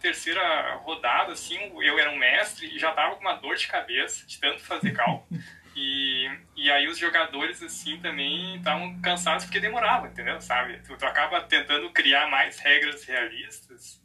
terceira 0.00 0.74
rodada, 0.76 1.32
assim, 1.32 1.56
eu 1.80 1.98
era 1.98 2.10
um 2.10 2.16
mestre 2.16 2.74
e 2.74 2.78
já 2.78 2.92
tava 2.92 3.14
com 3.14 3.20
uma 3.20 3.34
dor 3.34 3.54
de 3.54 3.68
cabeça 3.68 4.26
de 4.26 4.38
tanto 4.40 4.60
fazer 4.60 4.92
cálculo. 4.92 5.26
E, 5.78 6.26
e 6.56 6.70
aí 6.70 6.88
os 6.88 6.96
jogadores, 6.96 7.62
assim, 7.62 8.00
também 8.00 8.56
estavam 8.56 8.98
cansados 9.02 9.44
porque 9.44 9.60
demorava, 9.60 10.06
entendeu? 10.06 10.40
Sabe? 10.40 10.78
Tu, 10.78 10.96
tu, 10.96 11.04
acaba 11.04 11.42
tentando 11.42 11.90
criar 11.90 12.30
mais 12.30 12.58
regras 12.58 13.04
realistas 13.04 14.02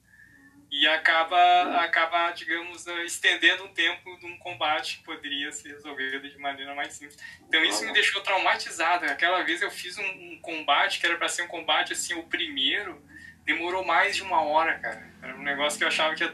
e 0.71 0.87
acaba, 0.87 1.81
acaba, 1.81 2.31
digamos, 2.31 2.87
estendendo 3.05 3.65
um 3.65 3.73
tempo 3.73 4.17
de 4.17 4.25
um 4.25 4.37
combate 4.37 4.97
que 4.97 5.03
poderia 5.03 5.51
ser 5.51 5.73
resolvido 5.73 6.29
de 6.29 6.37
maneira 6.37 6.73
mais 6.73 6.93
simples. 6.93 7.17
Então 7.45 7.61
isso 7.65 7.85
me 7.85 7.91
deixou 7.91 8.21
traumatizado. 8.21 9.05
Aquela 9.05 9.43
vez 9.43 9.61
eu 9.61 9.69
fiz 9.69 9.97
um, 9.97 10.03
um 10.03 10.39
combate 10.41 11.01
que 11.01 11.05
era 11.05 11.17
para 11.17 11.27
ser 11.27 11.41
um 11.41 11.47
combate, 11.47 11.91
assim, 11.91 12.13
o 12.13 12.23
primeiro, 12.23 13.03
demorou 13.43 13.83
mais 13.83 14.15
de 14.15 14.23
uma 14.23 14.41
hora, 14.43 14.79
cara. 14.79 15.11
Era 15.21 15.35
um 15.35 15.43
negócio 15.43 15.77
que 15.77 15.83
eu 15.83 15.89
achava 15.89 16.15
que 16.15 16.23
ia 16.23 16.33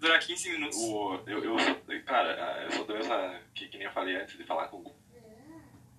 durar 0.00 0.18
15 0.18 0.50
minutos. 0.50 0.78
O, 0.78 1.22
eu, 1.24 1.44
eu 1.44 2.04
cara, 2.04 2.64
eu 2.64 2.72
sou 2.72 2.84
dessa, 2.84 3.40
que, 3.54 3.68
que 3.68 3.78
nem 3.78 3.86
eu 3.86 3.92
falei 3.92 4.16
antes 4.16 4.36
de 4.36 4.42
falar 4.42 4.66
com 4.66 4.78
o 4.78 4.96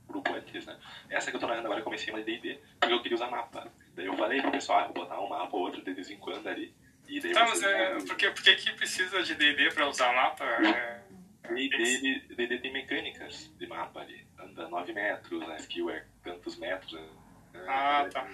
grupo 0.05 0.33
antes, 0.33 0.65
né? 0.65 0.77
Essa 1.09 1.31
que 1.31 1.37
eu 1.37 1.39
tô 1.39 1.47
narrando 1.47 1.67
agora 1.67 1.79
eu 1.79 1.85
comecei 1.85 2.13
uma 2.13 2.21
D&D, 2.21 2.59
porque 2.81 2.93
eu 2.93 3.01
queria 3.01 3.15
usar 3.15 3.31
mapa. 3.31 3.71
Daí 3.95 4.07
eu 4.07 4.17
falei 4.17 4.41
pro 4.41 4.51
pessoal, 4.51 4.79
ah, 4.79 4.83
vou 4.83 4.93
botar 4.93 5.21
um 5.21 5.29
mapa 5.29 5.55
ou 5.55 5.63
outro 5.63 5.81
de 5.81 5.93
vez 5.93 6.09
em 6.09 6.17
quando 6.17 6.45
ali. 6.47 6.75
E 7.13 7.19
daí 7.19 7.31
tá, 7.31 7.45
mas 7.47 7.61
é, 7.61 7.93
por, 7.99 8.15
que, 8.15 8.27
por 8.31 8.43
que 8.43 8.55
que 8.55 8.71
precisa 8.73 9.21
de 9.21 9.35
D&D 9.35 9.69
pra 9.69 9.87
usar 9.87 10.11
mapa? 10.15 10.43
É... 10.43 11.03
D&D 11.47 12.57
tem 12.57 12.73
mecânicas 12.73 13.53
de 13.59 13.67
mapa 13.67 13.99
ali. 13.99 14.25
Anda 14.39 14.67
9 14.67 14.93
metros, 14.93 15.47
a 15.47 15.55
skill 15.57 15.91
é 15.91 16.03
tantos 16.23 16.57
metros. 16.57 16.91
Né? 16.91 17.65
Ah, 17.67 18.09
tá. 18.11 18.27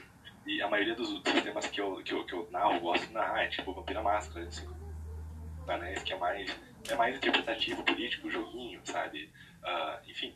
E 0.45 0.61
a 0.61 0.69
maioria 0.69 0.95
dos 0.95 1.09
sistemas 1.29 1.67
que 1.67 1.81
eu, 1.81 2.01
que 2.03 2.13
eu, 2.13 2.25
que 2.25 2.31
eu 2.31 2.47
narro, 2.51 2.79
gosto 2.79 3.05
de 3.05 3.13
narrar, 3.13 3.43
é 3.43 3.47
tipo 3.49 3.73
Vampira 3.73 4.01
Máscara, 4.01 4.45
assim, 4.47 4.65
Anéis, 5.67 6.01
que 6.01 6.13
é 6.13 6.17
mais, 6.17 6.57
é 6.89 6.95
mais 6.95 7.17
interpretativo, 7.17 7.83
político, 7.83 8.31
joguinho, 8.31 8.79
sabe? 8.85 9.29
Uh, 9.61 10.09
enfim, 10.09 10.33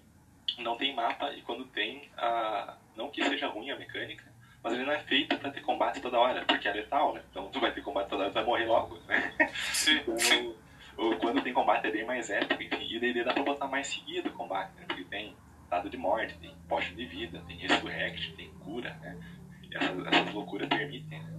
não 0.57 0.75
tem 0.75 0.93
mapa 0.93 1.31
e 1.31 1.41
quando 1.43 1.63
tem, 1.67 2.11
uh, 2.17 2.73
não 2.97 3.09
que 3.09 3.23
seja 3.23 3.47
ruim 3.47 3.71
a 3.71 3.77
mecânica, 3.77 4.25
mas 4.63 4.73
ele 4.73 4.85
não 4.85 4.93
é 4.93 4.99
feito 4.99 5.37
para 5.37 5.51
ter 5.51 5.61
combate 5.61 5.99
toda 5.99 6.17
hora, 6.17 6.45
porque 6.45 6.67
é 6.67 6.73
letal, 6.73 7.13
né? 7.13 7.21
Então 7.29 7.49
tu 7.49 7.59
vai 7.59 7.71
ter 7.73 7.81
combate 7.81 8.07
toda 8.07 8.23
hora, 8.23 8.31
tu 8.31 8.35
vai 8.35 8.45
morrer 8.45 8.65
logo, 8.65 8.97
né? 9.07 9.33
Sim. 9.53 10.01
Então, 10.95 11.17
quando 11.17 11.41
tem 11.41 11.51
combate 11.51 11.87
é 11.87 11.91
bem 11.91 12.05
mais 12.05 12.29
épico, 12.29 12.61
enfim, 12.61 12.85
e 12.87 12.97
o 12.97 12.99
D&D 12.99 13.23
dá 13.23 13.33
pra 13.33 13.41
botar 13.41 13.67
mais 13.67 13.87
seguido 13.87 14.29
o 14.29 14.33
combate, 14.33 14.75
né? 14.75 14.85
Porque 14.87 15.03
tem 15.05 15.35
dado 15.67 15.89
de 15.89 15.97
morte, 15.97 16.37
tem 16.37 16.55
potion 16.69 16.93
de 16.93 17.03
vida, 17.07 17.41
tem 17.47 17.57
resurrect, 17.57 18.31
tem 18.33 18.51
cura, 18.59 18.93
né? 19.01 19.17
Essas, 19.71 20.05
essas 20.05 20.33
loucuras 20.35 20.69
permitem, 20.69 21.19
né? 21.19 21.33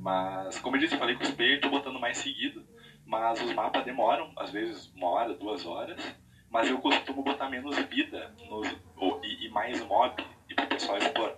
Mas, 0.00 0.58
como 0.60 0.76
eu 0.76 0.80
disse, 0.80 0.94
eu 0.94 0.98
falei 0.98 1.14
com 1.14 1.24
os 1.24 1.30
players, 1.30 1.60
tô 1.60 1.68
botando 1.68 2.00
mais 2.00 2.16
seguido, 2.16 2.66
mas 3.04 3.38
os 3.42 3.52
mapas 3.52 3.84
demoram, 3.84 4.32
às 4.34 4.50
vezes 4.50 4.90
uma 4.94 5.10
hora, 5.10 5.34
duas 5.34 5.66
horas, 5.66 6.00
mas 6.48 6.70
eu 6.70 6.78
costumo 6.78 7.22
botar 7.22 7.50
menos 7.50 7.76
vida 7.80 8.34
nos, 8.48 8.74
ou, 8.96 9.20
e, 9.22 9.44
e, 9.44 9.50
mais 9.50 9.84
mob 9.84 10.24
e 10.48 10.54
pro 10.54 10.66
pessoal 10.68 10.96
explorar 10.96 11.36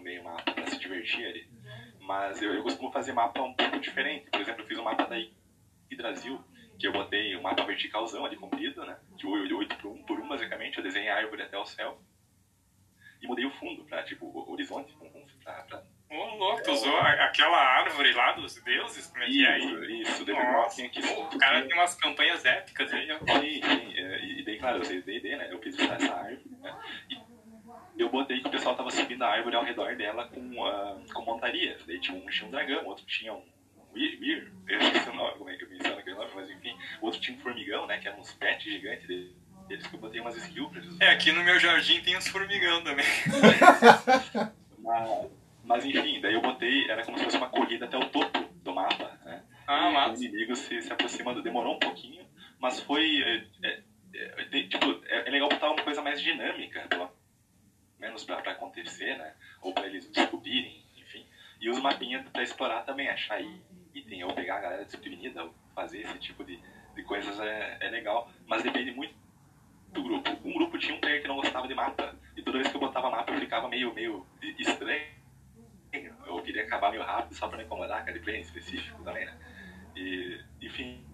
também 0.00 0.18
o 0.18 0.24
mapa 0.24 0.52
pra 0.52 0.66
se 0.66 0.78
divertir 0.78 1.26
ali. 1.26 1.48
Mas 2.00 2.42
eu, 2.42 2.54
eu 2.54 2.62
costumo 2.62 2.90
fazer 2.90 3.12
mapa 3.12 3.40
um 3.42 3.54
pouco 3.54 3.78
diferente. 3.78 4.30
Por 4.30 4.40
exemplo, 4.40 4.62
eu 4.62 4.66
fiz 4.66 4.78
um 4.78 4.82
mapa 4.82 5.04
da 5.04 5.16
Brasil, 5.96 6.42
que 6.78 6.86
eu 6.86 6.92
botei 6.92 7.36
um 7.36 7.42
mapa 7.42 7.62
verticalzão 7.64 8.24
ali 8.24 8.36
comprido, 8.36 8.84
né? 8.84 8.98
De 9.16 9.26
8 9.26 9.76
por 9.76 9.92
1 9.92 10.02
por 10.04 10.18
1, 10.18 10.28
basicamente. 10.28 10.78
Eu 10.78 10.82
desenhei 10.82 11.10
a 11.10 11.16
árvore 11.16 11.42
até 11.42 11.58
o 11.58 11.66
céu. 11.66 12.00
E 13.20 13.26
mudei 13.26 13.44
o 13.44 13.50
fundo 13.50 13.84
pra, 13.84 14.02
tipo, 14.02 14.50
horizonte, 14.50 14.96
pra, 15.44 15.62
pra 15.64 15.82
Ô, 16.10 16.36
louco, 16.36 16.62
tu 16.64 16.72
usou 16.72 16.96
aquela 16.98 17.56
árvore 17.56 18.12
lá 18.14 18.32
dos 18.32 18.54
deuses? 18.62 19.06
Como 19.08 19.22
é 19.22 19.26
que 19.26 19.44
é 19.44 19.48
aí? 19.48 20.02
Isso, 20.02 20.24
daí 20.24 20.34
Nossa, 20.34 20.82
aqui. 20.82 21.00
O 21.00 21.38
cara 21.38 21.62
tem 21.62 21.74
umas 21.74 21.94
campanhas 21.94 22.44
épicas 22.44 22.92
aí, 22.92 23.12
ó. 23.12 23.18
Sim, 23.18 23.62
sim. 23.62 23.94
É, 23.96 24.24
e 24.24 24.44
daí, 24.44 24.58
claro, 24.58 24.78
eu 24.78 24.84
sei 24.84 25.02
D&D, 25.02 25.36
né? 25.36 25.48
Eu 25.52 25.60
fiz 25.60 25.78
essa 25.78 26.14
árvore, 26.14 26.42
né? 26.60 26.76
E 27.10 27.29
eu 28.02 28.10
botei 28.10 28.40
que 28.40 28.48
o 28.48 28.50
pessoal 28.50 28.76
tava 28.76 28.90
subindo 28.90 29.22
a 29.22 29.28
árvore 29.28 29.56
ao 29.56 29.64
redor 29.64 29.96
dela 29.96 30.26
com, 30.28 30.40
uh, 30.40 31.12
com 31.12 31.24
montarias. 31.24 31.84
Daí 31.86 32.00
tinha 32.00 32.16
um, 32.16 32.26
tinha 32.26 32.46
um 32.46 32.50
dragão, 32.50 32.86
outro 32.86 33.04
tinha 33.06 33.32
um 33.32 33.42
Weir, 33.94 34.52
eu 34.68 34.78
esqueci 34.78 35.08
o 35.08 35.14
nome, 35.14 35.38
como 35.38 35.50
é 35.50 35.56
que 35.56 35.64
eu 35.64 35.68
menciono 35.68 35.98
aquele 35.98 36.16
nome, 36.16 36.30
mas 36.34 36.50
enfim. 36.50 36.76
O 37.00 37.06
outro 37.06 37.20
tinha 37.20 37.36
um 37.36 37.40
formigão, 37.40 37.86
né? 37.86 37.98
Que 37.98 38.08
eram 38.08 38.20
uns 38.20 38.32
pets 38.32 38.64
gigantes 38.64 39.06
dele. 39.06 39.34
Eles 39.68 39.86
que 39.86 39.94
eu 39.94 40.00
botei 40.00 40.20
umas 40.20 40.36
skills 40.36 40.70
pra 40.70 40.80
eles 40.80 41.00
É, 41.00 41.10
aqui 41.10 41.30
no 41.30 41.44
meu 41.44 41.58
jardim 41.60 42.00
tem 42.00 42.16
uns 42.16 42.26
formigão 42.26 42.82
também. 42.82 43.06
mas, 44.78 45.30
mas 45.64 45.84
enfim, 45.84 46.20
daí 46.20 46.34
eu 46.34 46.40
botei, 46.40 46.90
era 46.90 47.04
como 47.04 47.16
se 47.16 47.24
fosse 47.24 47.36
uma 47.36 47.48
corrida 47.48 47.84
até 47.84 47.96
o 47.96 48.08
topo 48.08 48.50
do 48.64 48.74
mapa, 48.74 49.16
né? 49.24 49.44
Ah, 49.66 49.90
massa. 49.90 50.20
o 50.20 50.24
inimigo 50.24 50.56
se, 50.56 50.82
se 50.82 50.92
aproximando, 50.92 51.42
demorou 51.42 51.76
um 51.76 51.78
pouquinho, 51.78 52.26
mas 52.58 52.80
foi. 52.80 53.22
É, 53.22 53.44
é, 53.62 53.82
é, 54.12 54.62
tipo, 54.64 55.00
é, 55.06 55.28
é 55.28 55.30
legal 55.30 55.48
botar 55.48 55.70
uma 55.70 55.82
coisa 55.84 56.02
mais 56.02 56.20
dinâmica, 56.20 56.80
pelo 56.88 57.08
menos 58.00 58.24
pra, 58.24 58.40
pra 58.40 58.52
acontecer, 58.52 59.16
né? 59.16 59.34
Ou 59.60 59.72
pra 59.72 59.86
eles 59.86 60.10
descobrirem, 60.10 60.82
enfim. 60.96 61.24
E 61.60 61.68
os 61.68 61.78
mapinhas 61.80 62.26
pra 62.30 62.42
explorar 62.42 62.82
também, 62.82 63.08
achar 63.08 63.40
item, 63.94 64.24
ou 64.24 64.32
pegar 64.32 64.56
a 64.56 64.60
galera 64.60 64.84
desprevenida, 64.84 65.44
ou 65.44 65.54
fazer 65.74 66.00
esse 66.00 66.18
tipo 66.18 66.42
de, 66.44 66.58
de 66.94 67.02
coisas 67.02 67.38
é, 67.38 67.76
é 67.80 67.88
legal. 67.90 68.30
Mas 68.46 68.62
depende 68.62 68.90
muito 68.92 69.14
do 69.92 70.02
grupo. 70.02 70.30
Um 70.44 70.52
grupo 70.54 70.78
tinha 70.78 70.94
um 70.94 71.00
player 71.00 71.20
que 71.22 71.28
não 71.28 71.36
gostava 71.36 71.68
de 71.68 71.74
mapa, 71.74 72.14
e 72.36 72.42
toda 72.42 72.58
vez 72.58 72.70
que 72.70 72.76
eu 72.76 72.80
botava 72.80 73.10
mapa 73.10 73.32
eu 73.32 73.40
ficava 73.40 73.68
meio, 73.68 73.92
meio 73.94 74.26
estranho. 74.58 75.20
Eu 76.26 76.40
queria 76.42 76.62
acabar 76.62 76.90
meio 76.90 77.02
rápido 77.02 77.34
só 77.34 77.48
pra 77.48 77.58
não 77.58 77.64
incomodar 77.64 78.00
aquele 78.02 78.20
player 78.20 78.40
em 78.40 78.44
específico 78.44 79.02
também, 79.02 79.26
né? 79.26 79.36
E, 79.96 80.40
enfim, 80.62 81.04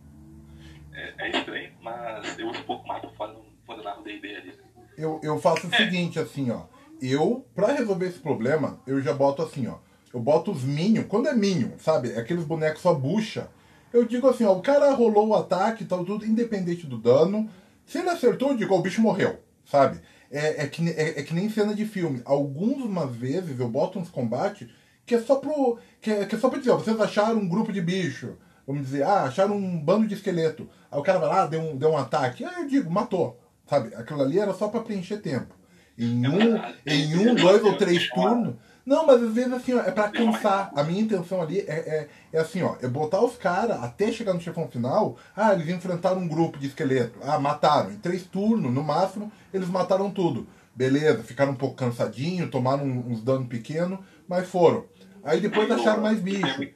é, 0.93 1.14
é 1.18 1.30
estranho, 1.30 1.72
mas 1.80 2.39
eu 2.39 2.49
uso 2.49 2.62
pouco 2.64 2.87
mapa 2.87 3.09
fora 3.11 3.34
quando 3.64 3.78
eu 3.78 3.84
narro 3.84 4.03
D&D 4.03 4.37
ali. 4.37 4.53
né? 4.53 4.62
Eu, 4.97 5.20
eu 5.22 5.39
faço 5.39 5.66
o 5.66 5.70
seguinte, 5.74 6.18
assim, 6.18 6.51
ó. 6.51 6.66
Eu, 7.01 7.44
pra 7.55 7.72
resolver 7.72 8.07
esse 8.07 8.18
problema, 8.18 8.80
eu 8.86 9.01
já 9.01 9.12
boto 9.12 9.42
assim, 9.42 9.66
ó. 9.66 9.76
Eu 10.12 10.20
boto 10.20 10.51
os 10.51 10.64
Minion, 10.64 11.05
quando 11.05 11.28
é 11.28 11.34
Minion, 11.34 11.72
sabe? 11.78 12.16
Aqueles 12.16 12.44
bonecos 12.44 12.80
só 12.80 12.94
bucha. 12.94 13.49
Eu 13.92 14.05
digo 14.05 14.28
assim, 14.28 14.44
ó, 14.44 14.53
o 14.53 14.62
cara 14.62 14.92
rolou 14.92 15.28
o 15.28 15.34
ataque 15.34 15.84
tal, 15.84 16.05
tudo, 16.05 16.24
independente 16.24 16.86
do 16.86 16.99
dano. 16.99 17.49
Se 17.84 17.99
ele 17.99 18.09
acertou, 18.09 18.51
eu 18.51 18.57
digo, 18.57 18.74
o 18.74 18.82
bicho 18.82 19.01
morreu, 19.01 19.38
sabe? 19.64 20.01
É, 20.30 20.64
é, 20.64 20.66
que, 20.66 20.88
é, 20.90 21.20
é 21.20 21.22
que 21.22 21.34
nem 21.34 21.51
cena 21.51 21.74
de 21.74 21.84
filme. 21.84 22.22
Algumas 22.24 23.14
vezes 23.14 23.61
eu 23.61 23.68
boto 23.68 23.99
uns 23.99 24.09
combates 24.09 24.68
que 25.05 25.14
é 25.14 25.20
só 25.20 25.36
pro. 25.36 25.78
Que 26.01 26.11
é, 26.11 26.26
que 26.26 26.34
é 26.34 26.38
só 26.38 26.49
pra 26.49 26.59
dizer, 26.59 26.72
ó, 26.72 26.76
vocês 26.76 27.01
acharam 27.01 27.38
um 27.38 27.49
grupo 27.49 27.72
de 27.72 27.80
bicho. 27.80 28.36
Vamos 28.66 28.82
dizer, 28.82 29.05
ah, 29.05 29.22
acharam 29.22 29.57
um 29.57 29.78
bando 29.78 30.09
de 30.09 30.14
esqueleto. 30.14 30.68
Aí 30.90 30.99
o 30.99 31.03
cara 31.03 31.20
vai 31.20 31.28
lá, 31.28 31.47
deu 31.47 31.61
um, 31.61 31.76
deu 31.76 31.90
um 31.90 31.97
ataque. 31.97 32.44
Aí 32.44 32.62
eu 32.62 32.66
digo, 32.66 32.90
matou. 32.90 33.40
Sabe? 33.68 33.94
Aquilo 33.94 34.22
ali 34.22 34.38
era 34.38 34.53
só 34.53 34.68
pra 34.68 34.80
preencher 34.80 35.18
tempo. 35.18 35.55
Em 35.99 36.26
um, 36.28 36.61
em 36.86 37.16
um 37.16 37.34
dois 37.34 37.62
ou 37.62 37.76
três 37.76 38.09
turnos. 38.11 38.55
Não, 38.84 39.05
mas 39.05 39.20
às 39.20 39.32
vezes 39.32 39.53
assim, 39.53 39.74
ó, 39.74 39.80
é 39.80 39.90
pra 39.90 40.09
cansar. 40.09 40.70
A 40.76 40.84
minha 40.84 41.03
intenção 41.03 41.42
ali 41.42 41.59
é, 41.61 41.64
é, 41.72 42.09
é 42.32 42.38
assim, 42.38 42.62
ó, 42.62 42.76
é 42.80 42.86
botar 42.86 43.20
os 43.20 43.36
caras 43.36 43.82
até 43.82 44.12
chegar 44.12 44.32
no 44.32 44.40
chefão 44.40 44.68
final. 44.68 45.16
Ah, 45.34 45.53
eles 45.53 45.68
enfrentaram 45.68 46.18
um 46.18 46.28
grupo 46.28 46.57
de 46.57 46.68
esqueleto. 46.68 47.18
Ah, 47.22 47.38
mataram. 47.38 47.90
Em 47.90 47.97
três 47.97 48.22
turnos, 48.22 48.72
no 48.72 48.84
máximo, 48.84 49.32
eles 49.53 49.68
mataram 49.68 50.09
tudo. 50.11 50.47
Beleza, 50.72 51.24
ficaram 51.24 51.53
um 51.53 51.57
pouco 51.57 51.74
cansadinhos, 51.74 52.51
tomaram 52.51 52.84
uns 52.84 53.24
danos 53.24 53.49
pequenos, 53.49 53.99
mas 54.28 54.47
foram. 54.49 54.84
Aí 55.24 55.40
depois 55.40 55.68
acharam 55.68 56.03
mais 56.03 56.20
bicho. 56.20 56.68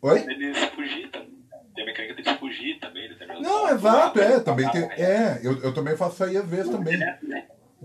Oi? 0.00 0.24
Eles 0.28 0.58
fugir 0.74 1.08
também. 1.12 1.38
Tem 1.76 1.86
mecânica 1.86 2.14
deles 2.14 2.40
fugir 2.40 2.80
também. 2.80 3.08
Não, 3.40 3.68
exato, 3.68 4.20
é, 4.20 4.40
também 4.40 4.68
tem. 4.70 4.82
É, 4.82 5.40
eu, 5.42 5.60
eu 5.60 5.72
também 5.72 5.96
faço 5.96 6.14
isso 6.14 6.24
aí 6.24 6.36
às 6.36 6.48
vezes 6.48 6.70
também. 6.70 6.98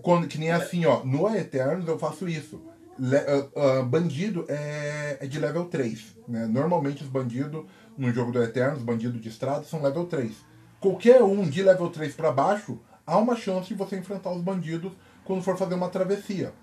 Quando, 0.01 0.27
que 0.27 0.37
nem 0.37 0.51
assim, 0.51 0.85
ó, 0.85 1.03
no 1.03 1.27
Eternos 1.35 1.87
eu 1.87 1.97
faço 1.97 2.27
isso. 2.27 2.61
Le- 2.99 3.17
ah, 3.17 3.47
ah, 3.55 3.83
bandido 3.83 4.45
é, 4.47 5.17
é 5.21 5.27
de 5.27 5.39
level 5.39 5.65
3. 5.65 6.15
Né? 6.27 6.45
Normalmente 6.47 7.03
os 7.03 7.09
bandidos, 7.09 7.65
no 7.97 8.11
jogo 8.11 8.31
do 8.31 8.41
Eternos, 8.41 8.81
bandidos 8.81 9.21
de 9.21 9.29
estrada, 9.29 9.63
são 9.63 9.81
level 9.81 10.05
3. 10.05 10.31
Qualquer 10.79 11.21
um 11.23 11.43
de 11.43 11.63
level 11.63 11.89
3 11.89 12.13
pra 12.15 12.31
baixo, 12.31 12.79
há 13.05 13.17
uma 13.17 13.35
chance 13.35 13.67
de 13.69 13.73
você 13.75 13.97
enfrentar 13.97 14.31
os 14.31 14.41
bandidos 14.41 14.91
quando 15.23 15.43
for 15.43 15.57
fazer 15.57 15.73
uma 15.75 15.89
travessia. 15.89 16.53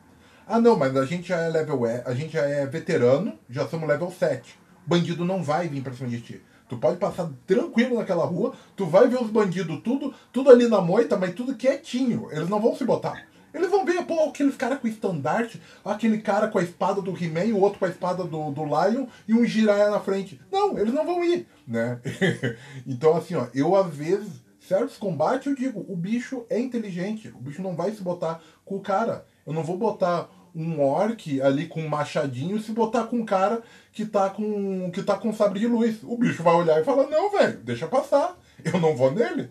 Ah 0.46 0.60
não, 0.60 0.76
mas 0.78 0.96
a 0.96 1.04
gente 1.04 1.28
já 1.28 1.38
é 1.38 1.48
level 1.48 1.86
E, 1.86 2.02
a 2.04 2.14
gente 2.14 2.34
já 2.34 2.42
é 2.42 2.66
veterano, 2.66 3.38
já 3.48 3.66
somos 3.66 3.88
level 3.88 4.10
7. 4.10 4.58
Bandido 4.86 5.24
não 5.24 5.42
vai 5.42 5.68
vir 5.68 5.82
pra 5.82 5.92
cima 5.92 6.08
de 6.08 6.20
ti. 6.20 6.42
Tu 6.74 6.78
pode 6.78 6.96
passar 6.98 7.30
tranquilo 7.46 7.96
naquela 7.96 8.24
rua, 8.24 8.52
tu 8.74 8.84
vai 8.84 9.06
ver 9.06 9.22
os 9.22 9.30
bandidos 9.30 9.80
tudo, 9.82 10.12
tudo 10.32 10.50
ali 10.50 10.66
na 10.66 10.80
moita, 10.80 11.16
mas 11.16 11.32
tudo 11.32 11.54
quietinho. 11.54 12.28
Eles 12.32 12.48
não 12.48 12.60
vão 12.60 12.74
se 12.74 12.84
botar. 12.84 13.26
Eles 13.54 13.70
vão 13.70 13.84
ver, 13.84 14.04
pô, 14.04 14.24
aqueles 14.24 14.56
caras 14.56 14.80
com 14.80 14.88
estandarte, 14.88 15.62
aquele 15.84 16.18
cara 16.18 16.48
com 16.48 16.58
a 16.58 16.62
espada 16.62 17.00
do 17.00 17.12
He-Man, 17.12 17.54
o 17.54 17.60
outro 17.60 17.78
com 17.78 17.84
a 17.84 17.88
espada 17.88 18.24
do, 18.24 18.50
do 18.50 18.64
Lion 18.64 19.06
e 19.28 19.34
um 19.34 19.44
giraia 19.44 19.88
na 19.88 20.00
frente. 20.00 20.40
Não, 20.50 20.76
eles 20.76 20.92
não 20.92 21.06
vão 21.06 21.22
ir, 21.22 21.46
né? 21.64 22.00
então, 22.84 23.16
assim, 23.16 23.36
ó, 23.36 23.46
eu 23.54 23.76
às 23.76 23.94
vezes, 23.94 24.42
certos 24.58 24.96
combates, 24.96 25.46
eu 25.46 25.54
digo, 25.54 25.86
o 25.88 25.94
bicho 25.94 26.44
é 26.50 26.58
inteligente, 26.58 27.28
o 27.28 27.38
bicho 27.38 27.62
não 27.62 27.76
vai 27.76 27.92
se 27.92 28.02
botar 28.02 28.42
com 28.64 28.74
o 28.74 28.80
cara. 28.80 29.24
Eu 29.46 29.52
não 29.52 29.62
vou 29.62 29.78
botar 29.78 30.28
um 30.54 30.80
orc 30.80 31.40
ali 31.42 31.66
com 31.66 31.80
um 31.82 31.88
machadinho 31.88 32.60
se 32.60 32.72
botar 32.72 33.04
com 33.04 33.16
um 33.16 33.24
cara 33.26 33.62
que 33.92 34.06
tá 34.06 34.30
com 34.30 34.90
que 34.92 35.02
tá 35.02 35.16
com 35.18 35.32
sabre 35.32 35.58
de 35.60 35.66
luz. 35.66 36.02
O 36.02 36.16
bicho 36.16 36.42
vai 36.42 36.54
olhar 36.54 36.80
e 36.80 36.84
falar, 36.84 37.06
não, 37.08 37.30
velho, 37.30 37.58
deixa 37.58 37.86
passar. 37.88 38.36
Eu 38.64 38.78
não 38.80 38.96
vou 38.96 39.10
nele. 39.10 39.50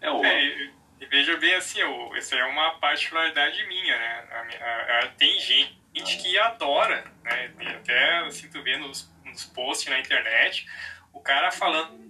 É, 0.00 0.10
o, 0.10 0.24
É, 0.24 0.44
e, 0.44 0.70
veja 1.10 1.36
bem 1.36 1.54
assim, 1.54 1.82
o, 1.82 2.16
isso 2.16 2.34
é 2.34 2.44
uma 2.44 2.78
particularidade 2.78 3.66
minha, 3.66 3.96
né? 3.98 4.24
A 4.30 4.64
a- 4.64 5.00
a- 5.04 5.08
tem 5.18 5.38
gente 5.40 6.16
que 6.18 6.38
adora, 6.38 7.04
né? 7.24 7.50
E 7.60 7.66
até 7.68 8.18
assim, 8.26 8.48
tu 8.48 8.62
vê 8.62 8.76
nos, 8.76 9.10
nos 9.24 9.44
posts 9.44 9.88
na 9.90 9.98
internet, 10.00 10.66
o 11.12 11.20
cara 11.20 11.50
falando 11.50 12.09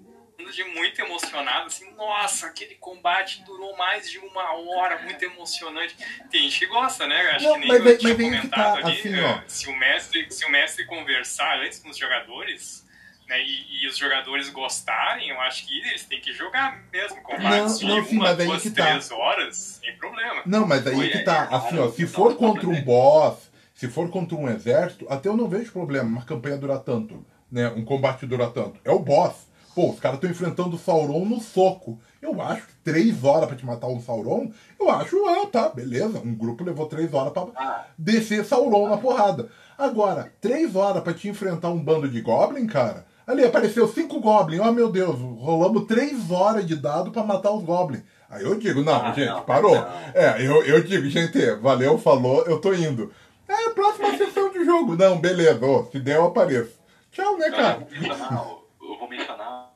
de 0.51 0.65
muito 0.65 1.01
emocionado, 1.01 1.67
assim, 1.67 1.91
nossa, 1.97 2.47
aquele 2.47 2.75
combate 2.77 3.43
durou 3.45 3.77
mais 3.77 4.11
de 4.11 4.19
uma 4.19 4.53
hora, 4.55 4.99
muito 5.03 5.23
emocionante. 5.25 5.97
Tem 6.31 6.43
gente 6.43 6.59
que 6.61 6.67
gosta, 6.67 7.07
né? 7.07 7.21
Acho 7.33 7.45
Não, 7.47 7.55
que 7.55 7.59
nem 7.61 7.69
mas 7.69 7.81
eu 7.81 7.87
aí- 7.89 7.99
tinha 7.99 8.15
mas 8.15 8.21
aí 8.21 8.31
que 8.31 8.37
comentado 8.37 8.81
tá, 8.81 8.87
ali, 8.89 8.99
assim, 8.99 9.09
né, 9.11 9.23
ó. 9.23 9.49
se 9.49 9.69
o 9.69 9.77
mestre, 9.77 10.27
se 10.31 10.45
o 10.47 10.51
mestre 10.51 10.87
conversar 10.87 11.59
antes 11.61 11.79
com 11.81 11.91
os 11.91 11.97
jogadores, 11.99 12.87
né, 13.29 13.41
e, 13.43 13.85
e 13.85 13.87
os 13.89 13.97
jogadores 13.97 14.49
gostarem, 14.49 15.29
eu 15.29 15.41
acho 15.41 15.67
que 15.67 15.79
eles 15.81 16.05
têm 16.05 16.21
que 16.21 16.33
jogar 16.33 16.83
mesmo 16.93 17.21
combates 17.23 17.81
Não, 17.81 17.89
não, 17.97 18.03
de 18.03 18.09
sim, 18.09 18.17
uma, 18.17 18.31
aí 18.31 18.37
duas, 18.47 18.63
que 18.63 18.71
tá. 18.71 18.87
três 18.87 19.11
horas, 19.11 19.57
sem 19.83 19.97
problema. 19.97 20.43
Não, 20.47 20.67
mas 20.67 20.87
aí 20.87 20.95
Oi, 20.97 21.09
que 21.11 21.19
é, 21.19 21.23
tá, 21.23 21.49
é, 21.51 21.55
assim, 21.55 21.67
ó, 21.75 21.77
claro, 21.77 21.93
se 21.93 22.07
tá 22.07 22.13
for 22.13 22.37
contra 22.37 22.61
um 22.69 22.83
problema. 22.83 22.85
boss, 22.87 23.51
se 23.75 23.89
for 23.89 24.11
contra 24.11 24.37
um 24.37 24.49
exército, 24.49 25.07
até 25.09 25.29
eu 25.29 25.37
não 25.37 25.49
vejo 25.49 25.71
problema 25.73 26.09
uma 26.09 26.25
campanha 26.25 26.57
durar 26.59 26.81
tanto, 26.81 27.25
né? 27.51 27.69
Um 27.69 27.85
combate 27.85 28.27
durar 28.27 28.51
tanto. 28.51 28.79
É 28.85 28.91
o 28.91 28.99
boss. 28.99 29.49
Pô, 29.75 29.91
os 29.91 30.01
caras 30.01 30.17
estão 30.17 30.31
enfrentando 30.31 30.77
o 30.77 30.79
Sauron 30.79 31.25
no 31.25 31.41
soco. 31.41 31.99
Eu 32.21 32.41
acho 32.43 32.67
que 32.67 32.73
três 32.85 33.23
horas 33.25 33.47
pra 33.49 33.57
te 33.57 33.65
matar 33.65 33.87
um 33.87 34.01
Sauron, 34.01 34.51
eu 34.79 34.91
acho, 34.91 35.17
ah, 35.27 35.47
tá, 35.47 35.69
beleza. 35.69 36.19
Um 36.19 36.35
grupo 36.35 36.65
levou 36.65 36.87
três 36.87 37.15
horas 37.15 37.33
pra 37.33 37.47
Ah, 37.57 37.85
descer 37.97 38.45
Sauron 38.45 38.89
na 38.89 38.97
porrada. 38.97 39.49
Agora, 39.79 40.33
três 40.41 40.75
horas 40.77 41.03
pra 41.03 41.15
te 41.15 41.29
enfrentar 41.29 41.69
um 41.71 41.79
bando 41.83 42.09
de 42.09 42.21
Goblin, 42.21 42.67
cara. 42.67 43.07
Ali 43.27 43.45
apareceu 43.45 43.87
cinco 43.89 44.21
Goblin, 44.21 44.59
oh 44.59 44.73
meu 44.73 44.91
Deus, 44.91 45.17
rolamos 45.19 45.87
três 45.87 46.31
horas 46.31 46.67
de 46.67 46.75
dado 46.77 47.11
pra 47.13 47.23
matar 47.23 47.53
os 47.53 47.63
Goblin. 47.63 48.03
Aí 48.29 48.43
eu 48.45 48.57
digo, 48.59 48.83
não, 48.83 48.95
Ah, 49.07 49.13
gente, 49.13 49.29
não, 49.29 49.43
parou. 49.43 49.75
não. 49.75 49.87
É, 50.15 50.45
eu, 50.45 50.65
eu 50.65 50.83
digo, 50.83 51.09
gente, 51.09 51.39
valeu, 51.57 51.97
falou, 51.97 52.45
eu 52.47 52.59
tô 52.61 52.75
indo. 52.75 53.11
É, 53.49 53.71
próxima 53.71 54.17
sessão 54.17 54.51
de 54.51 54.65
jogo. 54.65 54.97
Não, 54.97 55.19
beleza, 55.19 55.65
ó, 55.65 55.85
se 55.91 55.99
der 56.01 56.17
eu 56.17 56.27
apareço. 56.27 56.73
Tchau, 57.13 57.39
né, 57.39 57.51
cara? 57.51 57.79
vou 57.79 57.89
mencionar, 58.01 58.47
o- 58.47 58.60
eu 58.93 58.99
vou 58.99 59.09
mencionar 59.09 59.75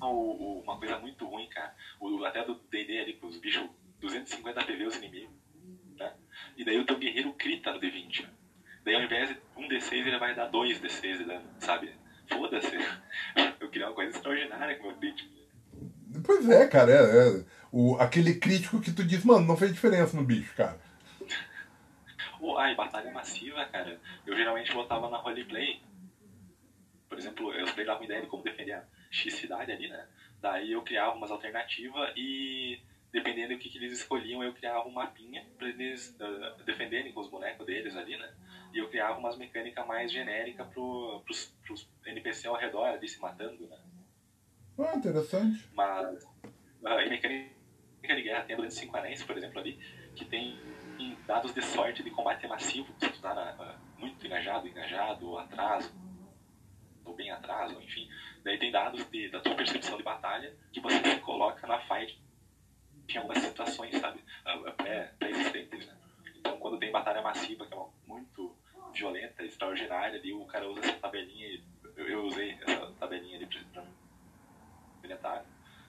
uma 0.00 0.78
coisa 0.78 0.98
muito 0.98 1.26
ruim, 1.26 1.48
cara. 1.48 1.74
O, 2.00 2.24
até 2.24 2.44
do 2.44 2.54
D&D 2.70 2.98
ali, 2.98 3.12
com 3.14 3.26
os 3.26 3.36
bichos 3.38 3.68
250 4.00 4.64
PV 4.64 4.86
os 4.86 4.96
inimigos, 4.96 5.30
né? 5.98 6.12
E 6.56 6.64
daí 6.64 6.78
o 6.78 6.86
teu 6.86 6.98
guerreiro 6.98 7.32
crita 7.34 7.72
no 7.72 7.80
D20. 7.80 8.26
Daí 8.84 8.94
ao 8.94 9.02
invés 9.02 9.28
de 9.28 9.36
um 9.56 9.68
D6, 9.68 9.92
ele 9.92 10.18
vai 10.18 10.34
dar 10.34 10.46
dois 10.46 10.80
D6 10.80 11.18
de 11.18 11.24
dano, 11.24 11.44
sabe? 11.58 11.92
Foda-se. 12.28 12.70
Eu 13.60 13.68
queria 13.68 13.88
uma 13.88 13.94
coisa 13.94 14.16
extraordinária 14.16 14.76
com 14.78 14.84
o 14.84 14.86
meu 14.88 14.96
crítico. 14.98 15.30
Pois 16.24 16.48
é, 16.48 16.66
cara, 16.66 16.90
é, 16.90 17.40
é. 17.40 17.44
O, 17.70 17.96
aquele 17.96 18.34
crítico 18.34 18.80
que 18.80 18.90
tu 18.90 19.04
diz, 19.04 19.24
mano, 19.24 19.46
não 19.46 19.56
fez 19.56 19.72
diferença 19.72 20.16
no 20.16 20.24
bicho, 20.24 20.54
cara. 20.56 20.80
Ai, 22.58 22.74
batalha 22.74 23.12
massiva, 23.12 23.64
cara. 23.66 24.00
Eu 24.26 24.34
geralmente 24.34 24.72
botava 24.72 25.10
na 25.10 25.18
roleplay. 25.18 25.80
Por 27.10 27.18
exemplo, 27.18 27.52
eu 27.52 27.66
dei 27.74 27.84
lá 27.84 27.96
uma 27.96 28.04
ideia 28.04 28.20
de 28.22 28.28
como 28.28 28.44
defender 28.44 28.72
a 28.72 28.84
X 29.10 29.34
cidade 29.34 29.72
ali, 29.72 29.88
né? 29.88 30.06
Daí 30.40 30.70
eu 30.70 30.80
criava 30.82 31.16
umas 31.16 31.32
alternativas 31.32 32.12
e, 32.16 32.80
dependendo 33.12 33.52
do 33.52 33.58
que, 33.58 33.68
que 33.68 33.78
eles 33.78 33.92
escolhiam, 33.98 34.44
eu 34.44 34.54
criava 34.54 34.86
um 34.86 34.92
mapinha 34.92 35.44
pra 35.58 35.68
eles 35.68 36.14
ah, 36.20 36.56
defenderem 36.64 37.12
com 37.12 37.20
os 37.20 37.28
bonecos 37.28 37.66
deles 37.66 37.96
ali, 37.96 38.16
né? 38.16 38.32
E 38.72 38.78
eu 38.78 38.88
criava 38.88 39.18
umas 39.18 39.36
mecânicas 39.36 39.84
mais 39.88 40.12
genéricas 40.12 40.68
pro, 40.68 41.20
pros, 41.26 41.46
pros 41.66 41.88
NPC 42.06 42.46
ao 42.46 42.54
redor 42.54 42.84
ali 42.86 43.08
se 43.08 43.20
matando, 43.20 43.66
né? 43.66 43.76
Ah, 44.78 44.96
interessante. 44.96 45.68
Mas 45.72 46.24
ah, 46.84 47.02
em 47.02 47.10
mecânica 47.10 47.50
de 48.14 48.22
guerra 48.22 48.44
tem 48.44 48.54
a 48.54 48.60
dos 48.60 48.72
cinco 48.72 48.96
anéis, 48.96 49.20
por 49.24 49.36
exemplo, 49.36 49.58
ali, 49.58 49.76
que 50.14 50.24
tem 50.24 50.56
dados 51.26 51.52
de 51.52 51.60
sorte 51.60 52.04
de 52.04 52.10
combate 52.10 52.46
massivo. 52.46 52.86
Se 53.00 53.10
tu 53.10 53.20
tá 53.20 53.34
na- 53.34 53.50
ah, 53.58 53.76
muito 53.98 54.24
engajado, 54.24 54.68
engajado, 54.68 55.36
atraso, 55.38 55.92
ou 57.10 57.16
bem 57.16 57.30
atraso, 57.30 57.80
enfim. 57.82 58.08
Daí 58.44 58.58
tem 58.58 58.70
dados 58.70 59.04
de, 59.10 59.28
da 59.28 59.40
tua 59.40 59.54
percepção 59.54 59.96
de 59.96 60.02
batalha 60.02 60.56
que 60.72 60.80
você 60.80 60.98
se 61.02 61.20
coloca 61.20 61.66
na 61.66 61.78
fight 61.80 62.18
em 63.08 63.16
algumas 63.16 63.38
situações, 63.38 63.96
sabe? 63.96 64.20
Ah, 64.44 64.58
ah, 64.66 64.70
pré- 64.72 65.12
Pré-existentes, 65.18 65.86
né? 65.86 65.96
Então 66.36 66.56
quando 66.58 66.78
tem 66.78 66.90
batalha 66.92 67.20
massiva, 67.20 67.66
que 67.66 67.74
é 67.74 67.76
uma, 67.76 67.90
muito 68.06 68.56
violenta, 68.94 69.42
extraordinária, 69.44 70.18
ali 70.18 70.32
o 70.32 70.44
cara 70.46 70.68
usa 70.68 70.80
essa 70.80 70.92
tabelinha, 70.94 71.60
eu, 71.96 72.08
eu 72.08 72.24
usei 72.24 72.56
essa 72.62 72.86
tabelinha 72.98 73.36
ali 73.36 73.46
pra, 73.46 73.84
inventário. 75.04 75.46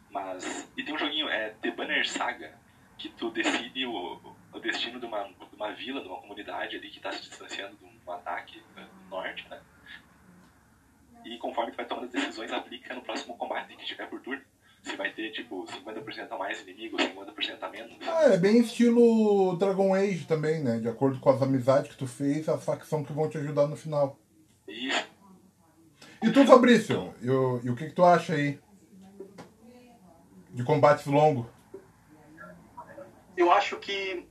Mas. 0.10 0.70
E 0.76 0.84
tem 0.84 0.94
um 0.94 0.98
joguinho, 0.98 1.30
é 1.30 1.52
The 1.62 1.72
Banner 1.72 2.08
Saga, 2.08 2.60
que 2.98 3.10
tu 3.10 3.30
decide 3.32 3.86
o, 3.86 4.36
o 4.52 4.60
destino 4.60 5.00
de 5.00 5.06
uma, 5.06 5.24
de 5.24 5.56
uma 5.56 5.72
vila, 5.72 6.02
de 6.02 6.08
uma 6.08 6.20
comunidade 6.20 6.76
ali 6.76 6.90
que 6.90 6.98
está 6.98 7.12
se 7.12 7.22
distanciando 7.30 7.78
de 7.78 7.86
um 7.86 8.12
ataque 8.12 8.62
no 8.76 9.10
norte, 9.10 9.48
né? 9.50 9.62
E 11.26 11.38
conforme 11.38 11.72
tu 11.72 11.78
vai 11.78 11.86
tomando 11.86 12.06
as 12.06 12.12
decisões, 12.12 12.52
aplica 12.52 12.94
no 12.94 13.02
próximo 13.02 13.38
combate 13.38 13.76
que 13.76 13.86
tiver 13.86 14.08
por 14.10 14.20
turno. 14.22 14.42
Se 14.84 14.96
vai 14.96 15.12
ter, 15.14 15.32
tipo, 15.32 15.64
50% 15.66 16.32
a 16.32 16.38
mais 16.38 16.60
inimigo, 16.62 16.98
50% 16.98 17.58
a 17.62 17.70
menos. 17.70 17.96
Ah, 18.08 18.24
é 18.34 18.38
bem 18.38 18.62
estilo 18.62 19.56
Dragon 19.58 19.94
Age 19.94 20.26
também, 20.26 20.64
né? 20.64 20.80
De 20.80 20.90
acordo 20.90 21.20
com 21.20 21.30
as 21.30 21.40
amizades 21.42 21.92
que 21.92 21.98
tu 21.98 22.08
fez, 22.08 22.50
as 22.50 22.64
facções 22.66 23.06
que 23.06 23.14
vão 23.14 23.30
te 23.30 23.38
ajudar 23.38 23.68
no 23.68 23.76
final. 23.76 24.18
Isso. 24.68 25.08
E 26.24 26.32
tu, 26.32 26.46
Fabrício? 26.48 27.14
E 27.22 27.30
o, 27.30 27.62
e 27.64 27.70
o 27.70 27.76
que, 27.76 27.88
que 27.90 27.94
tu 27.94 28.04
acha 28.04 28.34
aí? 28.34 28.60
De 30.50 30.64
combates 30.64 31.06
longos? 31.06 31.46
Eu 33.38 33.52
acho 33.52 33.78
que. 33.78 34.28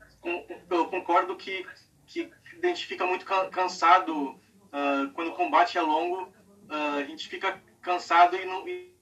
Eu 0.69 0.87
concordo 0.89 1.37
que, 1.37 1.65
que 2.07 2.31
a 2.63 2.67
gente 2.67 2.87
fica 2.87 3.07
muito 3.07 3.25
ca- 3.25 3.49
cansado 3.49 4.39
ah, 4.73 5.11
quando 5.15 5.29
o 5.29 5.35
combate 5.37 5.79
é 5.79 5.81
longo. 5.81 6.29
Ah, 6.71 6.97
a 6.97 7.05
gente 7.05 7.29
fica 7.29 7.61
cansado 7.83 8.37
e 8.37 8.47
não, 8.47 8.69
e 8.69 8.95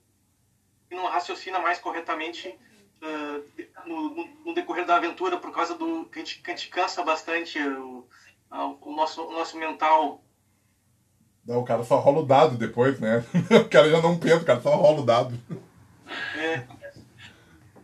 não 0.90 1.06
raciocina 1.08 1.58
mais 1.60 1.78
corretamente 1.78 2.58
ah, 3.02 3.40
no, 3.86 4.10
no- 4.14 4.26
no 4.46 4.54
decorrer 4.54 4.86
da 4.86 4.96
aventura 4.96 5.38
por 5.38 5.52
causa 5.52 5.76
do 5.76 6.06
que 6.06 6.18
a 6.20 6.24
gente, 6.24 6.42
que 6.42 6.50
a 6.50 6.56
gente 6.56 6.68
cansa 6.70 7.04
bastante 7.04 7.58
o, 7.60 8.08
ah, 8.50 8.66
o 8.66 8.94
nosso, 8.94 9.22
o 9.26 9.32
nosso 9.32 9.56
mental. 9.58 10.24
Não, 11.44 11.60
o 11.60 11.64
cara 11.64 11.82
só 11.82 11.98
rola 11.98 12.20
o 12.20 12.26
dado 12.26 12.56
depois, 12.58 13.00
né? 13.00 13.24
O 13.64 13.68
cara 13.68 13.90
já 13.90 14.00
não 14.02 14.18
pensa, 14.18 14.36
o 14.36 14.44
cara 14.44 14.60
só 14.60 14.76
rola 14.76 15.00
o 15.00 15.04
dado. 15.04 15.38
É, 16.34 16.68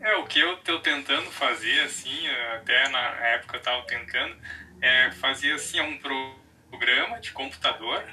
É, 0.01 0.17
o 0.17 0.27
que 0.27 0.39
eu 0.41 0.57
tô 0.59 0.81
tentando 0.81 1.31
fazer, 1.31 1.81
assim, 1.83 2.27
até 2.57 2.89
na 2.89 2.99
época 3.29 3.57
eu 3.57 3.63
tava 3.63 3.87
tentando, 3.87 4.37
é 4.81 5.11
fazer, 5.13 5.53
assim, 5.53 5.81
um 5.81 5.99
pro- 5.99 6.35
programa 6.71 7.21
de 7.21 7.33
computador. 7.33 8.05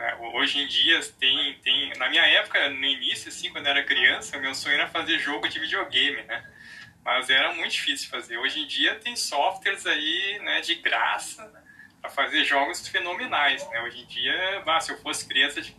Né? 0.00 0.16
Hoje 0.34 0.58
em 0.60 0.66
dia 0.66 1.00
tem, 1.18 1.58
tem... 1.62 1.92
Na 1.98 2.08
minha 2.08 2.26
época, 2.26 2.68
no 2.70 2.84
início, 2.84 3.28
assim, 3.28 3.50
quando 3.50 3.66
eu 3.66 3.70
era 3.72 3.84
criança, 3.84 4.38
meu 4.38 4.54
sonho 4.54 4.74
era 4.74 4.88
fazer 4.88 5.18
jogo 5.18 5.46
de 5.48 5.60
videogame, 5.60 6.22
né? 6.22 6.50
Mas 7.04 7.30
era 7.30 7.52
muito 7.54 7.72
difícil 7.72 8.08
fazer. 8.10 8.38
Hoje 8.38 8.60
em 8.60 8.66
dia 8.66 8.94
tem 8.96 9.14
softwares 9.14 9.86
aí, 9.86 10.38
né, 10.42 10.60
de 10.60 10.74
graça 10.76 11.50
para 12.00 12.10
fazer 12.10 12.44
jogos 12.44 12.86
fenomenais, 12.88 13.68
né? 13.68 13.82
Hoje 13.82 14.00
em 14.00 14.06
dia, 14.06 14.62
bah, 14.64 14.80
se 14.80 14.90
eu 14.90 14.98
fosse 15.00 15.28
criança 15.28 15.60
de 15.60 15.78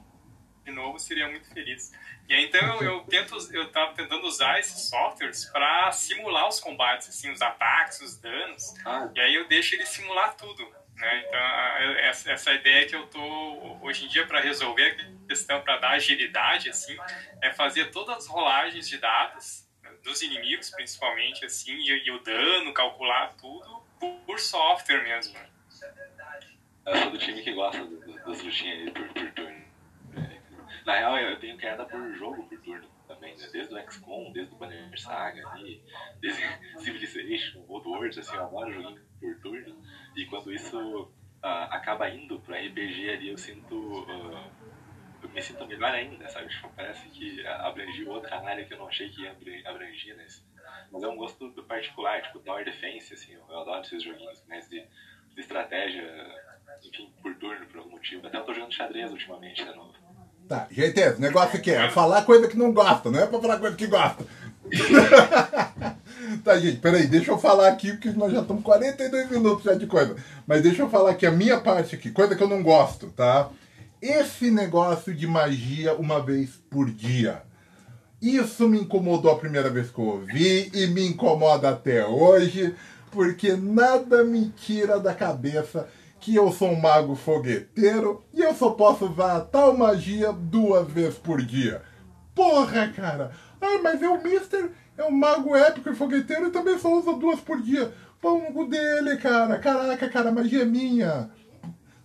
de 0.63 0.71
novo, 0.71 0.99
seria 0.99 1.27
muito 1.27 1.51
feliz. 1.51 1.91
E 2.29 2.33
aí, 2.33 2.45
então 2.45 2.59
eu, 2.75 2.83
eu 2.83 2.99
tento, 3.01 3.35
eu 3.51 3.71
tava 3.71 3.93
tentando 3.93 4.25
usar 4.27 4.59
esses 4.59 4.89
softwares 4.89 5.45
para 5.45 5.91
simular 5.91 6.47
os 6.47 6.59
combates, 6.59 7.09
assim, 7.09 7.31
os 7.31 7.41
ataques, 7.41 7.99
os 8.01 8.17
danos. 8.17 8.73
Ah, 8.85 9.09
E 9.15 9.19
aí 9.19 9.35
eu 9.35 9.47
deixo 9.47 9.75
ele 9.75 9.85
simular 9.85 10.35
tudo, 10.35 10.71
né? 11.01 11.25
Então 11.27 11.39
essa, 12.31 12.53
ideia 12.53 12.85
que 12.87 12.95
eu 12.95 13.07
tô 13.07 13.77
hoje 13.81 14.05
em 14.05 14.07
dia 14.07 14.25
para 14.27 14.39
resolver 14.39 14.85
a 14.85 15.27
questão 15.27 15.61
para 15.61 15.77
dar 15.77 15.91
agilidade, 15.91 16.69
assim, 16.69 16.95
é 17.41 17.51
fazer 17.51 17.91
todas 17.91 18.17
as 18.17 18.27
rolagens 18.27 18.87
de 18.87 18.99
dados 18.99 19.67
né, 19.81 19.89
dos 20.03 20.21
inimigos, 20.21 20.69
principalmente, 20.69 21.43
assim, 21.43 21.73
e, 21.73 22.05
e 22.05 22.11
o 22.11 22.19
dano, 22.19 22.71
calcular 22.73 23.33
tudo 23.33 23.83
por, 24.25 24.39
software 24.39 25.03
mesmo. 25.03 25.33
né? 25.33 25.49
eu 26.85 26.97
sou 26.97 27.11
do 27.11 27.17
time 27.17 27.41
que 27.41 27.51
gosta 27.51 27.83
das 27.83 28.43
lutinhas 28.43 28.91
por, 28.91 29.07
por 29.09 29.31
turno. 29.31 29.65
É, 30.15 30.39
Na 30.85 30.95
real, 30.97 31.17
eu 31.17 31.39
tenho 31.39 31.57
queda 31.57 31.83
por 31.83 32.13
jogo 32.15 32.47
por 32.47 32.59
turno 32.61 32.87
também, 33.07 33.35
né? 33.37 33.47
Desde 33.51 33.73
o 33.73 33.91
XCOM, 33.91 34.31
desde 34.31 34.53
o 34.53 34.57
Banner 34.57 34.99
Saga, 34.99 35.47
ali, 35.49 35.83
desde 36.19 36.43
Civilization, 36.79 37.59
World 37.67 37.89
Wars, 37.89 38.17
assim, 38.17 38.35
eu 38.35 38.43
adoro 38.43 38.71
joguinho 38.71 39.10
por 39.21 39.35
turno. 39.39 39.75
E 40.15 40.25
quando 40.25 40.51
isso 40.51 41.09
ah, 41.41 41.65
acaba 41.75 42.09
indo 42.09 42.39
pro 42.39 42.53
RPG 42.55 43.09
ali, 43.11 43.29
eu 43.29 43.37
sinto. 43.37 44.05
ah, 44.09 44.49
eu 45.23 45.29
me 45.29 45.41
sinto 45.41 45.65
melhor 45.67 45.91
ainda, 45.93 46.27
sabe? 46.29 46.49
Tipo, 46.49 46.69
parece 46.75 47.07
que 47.09 47.45
abrangiu 47.45 48.09
outra 48.09 48.37
área 48.43 48.65
que 48.65 48.73
eu 48.73 48.79
não 48.79 48.87
achei 48.87 49.07
que 49.09 49.21
ia 49.21 49.31
abra- 49.31 49.69
abrangir, 49.69 50.15
né? 50.15 50.25
Mas 50.91 51.03
é 51.03 51.07
um 51.07 51.15
gosto 51.15 51.47
particular, 51.67 52.21
tipo 52.23 52.39
Tower 52.39 52.65
Defense, 52.65 53.13
assim, 53.13 53.33
eu 53.33 53.59
adoro 53.59 53.81
esses 53.81 54.01
joguinhos 54.03 54.43
mais 54.49 54.67
de, 54.67 54.81
de 54.81 55.39
estratégia, 55.39 56.03
enfim, 56.83 57.13
por 57.21 57.35
turno, 57.35 57.65
por 57.67 57.77
algum 57.77 57.91
motivo. 57.91 58.25
Até 58.27 58.37
eu 58.39 58.43
tô 58.43 58.53
jogando 58.53 58.73
xadrez 58.73 59.11
ultimamente, 59.11 59.63
de 59.63 59.73
novo. 59.75 59.93
Tá, 60.49 60.67
GTS, 60.71 61.17
o 61.17 61.21
negócio 61.21 61.57
aqui 61.59 61.71
é 61.71 61.87
falar 61.89 62.25
coisa 62.25 62.47
que 62.47 62.57
não 62.57 62.73
gosta, 62.73 63.09
não 63.09 63.19
é 63.21 63.27
pra 63.27 63.39
falar 63.39 63.59
coisa 63.59 63.77
que 63.77 63.87
gosta. 63.87 64.25
tá, 66.43 66.57
gente, 66.59 66.77
peraí, 66.77 67.07
deixa 67.07 67.31
eu 67.31 67.37
falar 67.37 67.67
aqui, 67.67 67.91
porque 67.91 68.09
nós 68.11 68.31
já 68.31 68.41
estamos 68.41 68.63
42 68.63 69.29
minutos 69.29 69.63
já 69.63 69.73
de 69.73 69.87
coisa. 69.87 70.15
Mas 70.47 70.61
deixa 70.61 70.81
eu 70.81 70.89
falar 70.89 71.11
aqui 71.11 71.25
a 71.25 71.31
minha 71.31 71.59
parte 71.59 71.95
aqui, 71.95 72.11
coisa 72.11 72.35
que 72.35 72.43
eu 72.43 72.49
não 72.49 72.63
gosto, 72.63 73.07
tá? 73.07 73.49
Esse 74.01 74.49
negócio 74.49 75.13
de 75.13 75.27
magia 75.27 75.93
uma 75.95 76.21
vez 76.21 76.59
por 76.69 76.89
dia. 76.89 77.43
Isso 78.21 78.67
me 78.67 78.79
incomodou 78.79 79.31
a 79.31 79.37
primeira 79.37 79.69
vez 79.69 79.89
que 79.89 79.99
eu 79.99 80.05
ouvi 80.05 80.71
e 80.73 80.87
me 80.87 81.07
incomoda 81.07 81.69
até 81.69 82.05
hoje, 82.05 82.75
porque 83.11 83.53
nada 83.53 84.23
me 84.23 84.49
tira 84.49 84.99
da 84.99 85.13
cabeça 85.13 85.87
que 86.19 86.35
eu 86.35 86.51
sou 86.51 86.69
um 86.69 86.79
mago 86.79 87.15
fogueteiro 87.15 88.23
e 88.31 88.41
eu 88.41 88.53
só 88.53 88.69
posso 88.69 89.05
usar 89.05 89.39
tal 89.41 89.75
magia 89.75 90.31
duas 90.31 90.87
vezes 90.87 91.17
por 91.17 91.43
dia. 91.43 91.81
Porra, 92.35 92.89
cara! 92.89 93.31
Ah, 93.61 93.79
mas 93.83 94.01
é 94.01 94.09
o 94.09 94.21
Mister, 94.21 94.71
é 94.97 95.03
um 95.05 95.11
mago 95.11 95.55
épico 95.55 95.89
e 95.89 95.95
fogueteiro 95.95 96.47
e 96.47 96.51
também 96.51 96.77
só 96.79 96.91
usa 96.93 97.13
duas 97.13 97.39
por 97.39 97.61
dia. 97.61 97.93
Cu 98.21 98.65
dele, 98.67 99.17
cara! 99.17 99.57
Caraca, 99.59 100.09
cara, 100.09 100.29
a 100.29 100.31
magia 100.31 100.61
é 100.63 100.65
minha! 100.65 101.29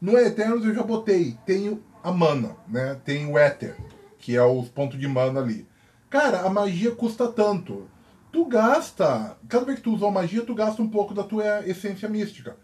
No 0.00 0.16
Eternos 0.18 0.64
eu 0.64 0.74
já 0.74 0.82
botei. 0.82 1.36
Tenho 1.46 1.82
a 2.02 2.12
mana, 2.12 2.56
né? 2.68 2.98
Tem 3.04 3.26
o 3.30 3.36
Éter, 3.38 3.76
que 4.18 4.36
é 4.36 4.42
os 4.42 4.68
pontos 4.68 4.98
de 4.98 5.08
mana 5.08 5.40
ali. 5.40 5.66
Cara, 6.08 6.40
a 6.42 6.50
magia 6.50 6.90
custa 6.92 7.28
tanto. 7.28 7.88
Tu 8.32 8.44
gasta. 8.44 9.36
Cada 9.48 9.64
vez 9.64 9.78
que 9.78 9.84
tu 9.84 9.94
usa 9.94 10.04
uma 10.04 10.20
magia, 10.20 10.44
tu 10.44 10.54
gasta 10.54 10.80
um 10.82 10.88
pouco 10.88 11.12
da 11.14 11.22
tua 11.22 11.66
essência 11.68 12.08
mística. 12.08 12.56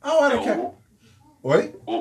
A 0.00 0.14
hora 0.14 0.34
É 0.36 0.38
que. 0.38 0.50
o- 0.50 0.66
A... 0.66 0.80
Oi? 1.42 1.74
O 1.86 1.92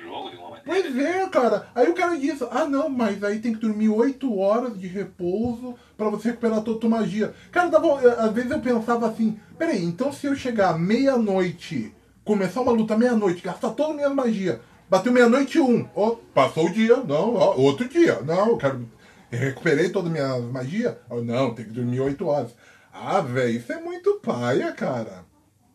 jogo, 0.00 0.30
de 0.30 0.36
uma 0.36 0.37
maneira. 0.37 0.37
Pois 0.68 0.98
é, 0.98 1.26
cara. 1.28 1.66
Aí 1.74 1.88
o 1.88 1.94
cara 1.94 2.16
diz, 2.18 2.42
ah 2.42 2.66
não, 2.66 2.88
mas 2.90 3.24
aí 3.24 3.38
tem 3.38 3.54
que 3.54 3.60
dormir 3.60 3.88
8 3.88 4.38
horas 4.38 4.78
de 4.78 4.86
repouso 4.86 5.74
pra 5.96 6.10
você 6.10 6.28
recuperar 6.28 6.60
toda 6.62 6.76
a 6.76 6.80
tua 6.80 6.90
magia. 6.90 7.32
Cara, 7.50 7.70
dava, 7.70 7.86
eh, 8.06 8.16
às 8.18 8.32
vezes 8.32 8.50
eu 8.50 8.60
pensava 8.60 9.08
assim, 9.08 9.40
peraí, 9.58 9.82
então 9.82 10.12
se 10.12 10.26
eu 10.26 10.34
chegar 10.34 10.78
meia-noite, 10.78 11.94
começar 12.22 12.60
uma 12.60 12.72
luta 12.72 12.96
meia-noite, 12.98 13.42
gastar 13.42 13.70
toda 13.70 13.92
a 13.92 13.96
minha 13.96 14.10
magia, 14.10 14.60
bateu 14.90 15.10
meia-noite 15.10 15.56
e 15.56 15.60
um, 15.60 15.88
ó, 15.96 16.16
passou 16.34 16.66
o 16.66 16.70
dia, 16.72 16.96
não, 16.98 17.34
ó, 17.34 17.56
outro 17.56 17.88
dia, 17.88 18.20
não, 18.20 18.48
eu 18.50 18.56
quero. 18.58 18.86
eu 19.32 19.38
recuperei 19.38 19.88
toda 19.88 20.08
a 20.08 20.12
minha 20.12 20.38
magia? 20.38 20.98
Ah, 21.10 21.16
não, 21.16 21.54
tem 21.54 21.64
que 21.64 21.72
dormir 21.72 22.00
8 22.00 22.26
horas. 22.26 22.54
Ah, 22.92 23.20
velho, 23.22 23.56
isso 23.56 23.72
é 23.72 23.80
muito 23.80 24.20
paia, 24.20 24.70
cara. 24.72 25.24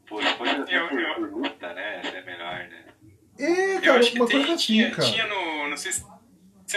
Por, 0.08 0.22
eu- 0.22 0.36
por 0.38 1.30
luta, 1.32 1.74
né? 1.74 2.00
Essa 2.04 2.18
é 2.18 2.26
melhor, 2.26 2.58
né? 2.70 2.83
É, 3.40 3.78
Eu 3.78 3.82
cara, 3.82 4.00
acho 4.00 4.12
que 4.12 4.26
tem- 4.26 4.44
assim, 4.44 4.56
tinha, 4.58 4.92
cara. 4.92 5.10
tinha 5.10 5.28
no. 5.28 5.70
Não 5.70 5.78
sei 5.78 5.92
se 5.92 6.04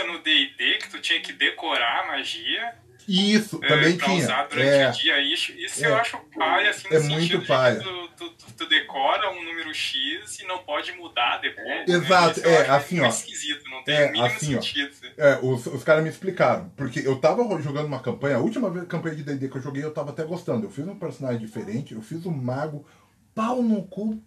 é 0.00 0.04
no 0.04 0.18
DD 0.20 0.78
que 0.80 0.90
tu 0.90 1.00
tinha 1.00 1.20
que 1.20 1.32
decorar 1.32 2.04
a 2.04 2.06
magia 2.08 2.74
Isso, 3.08 3.60
é, 3.62 3.68
também 3.68 3.96
pra 3.96 4.06
tinha. 4.06 4.24
usar 4.24 4.46
durante 4.48 4.68
É. 4.68 4.88
o 4.88 4.92
dia. 4.92 5.20
Isso, 5.22 5.52
isso 5.52 5.84
É. 5.84 5.88
eu 5.88 5.96
acho 5.96 6.18
paia, 6.36 6.70
assim, 6.70 6.88
É 6.90 7.00
sentido 7.00 7.10
muito 7.10 7.40
que 7.40 7.82
tu, 8.16 8.28
tu, 8.30 8.52
tu- 8.58 8.66
decora 8.68 9.30
um 9.30 9.42
número 9.44 9.72
X 9.74 10.40
e 10.40 10.44
não 10.46 10.58
pode 10.58 10.92
mudar 10.92 11.38
depois. 11.40 11.66
né? 11.66 11.84
Exato, 11.86 12.40
eu 12.40 12.50
é, 12.50 12.68
assim, 12.68 13.00
ó. 13.00 13.06
esquisito, 13.06 13.68
não 13.70 13.82
tem 13.84 13.94
É, 13.94 14.06
o 14.08 14.12
mínimo 14.12 14.24
assim, 14.26 14.56
ó. 14.56 14.60
sentido. 14.60 14.90
É, 15.16 15.38
os, 15.42 15.66
os 15.66 15.84
caras 15.84 16.02
me 16.02 16.10
explicaram. 16.10 16.68
Porque 16.76 17.00
eu 17.00 17.16
tava 17.20 17.42
jogando 17.62 17.86
uma 17.86 18.00
campanha, 18.00 18.36
a 18.36 18.40
última 18.40 18.68
vez 18.70 18.86
campanha 18.88 19.14
de 19.14 19.22
D&D 19.22 19.48
que 19.48 19.56
eu 19.56 19.62
joguei, 19.62 19.84
eu 19.84 19.92
tava 19.94 20.10
até 20.10 20.24
gostando. 20.24 20.66
Eu 20.66 20.70
fiz 20.70 20.86
um 20.86 20.98
personagem 20.98 21.38
diferente, 21.40 21.94
eu 21.94 22.02
fiz 22.02 22.24
um 22.26 22.32
mago 22.32 22.86
pau 23.34 23.62
no 23.62 23.82
cu 23.84 24.20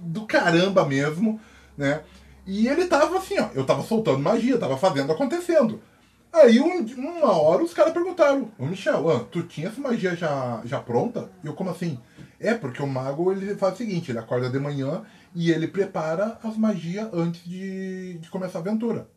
do 0.00 0.26
caramba 0.26 0.84
mesmo, 0.86 1.40
né? 1.76 2.02
E 2.46 2.68
ele 2.68 2.86
tava 2.86 3.18
assim, 3.18 3.38
ó, 3.40 3.48
eu 3.54 3.64
tava 3.66 3.82
soltando 3.82 4.18
magia, 4.20 4.58
tava 4.58 4.76
fazendo 4.76 5.10
acontecendo. 5.12 5.82
Aí 6.32 6.60
um- 6.60 6.84
uma 6.96 7.32
hora 7.40 7.62
os 7.62 7.72
caras 7.72 7.92
perguntaram, 7.92 8.50
ô 8.58 8.66
Michel, 8.66 9.08
ah, 9.10 9.24
tu 9.30 9.42
tinha 9.44 9.68
essa 9.68 9.80
magia 9.80 10.14
já, 10.14 10.60
já 10.64 10.78
pronta? 10.80 11.30
E 11.42 11.46
eu, 11.46 11.54
como 11.54 11.70
assim? 11.70 11.98
É, 12.38 12.54
porque 12.54 12.82
o 12.82 12.86
mago 12.86 13.32
ele 13.32 13.54
faz 13.56 13.74
o 13.74 13.76
seguinte, 13.78 14.10
ele 14.12 14.18
acorda 14.18 14.50
de 14.50 14.58
manhã 14.58 15.02
e 15.34 15.50
ele 15.50 15.66
prepara 15.66 16.38
as 16.44 16.56
magias 16.56 17.08
antes 17.12 17.42
de, 17.44 18.18
de 18.18 18.28
começar 18.28 18.58
a 18.58 18.60
aventura. 18.60 19.08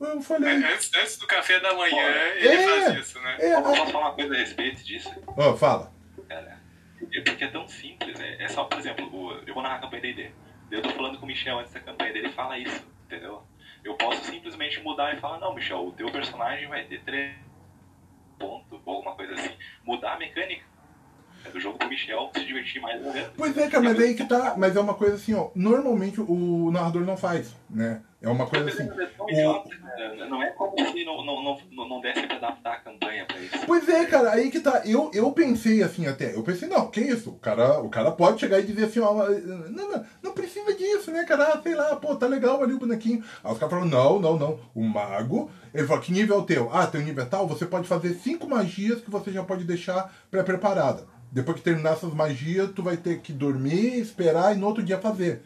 Eu 0.00 0.20
falei, 0.20 0.52
Antes, 0.56 0.90
antes 0.94 1.16
do 1.16 1.26
café 1.26 1.58
da 1.60 1.72
manhã, 1.74 1.96
Olha, 1.96 2.36
ele 2.38 2.48
é. 2.48 2.82
faz 2.92 3.06
isso, 3.06 3.18
né? 3.20 3.36
é, 3.38 3.60
Posso 3.62 3.76
só 3.76 3.86
falar 3.86 4.06
uma 4.08 4.14
coisa 4.14 4.34
a 4.34 4.36
respeito 4.36 4.84
disso? 4.84 5.10
ah, 5.38 5.54
fala. 5.56 5.92
cara. 6.28 6.58
É 7.14 7.20
porque 7.22 7.44
é 7.44 7.48
tão 7.48 7.66
simples, 7.68 8.18
né? 8.18 8.36
É 8.40 8.48
só, 8.48 8.64
por 8.64 8.78
exemplo, 8.78 9.06
o- 9.10 9.32
eu 9.46 9.54
vou 9.54 9.62
narrar 9.62 9.76
a 9.76 9.80
campanha 9.80 10.02
D&D. 10.02 10.30
Eu 10.70 10.82
tô 10.82 10.90
falando 10.90 11.18
com 11.18 11.24
o 11.24 11.28
Michel 11.28 11.58
antes 11.58 11.72
da 11.72 11.80
campanha 11.80 12.12
dele, 12.12 12.26
ele 12.26 12.34
fala 12.34 12.58
isso, 12.58 12.84
entendeu? 13.06 13.42
Eu 13.84 13.94
posso 13.94 14.24
simplesmente 14.24 14.82
mudar 14.82 15.14
e 15.14 15.20
falar, 15.20 15.38
não, 15.38 15.54
Michel, 15.54 15.86
o 15.86 15.92
teu 15.92 16.10
personagem 16.10 16.68
vai 16.68 16.84
ter 16.84 17.02
três 17.02 17.34
pontos, 18.38 18.80
ou 18.84 18.94
alguma 18.94 19.14
coisa 19.14 19.34
assim. 19.34 19.54
Michel 21.88 22.30
se 22.34 22.44
divertir 22.44 22.80
mais. 22.80 23.00
Pois 23.36 23.56
é, 23.56 23.68
cara, 23.68 23.84
mas 23.84 23.98
aí 23.98 24.14
que 24.14 24.24
tá. 24.24 24.54
Mas 24.56 24.76
é 24.76 24.80
uma 24.80 24.94
coisa 24.94 25.14
assim, 25.14 25.34
ó. 25.34 25.50
Normalmente 25.54 26.20
o 26.20 26.70
narrador 26.70 27.02
não 27.02 27.16
faz, 27.16 27.54
né? 27.70 28.02
É 28.20 28.28
uma 28.28 28.46
coisa 28.46 28.68
assim. 28.68 28.88
O... 29.18 30.26
Não 30.28 30.42
é 30.42 30.50
como 30.50 30.76
se 30.78 31.04
não, 31.04 31.24
não, 31.24 31.42
não, 31.70 31.88
não 31.88 32.00
desse 32.00 32.26
pra 32.26 32.36
adaptar 32.36 32.72
a 32.72 32.80
campanha 32.80 33.24
pra 33.24 33.38
isso. 33.38 33.66
Pois 33.66 33.88
é, 33.88 34.04
cara, 34.06 34.32
aí 34.32 34.50
que 34.50 34.60
tá. 34.60 34.82
Eu, 34.84 35.10
eu 35.14 35.30
pensei 35.32 35.82
assim 35.82 36.06
até. 36.06 36.34
Eu 36.34 36.42
pensei, 36.42 36.68
não, 36.68 36.90
que 36.90 37.00
isso? 37.00 37.30
O 37.30 37.38
cara, 37.38 37.80
o 37.80 37.88
cara 37.88 38.10
pode 38.10 38.40
chegar 38.40 38.58
e 38.58 38.66
dizer 38.66 38.86
assim, 38.86 39.00
ó. 39.00 39.14
Não, 39.14 39.90
não, 39.90 40.06
não 40.22 40.32
precisa 40.66 40.76
disso, 40.76 41.10
né, 41.12 41.24
cara? 41.24 41.54
Ah, 41.54 41.62
sei 41.62 41.74
lá, 41.74 41.94
pô, 41.96 42.16
tá 42.16 42.26
legal 42.26 42.62
ali 42.62 42.74
o 42.74 42.78
bonequinho. 42.78 43.22
Aí 43.44 43.52
os 43.52 43.58
caras 43.58 43.70
falaram, 43.70 43.88
não, 43.88 44.18
não, 44.18 44.38
não. 44.38 44.58
O 44.74 44.82
mago. 44.82 45.50
Ele 45.72 45.86
falou, 45.86 46.02
que 46.02 46.12
nível 46.12 46.36
é 46.36 46.38
o 46.40 46.42
teu? 46.42 46.70
Ah, 46.72 46.86
teu 46.86 47.00
nível 47.00 47.22
é 47.22 47.26
tal, 47.26 47.46
você 47.46 47.64
pode 47.64 47.86
fazer 47.86 48.14
cinco 48.14 48.48
magias 48.48 49.00
que 49.00 49.10
você 49.10 49.30
já 49.30 49.42
pode 49.42 49.64
deixar 49.64 50.12
pré-preparada. 50.30 51.04
Depois 51.30 51.56
que 51.56 51.62
terminar 51.62 51.92
essas 51.92 52.12
magias, 52.14 52.70
tu 52.74 52.82
vai 52.82 52.96
ter 52.96 53.20
que 53.20 53.32
dormir, 53.32 53.98
esperar 53.98 54.54
e 54.54 54.58
no 54.58 54.66
outro 54.66 54.82
dia 54.82 54.98
fazer. 54.98 55.42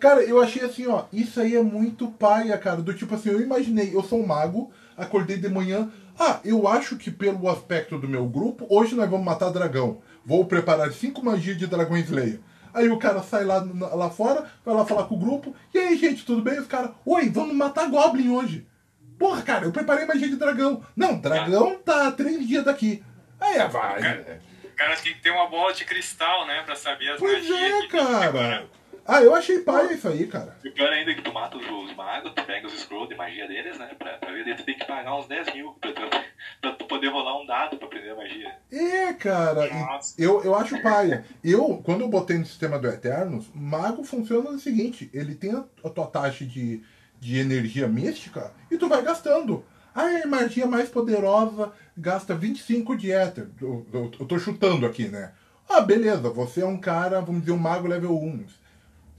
Cara, 0.00 0.20
eu 0.22 0.42
achei 0.42 0.64
assim, 0.64 0.88
ó, 0.88 1.04
isso 1.12 1.40
aí 1.40 1.54
é 1.54 1.62
muito 1.62 2.08
paia, 2.08 2.58
cara. 2.58 2.82
Do 2.82 2.92
tipo 2.92 3.14
assim, 3.14 3.30
eu 3.30 3.40
imaginei, 3.40 3.94
eu 3.94 4.02
sou 4.02 4.20
um 4.20 4.26
mago, 4.26 4.70
acordei 4.96 5.36
de 5.36 5.48
manhã. 5.48 5.90
Ah, 6.18 6.40
eu 6.44 6.66
acho 6.66 6.96
que 6.96 7.10
pelo 7.10 7.48
aspecto 7.48 7.98
do 7.98 8.08
meu 8.08 8.26
grupo, 8.26 8.66
hoje 8.68 8.96
nós 8.96 9.08
vamos 9.08 9.24
matar 9.24 9.50
dragão. 9.50 9.98
Vou 10.26 10.44
preparar 10.44 10.92
cinco 10.92 11.24
magias 11.24 11.56
de 11.56 11.66
dragão 11.66 11.96
Slayer. 11.96 12.40
Aí 12.74 12.88
o 12.88 12.98
cara 12.98 13.22
sai 13.22 13.44
lá, 13.44 13.64
lá 13.94 14.10
fora, 14.10 14.50
vai 14.64 14.74
lá 14.74 14.84
falar 14.84 15.04
com 15.04 15.14
o 15.14 15.18
grupo. 15.18 15.54
E 15.74 15.78
aí, 15.78 15.96
gente, 15.96 16.24
tudo 16.24 16.42
bem? 16.42 16.58
Os 16.58 16.66
caras, 16.66 16.90
oi, 17.04 17.28
vamos 17.28 17.54
matar 17.54 17.90
Goblin 17.90 18.30
hoje. 18.30 18.66
Porra, 19.18 19.42
cara, 19.42 19.64
eu 19.66 19.72
preparei 19.72 20.06
magia 20.06 20.28
de 20.28 20.36
dragão. 20.36 20.84
Não, 20.96 21.18
dragão 21.18 21.78
tá 21.78 22.10
três 22.10 22.46
dias 22.46 22.64
daqui. 22.64 23.04
Aí 23.40 23.58
vai. 23.68 24.00
O 24.64 24.74
cara 24.74 24.96
tem 24.96 25.14
que 25.14 25.20
ter 25.20 25.30
uma 25.30 25.48
bola 25.48 25.72
de 25.72 25.84
cristal, 25.84 26.46
né? 26.46 26.62
Pra 26.62 26.74
saber 26.74 27.10
as 27.10 27.18
pois 27.18 27.48
magias. 27.48 27.86
Pois 27.90 28.04
é, 28.04 28.32
cara. 28.32 28.66
Ah, 29.06 29.20
eu 29.22 29.34
achei 29.34 29.58
pai 29.58 29.94
isso 29.94 30.06
aí, 30.08 30.26
cara. 30.26 30.56
E 30.64 30.68
o 30.68 30.72
pior 30.72 30.92
ainda 30.92 31.10
é 31.10 31.14
que 31.14 31.22
tu 31.22 31.32
mata 31.32 31.56
os, 31.56 31.94
magos, 31.96 32.32
tu 32.34 32.44
pega 32.44 32.66
os 32.66 32.80
scrolls 32.80 33.08
de 33.08 33.16
magia 33.16 33.48
deles, 33.48 33.78
né? 33.78 33.90
Pra, 33.98 34.12
pra 34.18 34.32
ver, 34.32 34.56
tu 34.56 34.64
tem 34.64 34.78
que 34.78 34.86
pagar 34.86 35.16
uns 35.16 35.26
10 35.26 35.54
mil 35.54 35.72
pra 35.80 35.92
tu, 35.92 36.02
pra 36.60 36.72
tu 36.72 36.84
poder 36.86 37.08
rolar 37.08 37.40
um 37.40 37.46
dado 37.46 37.76
pra 37.76 37.86
aprender 37.86 38.10
a 38.10 38.16
magia. 38.16 38.54
É, 38.70 39.12
cara. 39.12 39.68
Eu, 40.16 40.42
eu 40.44 40.54
acho 40.54 40.80
paia. 40.82 41.24
Eu, 41.42 41.82
quando 41.84 42.02
eu 42.02 42.08
botei 42.08 42.38
no 42.38 42.46
sistema 42.46 42.78
do 42.78 42.88
Eternos, 42.88 43.50
mago 43.54 44.04
funciona 44.04 44.52
no 44.52 44.58
seguinte: 44.58 45.10
ele 45.12 45.34
tem 45.34 45.52
a, 45.52 45.64
a 45.84 45.90
tua 45.90 46.06
taxa 46.06 46.44
de, 46.44 46.82
de 47.18 47.38
energia 47.38 47.88
mística 47.88 48.52
e 48.70 48.78
tu 48.78 48.88
vai 48.88 49.02
gastando. 49.02 49.64
A 49.94 50.26
magia 50.26 50.66
mais 50.66 50.88
poderosa 50.88 51.70
gasta 51.96 52.34
25 52.34 52.96
de 52.96 53.12
éter. 53.12 53.48
Eu, 53.60 53.86
eu, 53.92 54.10
eu 54.18 54.26
tô 54.26 54.38
chutando 54.38 54.86
aqui, 54.86 55.08
né? 55.08 55.32
Ah, 55.68 55.80
beleza, 55.80 56.30
você 56.30 56.62
é 56.62 56.66
um 56.66 56.78
cara, 56.78 57.20
vamos 57.20 57.42
dizer, 57.42 57.52
um 57.52 57.58
mago 57.58 57.86
level 57.86 58.16
1 58.16 58.46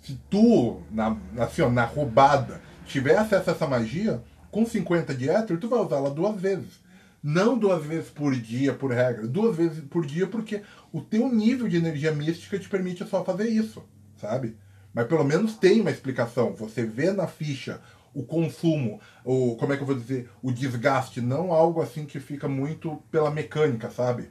se 0.04 0.20
tu, 0.30 0.82
na, 0.92 1.18
assim, 1.38 1.62
ó, 1.62 1.70
na 1.70 1.86
roubada, 1.86 2.62
tiver 2.86 3.18
acesso 3.18 3.50
a 3.50 3.54
essa 3.54 3.66
magia, 3.66 4.22
com 4.52 4.66
50 4.66 5.16
de 5.16 5.30
éter, 5.30 5.58
tu 5.58 5.70
vai 5.70 5.80
usar 5.80 5.96
ela 5.96 6.12
duas 6.12 6.40
vezes. 6.40 6.84
Não 7.24 7.58
duas 7.58 7.86
vezes 7.86 8.10
por 8.10 8.36
dia, 8.36 8.74
por 8.74 8.92
regra. 8.92 9.26
Duas 9.26 9.56
vezes 9.56 9.82
por 9.86 10.06
dia, 10.06 10.28
porque 10.28 10.62
o 10.92 11.00
teu 11.00 11.30
nível 11.30 11.70
de 11.70 11.78
energia 11.78 12.12
mística 12.12 12.60
te 12.60 12.68
permite 12.68 13.08
só 13.08 13.24
fazer 13.24 13.48
isso, 13.48 13.82
sabe? 14.18 14.58
Mas 14.94 15.08
pelo 15.08 15.24
menos 15.24 15.56
tem 15.56 15.80
uma 15.80 15.90
explicação. 15.90 16.54
Você 16.54 16.86
vê 16.86 17.14
na 17.14 17.26
ficha 17.26 17.82
o 18.14 18.24
consumo, 18.24 19.02
o 19.24 19.56
como 19.56 19.72
é 19.72 19.78
que 19.78 19.82
eu 19.82 19.88
vou 19.88 19.96
dizer, 19.96 20.30
o 20.42 20.52
desgaste, 20.52 21.22
não 21.22 21.52
algo 21.52 21.82
assim 21.82 22.06
que 22.06 22.20
fica 22.20 22.48
muito 22.48 23.02
pela 23.10 23.32
mecânica, 23.32 23.90
sabe? 23.90 24.30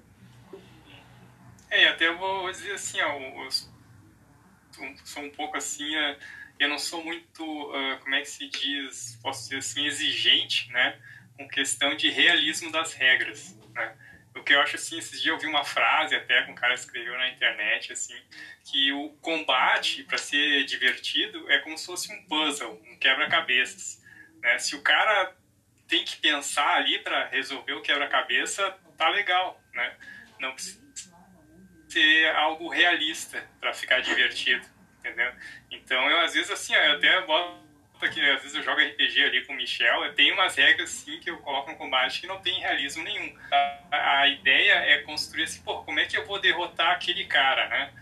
É, 1.70 1.88
até 1.88 2.06
eu 2.06 2.18
vou 2.18 2.50
dizer 2.50 2.72
assim, 2.72 2.98
ó, 3.00 3.48
os 3.48 3.71
sou 5.04 5.22
um 5.22 5.30
pouco 5.30 5.56
assim, 5.56 5.96
uh, 5.96 6.16
eu 6.58 6.68
não 6.68 6.78
sou 6.78 7.04
muito, 7.04 7.42
uh, 7.42 7.98
como 8.00 8.14
é 8.14 8.20
que 8.20 8.28
se 8.28 8.48
diz, 8.48 9.18
posso 9.22 9.44
dizer 9.44 9.58
assim, 9.58 9.86
exigente, 9.86 10.70
né, 10.70 11.00
com 11.36 11.48
questão 11.48 11.96
de 11.96 12.10
realismo 12.10 12.70
das 12.70 12.92
regras, 12.92 13.56
né. 13.74 13.96
O 14.34 14.42
que 14.42 14.54
eu 14.54 14.60
acho 14.62 14.76
assim, 14.76 14.98
esses 14.98 15.20
dias 15.20 15.34
eu 15.34 15.38
vi 15.38 15.46
uma 15.46 15.62
frase 15.62 16.14
até 16.14 16.42
que 16.42 16.50
um 16.50 16.54
cara 16.54 16.72
escreveu 16.72 17.16
na 17.18 17.28
internet, 17.28 17.92
assim, 17.92 18.16
que 18.64 18.90
o 18.90 19.10
combate, 19.20 20.04
para 20.04 20.16
ser 20.16 20.64
divertido, 20.64 21.50
é 21.50 21.58
como 21.58 21.76
se 21.76 21.84
fosse 21.84 22.10
um 22.10 22.24
puzzle, 22.24 22.80
um 22.86 22.98
quebra-cabeças. 22.98 24.02
Né? 24.40 24.58
Se 24.58 24.74
o 24.74 24.80
cara 24.80 25.36
tem 25.86 26.02
que 26.04 26.16
pensar 26.16 26.76
ali 26.76 26.98
para 27.00 27.26
resolver 27.26 27.74
o 27.74 27.82
quebra-cabeça, 27.82 28.74
tá 28.96 29.10
legal, 29.10 29.62
né? 29.74 29.94
Não 30.40 30.54
precisa 30.54 30.81
ser 31.92 32.34
algo 32.34 32.68
realista 32.68 33.42
para 33.60 33.72
ficar 33.74 34.00
divertido, 34.00 34.66
entendeu? 34.98 35.30
Então 35.70 36.10
eu 36.10 36.20
às 36.20 36.34
vezes 36.34 36.50
assim, 36.50 36.74
eu 36.74 36.92
até 36.92 37.20
boto 37.22 37.62
aqui, 38.00 38.20
às 38.30 38.42
vezes 38.42 38.56
eu 38.56 38.62
jogo 38.62 38.80
RPG 38.80 39.24
ali 39.24 39.44
com 39.44 39.52
o 39.52 39.56
Michel, 39.56 40.12
tem 40.14 40.32
umas 40.32 40.56
regras 40.56 40.90
sim 40.90 41.20
que 41.20 41.30
eu 41.30 41.38
coloco 41.38 41.70
no 41.70 41.76
combate 41.76 42.20
que 42.20 42.26
não 42.26 42.40
tem 42.40 42.60
realismo 42.60 43.02
nenhum. 43.04 43.36
A, 43.90 44.20
a 44.20 44.28
ideia 44.28 44.72
é 44.72 44.98
construir 45.02 45.44
assim, 45.44 45.62
pô, 45.62 45.82
como 45.84 46.00
é 46.00 46.06
que 46.06 46.16
eu 46.16 46.26
vou 46.26 46.40
derrotar 46.40 46.90
aquele 46.90 47.24
cara, 47.26 47.68
né? 47.68 47.92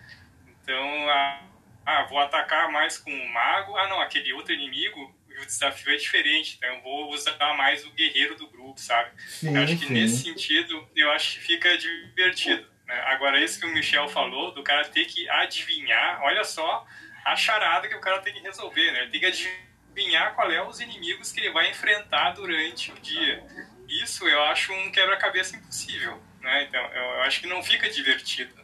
Então, 0.62 1.10
a, 1.10 1.42
ah, 1.84 2.04
vou 2.04 2.18
atacar 2.18 2.70
mais 2.70 2.98
com 2.98 3.10
o 3.10 3.28
mago, 3.28 3.76
ah 3.76 3.88
não, 3.88 4.00
aquele 4.00 4.32
outro 4.32 4.52
inimigo, 4.52 5.14
o 5.40 5.46
desafio 5.46 5.92
é 5.92 5.96
diferente, 5.96 6.56
então 6.56 6.74
eu 6.74 6.82
vou 6.82 7.12
usar 7.12 7.54
mais 7.56 7.84
o 7.84 7.90
guerreiro 7.92 8.36
do 8.36 8.46
grupo, 8.48 8.78
sabe? 8.78 9.10
Sim, 9.26 9.56
eu 9.56 9.62
acho 9.62 9.76
que 9.78 9.86
sim. 9.86 9.92
nesse 9.92 10.22
sentido, 10.22 10.88
eu 10.94 11.10
acho 11.10 11.34
que 11.34 11.46
fica 11.46 11.76
divertido. 11.78 12.69
Né? 12.90 13.00
Agora, 13.06 13.38
isso 13.38 13.60
que 13.60 13.66
o 13.66 13.72
Michel 13.72 14.08
falou, 14.08 14.52
do 14.52 14.64
cara 14.64 14.84
ter 14.88 15.04
que 15.04 15.28
adivinhar, 15.30 16.20
olha 16.22 16.42
só 16.42 16.84
a 17.24 17.36
charada 17.36 17.88
que 17.88 17.94
o 17.94 18.00
cara 18.00 18.20
tem 18.20 18.34
que 18.34 18.40
resolver, 18.40 18.90
né? 18.90 19.02
Ele 19.02 19.10
tem 19.12 19.20
que 19.20 19.26
adivinhar 19.26 20.34
qual 20.34 20.50
é 20.50 20.66
os 20.66 20.80
inimigos 20.80 21.30
que 21.30 21.38
ele 21.38 21.50
vai 21.50 21.70
enfrentar 21.70 22.32
durante 22.32 22.90
o 22.90 22.94
dia. 22.96 23.44
Isso 23.88 24.26
eu 24.26 24.42
acho 24.44 24.72
um 24.72 24.90
quebra-cabeça 24.90 25.56
impossível, 25.56 26.20
né? 26.40 26.64
Então, 26.64 26.80
eu, 26.80 27.22
acho 27.22 27.40
que 27.40 27.46
não 27.46 27.62
fica 27.62 27.88
divertido. 27.88 28.58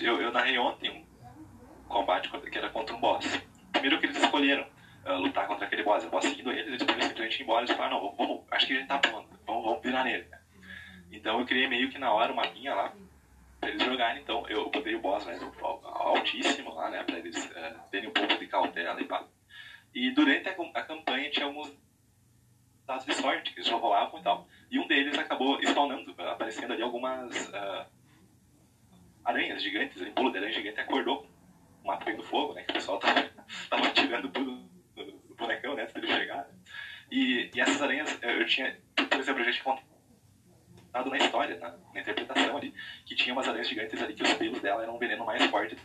Eu, 0.00 0.20
eu 0.22 0.30
narrei 0.30 0.56
ontem 0.56 1.04
um 1.84 1.88
combate 1.88 2.30
que 2.30 2.58
era 2.58 2.70
contra 2.70 2.94
um 2.94 3.00
boss. 3.00 3.26
Primeiro 3.72 3.98
que 3.98 4.06
eles 4.06 4.16
escolheram 4.16 4.64
uh, 5.04 5.14
lutar 5.14 5.48
contra 5.48 5.66
aquele 5.66 5.82
boss, 5.82 6.04
o 6.04 6.08
boss 6.08 6.24
seguindo 6.24 6.52
eles, 6.52 6.68
eles 6.68 6.82
simplesmente 6.82 7.40
ir 7.40 7.42
embora 7.42 7.64
e 7.64 7.68
falaram, 7.68 8.00
não, 8.00 8.16
vamos, 8.16 8.44
acho 8.52 8.66
que 8.66 8.74
a 8.74 8.76
gente 8.76 8.88
tá 8.88 8.98
pronto, 8.98 9.28
vamos, 9.44 9.64
vamos 9.64 9.82
virar 9.82 10.04
nele. 10.04 10.28
Então 11.16 11.40
eu 11.40 11.46
criei 11.46 11.66
meio 11.66 11.88
que 11.88 11.98
na 11.98 12.12
hora 12.12 12.32
uma 12.32 12.46
linha 12.46 12.74
lá 12.74 12.92
pra 13.58 13.70
eles 13.70 13.82
jogarem. 13.82 14.22
Então 14.22 14.46
eu 14.48 14.68
botei 14.68 14.94
o 14.94 15.00
boss 15.00 15.24
né, 15.24 15.38
altíssimo 15.82 16.74
lá, 16.74 16.90
né? 16.90 17.02
Pra 17.02 17.18
eles 17.18 17.36
uh, 17.46 17.80
terem 17.90 18.08
um 18.08 18.12
pouco 18.12 18.36
de 18.36 18.46
cautela 18.46 19.00
e 19.00 19.04
pá. 19.04 19.24
E 19.94 20.10
durante 20.10 20.48
a, 20.48 20.52
a 20.52 20.82
campanha 20.82 21.30
tinha 21.30 21.46
alguns 21.46 21.72
dados 22.86 23.06
de 23.06 23.14
sorte 23.14 23.52
que 23.52 23.60
eles 23.60 23.68
já 23.68 23.76
rolavam 23.76 24.20
e 24.20 24.22
tal. 24.22 24.46
E 24.70 24.78
um 24.78 24.86
deles 24.86 25.18
acabou 25.18 25.58
spawnando, 25.62 26.14
aparecendo 26.18 26.72
ali 26.72 26.82
algumas 26.82 27.48
uh, 27.48 27.86
aranhas 29.24 29.62
gigantes, 29.62 30.00
um 30.02 30.12
pulo 30.12 30.30
de 30.30 30.38
aranha 30.38 30.52
gigante 30.52 30.80
acordou 30.80 31.22
com 31.22 31.28
uma 31.82 31.96
do 31.96 32.22
fogo, 32.22 32.52
né? 32.52 32.62
Que 32.62 32.72
o 32.72 32.74
pessoal 32.74 32.98
tava, 32.98 33.22
tava 33.70 33.90
tirando 33.90 34.28
tudo 34.28 34.68
do 34.94 35.34
bonecão, 35.34 35.74
né? 35.74 35.82
Antes 35.82 35.94
dele 35.94 36.08
chegar. 36.08 36.46
E, 37.10 37.50
e 37.54 37.60
essas 37.60 37.80
aranhas, 37.80 38.18
eu 38.22 38.46
tinha, 38.46 38.78
por 38.94 39.18
exemplo, 39.18 39.40
eu 39.40 39.44
já 39.46 39.52
tinha 39.52 39.64
na 41.04 41.16
história, 41.18 41.58
na, 41.58 41.70
na, 41.92 42.00
interpretação 42.00 42.56
ali, 42.56 42.74
que 43.04 43.14
tinha 43.14 43.32
umas 43.32 43.46
aranhas 43.46 43.68
gigantes 43.68 44.02
ali 44.02 44.14
que 44.14 44.22
os 44.22 44.32
pelos 44.34 44.60
dela 44.60 44.82
eram 44.82 44.96
o 44.96 44.98
veneno 44.98 45.24
mais 45.24 45.44
forte 45.46 45.76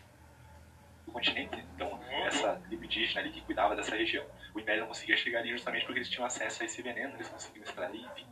do 1.05 1.11
continente. 1.11 1.63
Então, 1.75 1.99
essa 2.25 2.55
tribo 2.67 2.85
indígena 2.85 3.21
ali 3.21 3.31
que 3.31 3.41
cuidava 3.41 3.75
dessa 3.75 3.95
região, 3.95 4.25
o 4.53 4.59
Império 4.59 4.81
não 4.81 4.87
conseguia 4.87 5.17
chegar 5.17 5.39
ali 5.39 5.51
justamente 5.51 5.85
porque 5.85 5.99
eles 5.99 6.09
tinham 6.09 6.25
acesso 6.25 6.63
a 6.63 6.65
esse 6.65 6.81
veneno, 6.81 7.13
eles 7.15 7.27
conseguiam 7.27 7.63
extrair, 7.63 8.05
enfim. 8.05 8.25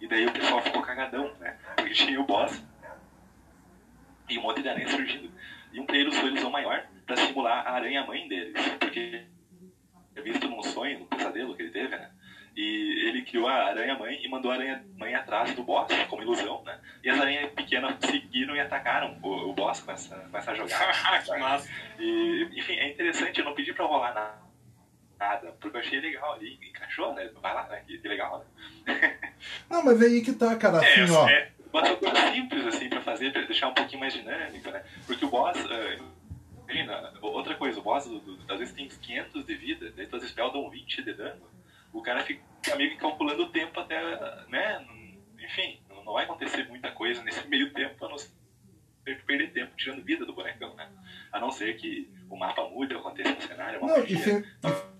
E 0.00 0.06
daí 0.06 0.26
o 0.26 0.32
pessoal 0.32 0.60
ficou 0.62 0.82
cagadão, 0.82 1.34
né? 1.40 1.58
Porque 1.76 1.94
tinha 1.94 2.20
o 2.20 2.24
boss 2.24 2.62
e 4.28 4.38
um 4.38 4.42
monte 4.42 4.62
de 4.62 4.68
aranha 4.68 4.88
surgindo. 4.88 5.30
E 5.72 5.80
um 5.80 5.86
deles 5.86 6.16
foi 6.16 6.28
ilusão 6.28 6.50
maior 6.50 6.86
para 7.06 7.16
simular 7.16 7.66
a 7.66 7.72
aranha-mãe 7.72 8.28
deles, 8.28 8.54
porque 8.78 9.24
é 10.14 10.20
visto 10.22 10.48
num 10.48 10.62
sonho, 10.62 11.00
num 11.00 11.06
pesadelo 11.06 11.54
que 11.56 11.62
ele 11.62 11.70
teve, 11.70 11.88
né? 11.88 12.10
E 12.56 13.08
ele 13.08 13.22
criou 13.22 13.48
a 13.48 13.66
aranha-mãe 13.66 14.20
e 14.22 14.28
mandou 14.28 14.50
a 14.50 14.54
aranha-mãe 14.54 15.14
atrás 15.14 15.52
do 15.54 15.64
boss, 15.64 15.88
como 16.08 16.22
ilusão, 16.22 16.62
né? 16.62 16.78
E 17.02 17.10
as 17.10 17.20
aranhas 17.20 17.50
pequenas 17.52 17.96
seguiram 18.00 18.54
e 18.54 18.60
atacaram 18.60 19.18
o, 19.22 19.50
o 19.50 19.52
boss 19.52 19.80
com 19.80 19.90
essa, 19.90 20.16
com 20.16 20.38
essa 20.38 20.54
jogada. 20.54 20.92
que 21.24 21.36
massa! 21.36 21.68
E, 21.98 22.48
enfim, 22.54 22.74
é 22.74 22.90
interessante, 22.90 23.40
eu 23.40 23.44
não 23.44 23.54
pedi 23.54 23.72
pra 23.72 23.86
rolar 23.86 24.14
nada, 24.14 24.38
nada 25.18 25.52
porque 25.60 25.76
eu 25.76 25.80
achei 25.80 25.98
legal 25.98 26.34
ali, 26.34 26.58
encaixou, 26.62 27.12
né? 27.12 27.28
Vai 27.42 27.54
lá, 27.54 27.66
né? 27.66 27.82
Que, 27.86 27.98
que 27.98 28.06
legal, 28.06 28.46
né? 28.86 29.18
não, 29.68 29.84
mas 29.84 30.00
é 30.00 30.04
aí 30.06 30.22
que 30.22 30.32
tá, 30.32 30.54
cara, 30.54 30.78
é, 30.84 31.02
assim, 31.02 31.12
é, 31.12 31.16
ó... 31.16 31.28
É, 31.28 31.50
uma 31.72 31.96
coisa 31.96 32.32
simples, 32.32 32.66
assim, 32.66 32.88
pra 32.88 33.00
fazer, 33.00 33.32
pra 33.32 33.42
deixar 33.42 33.66
um 33.66 33.74
pouquinho 33.74 33.98
mais 33.98 34.12
dinâmico, 34.12 34.70
né? 34.70 34.84
Porque 35.06 35.24
o 35.24 35.28
boss... 35.28 35.58
Uh, 35.64 36.14
Imagina, 36.66 37.12
outra 37.20 37.54
coisa, 37.56 37.78
o 37.78 37.82
boss 37.82 38.06
do, 38.06 38.20
do, 38.20 38.52
às 38.52 38.58
vezes 38.58 38.74
tem 38.74 38.88
500 38.88 39.44
de 39.44 39.54
vida, 39.54 39.92
daí 39.94 40.06
tuas 40.06 40.24
spells 40.24 40.52
dão 40.52 40.70
20 40.70 41.02
de 41.02 41.12
dano 41.12 41.42
o 41.94 42.02
cara 42.02 42.22
fica 42.24 42.42
meio 42.76 42.90
que 42.90 42.96
calculando 42.96 43.44
o 43.44 43.50
tempo 43.50 43.78
até, 43.80 44.02
né? 44.48 44.84
Enfim, 45.38 45.80
não 46.04 46.12
vai 46.12 46.24
acontecer 46.24 46.68
muita 46.68 46.90
coisa 46.90 47.22
nesse 47.22 47.46
meio 47.48 47.72
tempo, 47.72 48.04
a 48.04 48.08
não 48.08 48.18
ser 48.18 48.30
perder 49.26 49.52
tempo 49.52 49.72
tirando 49.76 50.04
vida 50.04 50.26
do 50.26 50.34
bonecão, 50.34 50.74
né? 50.74 50.88
A 51.32 51.38
não 51.38 51.50
ser 51.50 51.76
que 51.76 52.10
o 52.28 52.36
mapa 52.36 52.68
mude, 52.68 52.94
aconteça 52.94 53.30
um 53.30 53.40
cenário, 53.40 53.80
uma 53.80 53.92
não, 53.92 53.98
magia, 54.00 54.18
sem... 54.18 54.44
As 54.62 54.94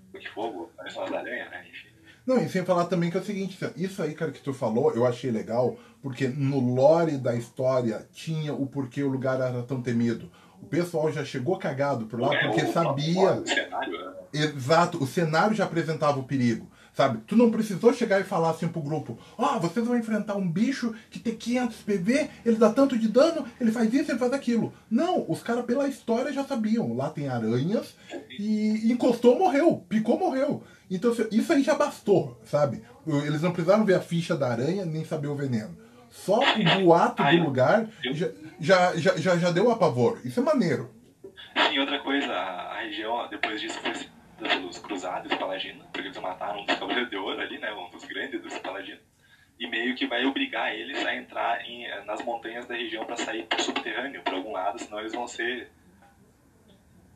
né? 1.51 1.67
Enfim. 1.69 1.89
Não, 2.27 2.39
e 2.39 2.49
sem 2.49 2.65
falar 2.65 2.87
também 2.87 3.11
que 3.11 3.17
é 3.17 3.21
o 3.21 3.25
seguinte, 3.25 3.59
isso 3.77 4.03
aí, 4.03 4.15
cara, 4.15 4.31
que 4.31 4.41
tu 4.41 4.55
falou, 4.55 4.95
eu 4.95 5.07
achei 5.07 5.31
legal, 5.31 5.77
porque 6.01 6.27
no 6.29 6.59
lore 6.59 7.19
da 7.19 7.35
história 7.35 8.07
tinha 8.13 8.55
o 8.55 8.67
porquê 8.67 9.03
o 9.03 9.09
lugar 9.09 9.41
era 9.41 9.63
tão 9.63 9.83
temido. 9.83 10.31
O 10.63 10.67
pessoal 10.67 11.13
já 11.13 11.23
chegou 11.23 11.59
cagado 11.59 12.07
por 12.07 12.19
lá 12.19 12.35
é, 12.35 12.47
porque 12.47 12.63
o, 12.63 12.73
sabia. 12.73 13.33
O, 13.33 13.43
o, 13.43 13.47
cenário, 13.47 13.99
né? 13.99 14.15
Exato, 14.33 15.03
o 15.03 15.07
cenário 15.07 15.55
já 15.55 15.65
apresentava 15.65 16.19
o 16.19 16.25
perigo. 16.25 16.71
Sabe? 16.95 17.19
Tu 17.27 17.35
não 17.35 17.51
precisou 17.51 17.93
chegar 17.93 18.21
e 18.21 18.25
falar 18.25 18.51
assim 18.51 18.69
pro 18.69 18.81
grupo: 18.81 19.19
Ó, 19.37 19.59
vocês 19.59 19.85
vão 19.85 19.99
enfrentar 19.99 20.37
um 20.37 20.49
bicho 20.49 20.95
que 21.11 21.19
tem 21.19 21.35
500 21.35 21.77
PV, 21.79 22.31
ele 22.47 22.57
dá 22.57 22.73
tanto 22.73 22.97
de 22.97 23.09
dano, 23.09 23.45
ele 23.61 23.73
faz 23.73 23.93
isso, 23.93 24.13
ele 24.13 24.19
faz 24.19 24.33
aquilo. 24.33 24.73
Não, 24.89 25.25
os 25.29 25.43
caras 25.43 25.65
pela 25.65 25.89
história 25.89 26.33
já 26.33 26.45
sabiam. 26.45 26.95
Lá 26.95 27.11
tem 27.11 27.29
aranhas 27.29 27.97
e 28.39 28.93
encostou, 28.93 29.37
morreu. 29.37 29.85
Picou, 29.89 30.17
morreu. 30.17 30.63
Então 30.89 31.11
assim, 31.11 31.27
isso 31.33 31.53
aí 31.53 31.65
já 31.65 31.75
bastou, 31.75 32.41
sabe? 32.45 32.85
Eles 33.05 33.43
não 33.43 33.51
precisaram 33.51 33.85
ver 33.85 33.95
a 33.95 34.01
ficha 34.01 34.37
da 34.37 34.49
aranha 34.49 34.87
nem 34.87 35.05
saber 35.05 35.27
o 35.27 35.35
veneno. 35.35 35.77
Só 36.09 36.39
o 36.39 36.85
boato 36.85 37.25
do 37.25 37.43
lugar 37.43 37.89
já, 38.13 38.31
já, 38.61 39.17
já, 39.17 39.37
já, 39.37 39.51
deu 39.51 39.69
a 39.69 39.77
pavor. 39.77 40.21
Isso 40.25 40.39
é 40.39 40.43
maneiro. 40.45 40.95
Sim, 41.57 41.81
outra 41.81 41.99
coisa, 41.99 42.33
a, 42.33 42.77
a 42.77 42.81
região 42.83 43.29
depois 43.29 43.61
disso 43.61 43.81
foi 43.81 43.93
cedida 44.35 44.57
pelos 44.57 44.79
cruzados 44.79 45.35
paladinos, 45.35 45.87
porque 45.87 46.09
eles 46.09 46.19
mataram 46.19 46.61
um 46.61 46.65
dos 46.65 46.77
cavaleiros 46.77 47.11
de 47.11 47.17
ouro 47.17 47.41
ali, 47.41 47.59
né, 47.59 47.73
um 47.73 47.91
dos 47.91 48.05
grandes 48.05 48.41
dos 48.43 48.59
paladinos, 48.59 49.03
e 49.59 49.67
meio 49.67 49.95
que 49.95 50.07
vai 50.07 50.25
obrigar 50.25 50.75
eles 50.75 51.05
a 51.05 51.15
entrar 51.15 51.65
em, 51.65 51.87
nas 52.05 52.23
montanhas 52.23 52.67
da 52.67 52.75
região 52.75 53.05
para 53.05 53.17
sair 53.17 53.45
pro 53.47 53.63
subterrâneo, 53.63 54.23
por 54.23 54.35
algum 54.35 54.53
lado, 54.53 54.79
senão 54.79 54.99
eles 54.99 55.13
vão 55.13 55.27
ser... 55.27 55.71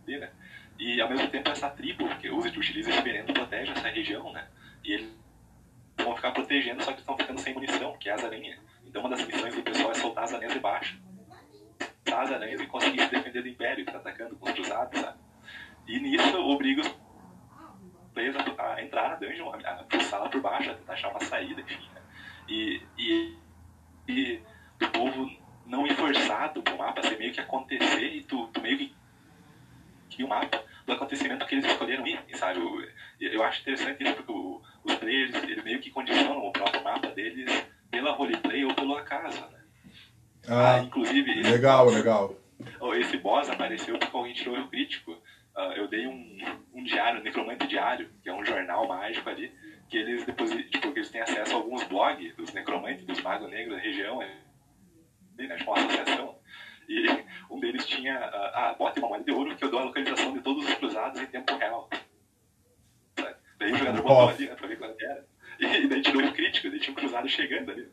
né? 0.06 0.30
E 0.78 1.00
ao 1.00 1.08
mesmo 1.08 1.28
tempo 1.28 1.50
essa 1.50 1.68
tribo 1.68 2.08
que 2.16 2.30
usa 2.30 2.48
e 2.48 2.56
utiliza 2.56 2.90
esse 2.90 3.02
veneno 3.02 3.34
protege 3.34 3.72
essa 3.72 3.88
região, 3.88 4.32
né? 4.32 4.48
E 4.84 4.92
eles 4.92 5.12
vão 5.96 6.14
ficar 6.14 6.30
protegendo, 6.30 6.82
só 6.84 6.92
que 6.92 7.00
estão 7.00 7.16
ficando 7.16 7.40
sem 7.40 7.52
munição, 7.52 7.96
que 7.98 8.08
é 8.08 8.12
as 8.12 8.24
aranhas. 8.24 8.60
Então 8.86 9.00
uma 9.00 9.10
das 9.10 9.26
missões 9.26 9.54
do 9.56 9.62
pessoal 9.62 9.90
é 9.90 9.94
soltar 9.94 10.24
as 10.24 10.32
aranhas 10.32 10.52
de 10.52 10.60
baixo 10.60 10.96
matar 12.18 12.24
as 12.24 12.32
aranhas 12.32 12.60
e 12.60 12.66
conseguir 12.66 13.02
se 13.02 13.10
defender 13.10 13.42
do 13.42 13.48
Império, 13.48 13.84
que 13.84 13.92
tá 13.92 13.98
atacando 13.98 14.36
com 14.36 14.46
os 14.46 14.52
cruzados, 14.52 15.00
sabe? 15.00 15.18
E 15.86 16.00
nisso 16.00 16.36
obriga 16.38 16.82
os 16.82 16.88
a, 18.58 18.82
entrar 18.82 19.18
dungeon, 19.18 19.52
a, 19.52 19.74
pulsar 19.84 20.20
lá 20.20 20.28
por 20.28 20.40
baixo, 20.40 20.70
a 20.70 20.74
tentar 20.74 20.92
achar 20.92 21.08
uma 21.08 21.20
saída, 21.20 21.60
enfim. 21.60 21.88
Né? 21.94 22.02
E, 22.48 22.82
e, 22.98 23.38
e 24.08 24.40
o 24.82 24.88
povo 24.88 25.30
não 25.66 25.86
ir 25.86 25.94
forçado 25.94 26.62
pro 26.62 26.78
mapa 26.78 27.02
ser 27.02 27.18
meio 27.18 27.32
que 27.32 27.40
acontecer 27.40 28.04
e 28.04 28.22
tu, 28.22 28.46
tu 28.48 28.60
meio 28.60 28.78
que 28.78 28.94
cria 30.10 30.26
o 30.26 30.28
mapa 30.28 30.64
do 30.86 30.92
acontecimento 30.92 31.46
que 31.46 31.54
eles 31.54 31.66
escolheram 31.66 32.06
ir, 32.06 32.18
sabe? 32.34 32.58
Eu, 33.20 33.32
eu 33.32 33.42
acho 33.42 33.60
interessante 33.60 34.02
isso 34.02 34.14
porque 34.14 34.32
o, 34.32 34.62
os 34.84 34.94
players, 34.94 35.34
eles 35.42 35.62
meio 35.62 35.80
que 35.80 35.90
condicionam 35.90 36.38
o 36.38 36.50
próprio 36.50 36.82
mapa 36.82 37.08
deles 37.08 37.66
pela 37.90 38.12
roleplay 38.12 38.64
ou 38.64 38.74
pelo 38.74 38.96
acaso, 38.96 39.40
né? 39.50 39.58
Ah, 40.48 40.78
inclusive, 40.78 41.40
esse 41.40 41.50
legal, 41.50 41.84
boss- 41.84 41.94
legal. 41.94 42.34
Oh, 42.80 42.94
esse 42.94 43.18
boss 43.18 43.50
apareceu 43.50 43.98
porque 43.98 44.16
alguém 44.16 44.32
tirou 44.32 44.58
o 44.58 44.68
crítico. 44.68 45.20
Ah, 45.58 45.72
eu 45.74 45.88
dei 45.88 46.06
um, 46.06 46.38
um 46.72 46.84
diário, 46.84 47.18
um 47.18 47.22
necromante 47.24 47.66
diário, 47.66 48.08
que 48.22 48.28
é 48.28 48.32
um 48.32 48.44
jornal 48.44 48.86
mágico 48.86 49.28
ali, 49.28 49.52
que 49.88 49.96
eles 49.96 50.24
depois, 50.24 50.52
tipo, 50.52 50.86
eles 50.86 51.10
têm 51.10 51.20
acesso 51.20 51.52
a 51.52 51.56
alguns 51.56 51.82
blogs 51.82 52.32
dos 52.36 52.52
necromantes, 52.52 53.04
dos 53.04 53.20
magos 53.20 53.50
negros 53.50 53.76
da 53.76 53.82
região, 53.82 54.20
ali, 54.20 55.48
né, 55.48 55.56
tipo 55.56 55.72
uma 55.72 55.80
associação. 55.80 56.38
E 56.88 57.06
um 57.50 57.58
deles 57.58 57.84
tinha, 57.88 58.16
ah, 58.18 58.70
ah, 58.70 58.74
bota 58.74 59.00
uma 59.00 59.08
moeda 59.08 59.24
de 59.24 59.32
ouro 59.32 59.56
que 59.56 59.64
eu 59.64 59.70
dou 59.70 59.80
a 59.80 59.84
localização 59.84 60.32
de 60.32 60.40
todos 60.42 60.64
os 60.64 60.74
cruzados 60.74 61.20
em 61.20 61.26
tempo 61.26 61.56
real. 61.56 61.90
Sabe? 63.18 63.34
Daí 63.58 63.72
o 63.72 63.76
jogador 63.76 64.02
botou 64.02 64.28
ali, 64.28 64.48
né, 64.48 64.54
pra 64.54 64.68
ver 64.68 64.78
qual 64.78 64.94
era. 65.00 65.26
E 65.58 65.66
daí 65.90 66.02
tirou 66.02 66.24
o 66.24 66.32
crítico, 66.32 66.70
daí 66.70 66.78
tinha 66.78 66.92
um 66.92 67.00
cruzado 67.00 67.28
chegando 67.28 67.72
ali. 67.72 67.90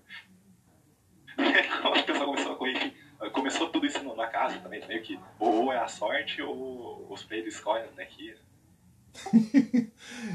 o 1.36 2.04
pessoal 2.06 2.28
começou 2.28 2.52
a 2.52 2.58
correr. 2.58 2.94
Começou 3.32 3.70
tudo 3.70 3.86
isso 3.86 4.04
na 4.16 4.28
casa 4.28 4.58
também, 4.60 4.86
meio 4.88 5.02
que 5.02 5.20
ou 5.40 5.72
é 5.72 5.78
a 5.78 5.88
sorte 5.88 6.42
ou 6.42 7.08
os 7.10 7.24
players 7.24 7.54
escolhem 7.56 7.88
né, 7.96 8.06
que 8.06 8.36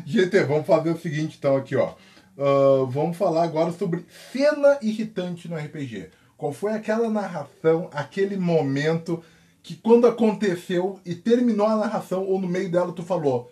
GT, 0.07 0.45
vamos 0.45 0.67
fazer 0.67 0.91
o 0.91 0.99
seguinte 0.99 1.37
então 1.39 1.57
aqui, 1.57 1.77
ó. 1.77 1.95
Ah, 2.39 2.87
vamos 2.89 3.17
falar 3.17 3.45
agora 3.45 3.71
sobre 3.73 4.05
cena 4.33 4.79
irritante 4.81 5.49
no 5.49 5.57
RPG. 5.57 6.11
Qual 6.37 6.53
foi 6.53 6.73
aquela 6.73 7.11
narração, 7.11 7.91
aquele 7.93 8.37
momento 8.37 9.23
que 9.63 9.77
quando 9.77 10.07
aconteceu 10.07 10.99
e 11.05 11.15
terminou 11.15 11.67
a 11.67 11.77
narração 11.77 12.25
ou 12.25 12.41
no 12.41 12.49
meio 12.49 12.71
dela 12.71 12.93
tu 12.93 13.03
falou, 13.03 13.51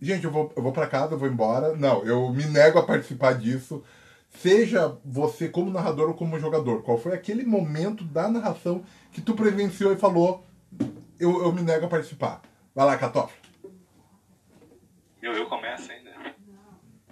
gente, 0.00 0.24
eu 0.24 0.30
vou, 0.30 0.50
eu 0.56 0.62
vou 0.62 0.72
para 0.72 0.86
casa, 0.86 1.14
eu 1.14 1.18
vou 1.18 1.28
embora. 1.28 1.76
Não, 1.76 2.02
eu 2.04 2.30
me 2.32 2.46
nego 2.46 2.78
a 2.78 2.82
participar 2.82 3.34
disso. 3.34 3.84
Seja 4.30 4.96
você 5.04 5.48
como 5.48 5.70
narrador 5.70 6.08
ou 6.08 6.14
como 6.14 6.38
jogador, 6.38 6.82
qual 6.82 6.96
foi 6.96 7.12
aquele 7.12 7.44
momento 7.44 8.04
da 8.04 8.28
narração 8.28 8.82
que 9.12 9.20
tu 9.20 9.34
presenciou 9.34 9.92
e 9.92 9.96
falou, 9.96 10.46
eu, 11.18 11.42
eu 11.42 11.52
me 11.52 11.62
nego 11.62 11.86
a 11.86 11.88
participar. 11.88 12.40
Vai 12.74 12.86
lá, 12.86 12.96
Catoff. 12.96 13.34
Meu, 15.20 15.32
eu 15.32 15.46
começo 15.46 15.90
ainda. 15.90 16.10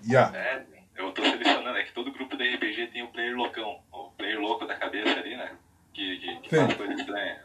Yeah. 0.08 0.36
É, 0.38 0.64
eu 0.96 1.12
tô 1.12 1.22
selecionando, 1.22 1.76
é 1.76 1.82
que 1.82 1.92
todo 1.92 2.12
grupo 2.12 2.36
da 2.36 2.44
RPG 2.44 2.86
tem 2.92 3.02
o 3.02 3.08
player 3.08 3.36
loucão, 3.36 3.80
o 3.92 4.10
player 4.12 4.40
louco 4.40 4.66
da 4.66 4.76
cabeça 4.76 5.18
ali, 5.18 5.36
né? 5.36 5.50
Que, 5.92 6.18
que, 6.18 6.36
que 6.36 6.50
Sim. 6.50 6.56
faz 6.56 6.74
coisa 6.74 6.94
estranha. 6.94 7.40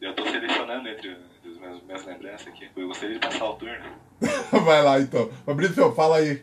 Eu 0.00 0.14
tô 0.14 0.26
selecionando 0.26 0.88
entre 0.88 1.16
os 1.44 1.58
meus, 1.58 1.82
minhas 1.82 2.04
lembranças 2.06 2.48
aqui. 2.48 2.68
Eu 2.74 2.88
gostaria 2.88 3.18
de 3.18 3.20
passar 3.20 3.44
o 3.44 3.54
turno. 3.56 3.84
Vai 4.64 4.82
lá 4.82 4.98
então. 4.98 5.30
Fabrício, 5.44 5.92
fala 5.92 6.16
aí. 6.16 6.42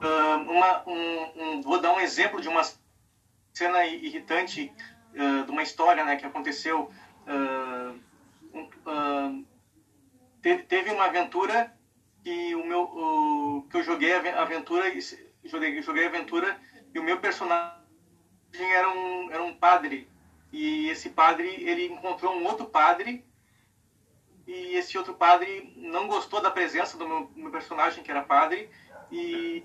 Ah, 0.00 0.36
uma, 0.46 0.82
um, 0.88 1.56
um- 1.56 1.60
vou 1.62 1.80
dar 1.80 1.92
um 1.92 2.00
exemplo 2.00 2.40
de 2.40 2.48
uma 2.48 2.62
cena 3.54 3.84
irritante 3.86 4.72
ah, 5.18 5.42
de 5.44 5.50
uma 5.50 5.62
história 5.62 6.04
né, 6.04 6.16
que 6.16 6.26
aconteceu. 6.26 6.90
um- 8.52 8.68
ah, 8.86 9.30
te- 10.42 10.62
teve 10.64 10.90
uma 10.90 11.04
aventura 11.06 11.72
que 12.22 12.54
o 12.54 12.64
meu 12.64 13.66
que 13.70 13.76
eu 13.76 13.82
joguei 13.82 14.12
a 14.14 14.18
ave- 14.18 14.30
aventura 14.30 14.84
joguei, 15.44 15.80
joguei 15.82 16.04
a 16.04 16.08
aventura 16.08 16.58
e 16.94 16.98
o 16.98 17.02
meu 17.02 17.18
personagem 17.20 17.76
era 18.74 18.88
um, 18.88 19.30
era 19.30 19.42
um 19.42 19.54
padre 19.54 20.08
e 20.52 20.88
esse 20.88 21.10
padre 21.10 21.48
ele 21.48 21.86
encontrou 21.86 22.34
um 22.34 22.44
outro 22.44 22.66
padre 22.66 23.24
e 24.46 24.74
esse 24.76 24.96
outro 24.96 25.14
padre 25.14 25.72
não 25.76 26.06
gostou 26.06 26.40
da 26.40 26.50
presença 26.50 26.96
do 26.96 27.06
meu, 27.06 27.30
meu 27.34 27.50
personagem 27.50 28.02
que 28.02 28.10
era 28.10 28.22
padre 28.22 28.68
e 29.10 29.64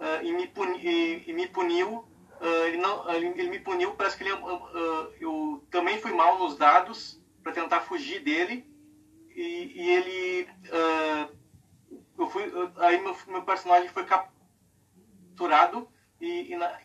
ah, 0.00 0.22
e, 0.22 0.32
me 0.32 0.46
puni, 0.48 0.78
e, 0.78 1.24
e 1.30 1.32
me 1.32 1.46
puniu. 1.48 2.04
ah, 2.40 2.66
ele, 2.66 2.76
não, 2.78 3.08
ele, 3.10 3.26
ele 3.28 3.48
me 3.50 3.58
puniu, 3.60 3.92
parece 3.94 4.16
que 4.16 4.24
ele, 4.24 4.32
ah, 4.32 5.08
eu 5.20 5.64
também 5.70 5.98
fui 6.00 6.12
mal 6.12 6.38
nos 6.38 6.56
dados 6.56 7.20
para 7.42 7.52
tentar 7.52 7.80
fugir 7.80 8.20
dele. 8.22 8.66
E, 9.34 9.72
e 9.82 9.90
ele. 9.90 10.48
ah, 10.72 11.28
eu 12.18 12.26
fui, 12.28 12.44
aí 12.78 13.00
meu, 13.00 13.16
meu 13.26 13.42
personagem 13.42 13.88
foi 13.88 14.04
capturado 15.34 15.88
e, 16.20 16.52
e, 16.52 16.56
na- 16.56 16.78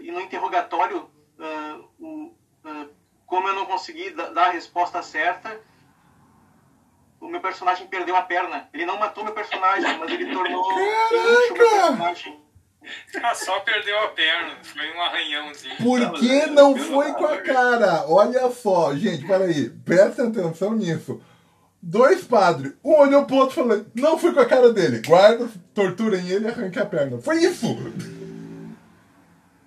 e, 0.00 0.10
no 0.10 0.20
interrogatório, 0.20 1.08
ah, 1.38 1.80
o, 2.00 2.34
ah, 2.64 2.86
como 3.26 3.48
eu 3.48 3.54
não 3.54 3.66
consegui 3.66 4.10
da- 4.10 4.30
dar 4.30 4.46
a 4.48 4.50
resposta 4.52 5.02
certa, 5.02 5.60
o 7.20 7.28
meu 7.28 7.40
personagem 7.40 7.86
perdeu 7.86 8.16
a 8.16 8.22
perna. 8.22 8.68
Ele 8.74 8.84
não 8.84 8.98
matou 8.98 9.22
meu 9.24 9.32
personagem, 9.32 9.96
mas 9.98 10.10
ele 10.10 10.32
tornou 10.32 10.64
inútil 11.12 11.56
meu 11.56 11.70
personagem. 11.70 12.42
Ah, 13.22 13.34
só 13.34 13.60
perdeu 13.60 13.98
a 14.00 14.08
perna. 14.08 14.56
Foi 14.62 14.96
um 14.96 15.00
arranhãozinho. 15.00 15.76
Por 15.76 16.12
que 16.18 16.46
não 16.46 16.76
foi 16.76 17.12
com 17.12 17.26
a 17.26 17.40
cara? 17.40 18.04
Olha 18.08 18.50
só, 18.50 18.94
gente, 18.94 19.26
peraí, 19.26 19.70
prestem 19.70 20.28
atenção 20.28 20.74
nisso. 20.74 21.22
Dois 21.80 22.24
padres, 22.24 22.74
um 22.84 22.94
olhou 22.94 23.24
pro 23.24 23.36
outro 23.36 23.52
e 23.52 23.62
falou: 23.62 23.86
Não 23.94 24.18
fui 24.18 24.32
com 24.32 24.40
a 24.40 24.46
cara 24.46 24.72
dele, 24.72 25.02
guarda, 25.06 25.48
torturem 25.74 26.28
ele 26.28 26.46
e 26.46 26.48
arranque 26.48 26.78
a 26.78 26.86
perna. 26.86 27.18
Foi 27.18 27.38
isso! 27.38 27.66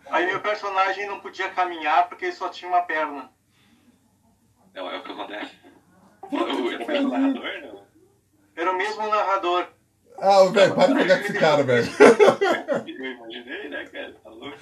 Aí 0.09 0.26
meu 0.26 0.39
personagem 0.39 1.07
não 1.07 1.20
podia 1.20 1.49
caminhar 1.49 2.07
porque 2.07 2.26
ele 2.26 2.34
só 2.34 2.47
tinha 2.49 2.70
uma 2.70 2.82
perna. 2.84 3.30
Não, 4.74 4.89
é 4.89 4.97
o 4.97 5.03
que 5.03 5.11
acontece. 5.11 5.51
Eu 8.55 8.61
era 8.63 8.72
o 8.72 8.78
mesmo 8.78 9.07
narrador, 9.07 9.68
o. 10.18 10.24
Ah, 10.24 10.51
velho, 10.51 10.76
para 10.76 10.88
de 10.88 10.93
pegar 10.99 11.18
com 11.20 11.24
esse 11.26 11.34
cara, 11.39 11.63
velho. 11.63 11.88
Eu 12.88 13.05
imaginei, 13.11 13.70
né, 13.70 13.86
cara? 13.86 14.13
Tá 14.24 14.30
louco? 14.30 14.57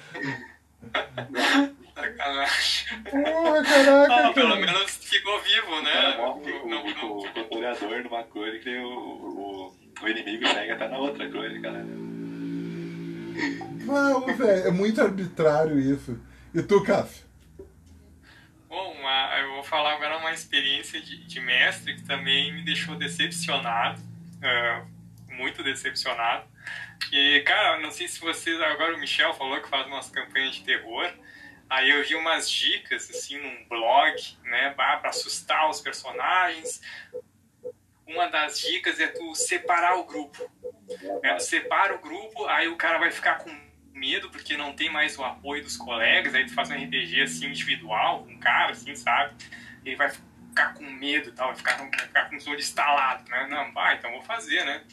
Sacanagem. 1.94 2.86
Porra, 3.10 3.58
Ah, 3.60 3.64
caraca, 3.64 4.32
pelo 4.34 4.48
cara. 4.50 4.60
menos 4.66 4.96
ficou 4.96 5.40
vivo, 5.40 5.72
O 5.72 5.82
né? 5.82 6.16
morre 6.16 6.52
Não, 6.68 6.86
o 7.18 7.32
controlador 7.32 8.02
numa 8.02 8.22
crônica 8.24 8.68
e 8.68 8.78
o, 8.78 8.88
o, 8.88 9.74
o 10.02 10.08
inimigo 10.08 10.46
segue 10.48 10.72
até 10.72 10.88
na 10.88 10.98
outra 10.98 11.28
crônica, 11.28 11.70
né? 11.70 11.84
Não, 13.84 14.26
velho, 14.26 14.66
é 14.68 14.70
muito 14.70 15.00
arbitrário 15.00 15.78
isso. 15.78 16.18
E 16.54 16.62
tu, 16.62 16.82
Cássio? 16.82 17.24
Bom, 18.68 18.92
uma- 18.98 19.38
eu 19.40 19.52
vou 19.54 19.62
falar 19.64 19.94
agora 19.94 20.18
uma 20.18 20.32
experiência 20.32 21.00
de, 21.00 21.24
de 21.24 21.40
mestre 21.40 21.94
que 21.94 22.02
também 22.04 22.52
me 22.52 22.64
deixou 22.64 22.96
decepcionado. 22.96 24.00
uh, 24.00 24.93
muito 25.36 25.62
decepcionado. 25.62 26.46
E, 27.12 27.40
cara, 27.42 27.78
não 27.80 27.90
sei 27.90 28.08
se 28.08 28.20
vocês. 28.20 28.60
Agora 28.60 28.94
o 28.94 28.98
Michel 28.98 29.34
falou 29.34 29.60
que 29.60 29.68
faz 29.68 29.86
umas 29.86 30.10
campanhas 30.10 30.56
de 30.56 30.64
terror. 30.64 31.12
Aí 31.68 31.90
eu 31.90 32.04
vi 32.04 32.14
umas 32.14 32.50
dicas, 32.50 33.10
assim, 33.10 33.38
num 33.38 33.68
blog, 33.68 34.14
né, 34.44 34.70
para 34.70 35.08
assustar 35.08 35.68
os 35.68 35.80
personagens. 35.80 36.80
Uma 38.06 38.28
das 38.28 38.60
dicas 38.60 39.00
é 39.00 39.08
tu 39.08 39.34
separar 39.34 39.96
o 39.96 40.04
grupo. 40.04 40.50
Né? 41.22 41.34
Tu 41.34 41.42
separa 41.42 41.94
o 41.94 41.98
grupo, 41.98 42.46
aí 42.46 42.68
o 42.68 42.76
cara 42.76 42.98
vai 42.98 43.10
ficar 43.10 43.38
com 43.38 43.50
medo 43.94 44.30
porque 44.30 44.56
não 44.56 44.74
tem 44.74 44.90
mais 44.90 45.18
o 45.18 45.24
apoio 45.24 45.62
dos 45.62 45.76
colegas. 45.76 46.34
Aí 46.34 46.44
tu 46.44 46.54
faz 46.54 46.70
um 46.70 46.74
RPG, 46.74 47.22
assim, 47.22 47.46
individual, 47.46 48.26
um 48.28 48.38
cara, 48.38 48.72
assim, 48.72 48.94
sabe? 48.94 49.34
Ele 49.84 49.96
vai 49.96 50.10
ficar 50.10 50.74
com 50.74 50.84
medo 50.84 51.30
e 51.30 51.32
tal, 51.32 51.48
vai 51.48 51.56
ficar, 51.56 51.76
vai 51.76 51.90
ficar 51.90 52.28
com 52.28 52.36
os 52.36 52.46
olhos 52.46 52.64
estalados, 52.66 53.28
né? 53.28 53.46
Não, 53.48 53.72
vai, 53.72 53.96
então 53.96 54.12
vou 54.12 54.22
fazer, 54.22 54.64
né? 54.64 54.84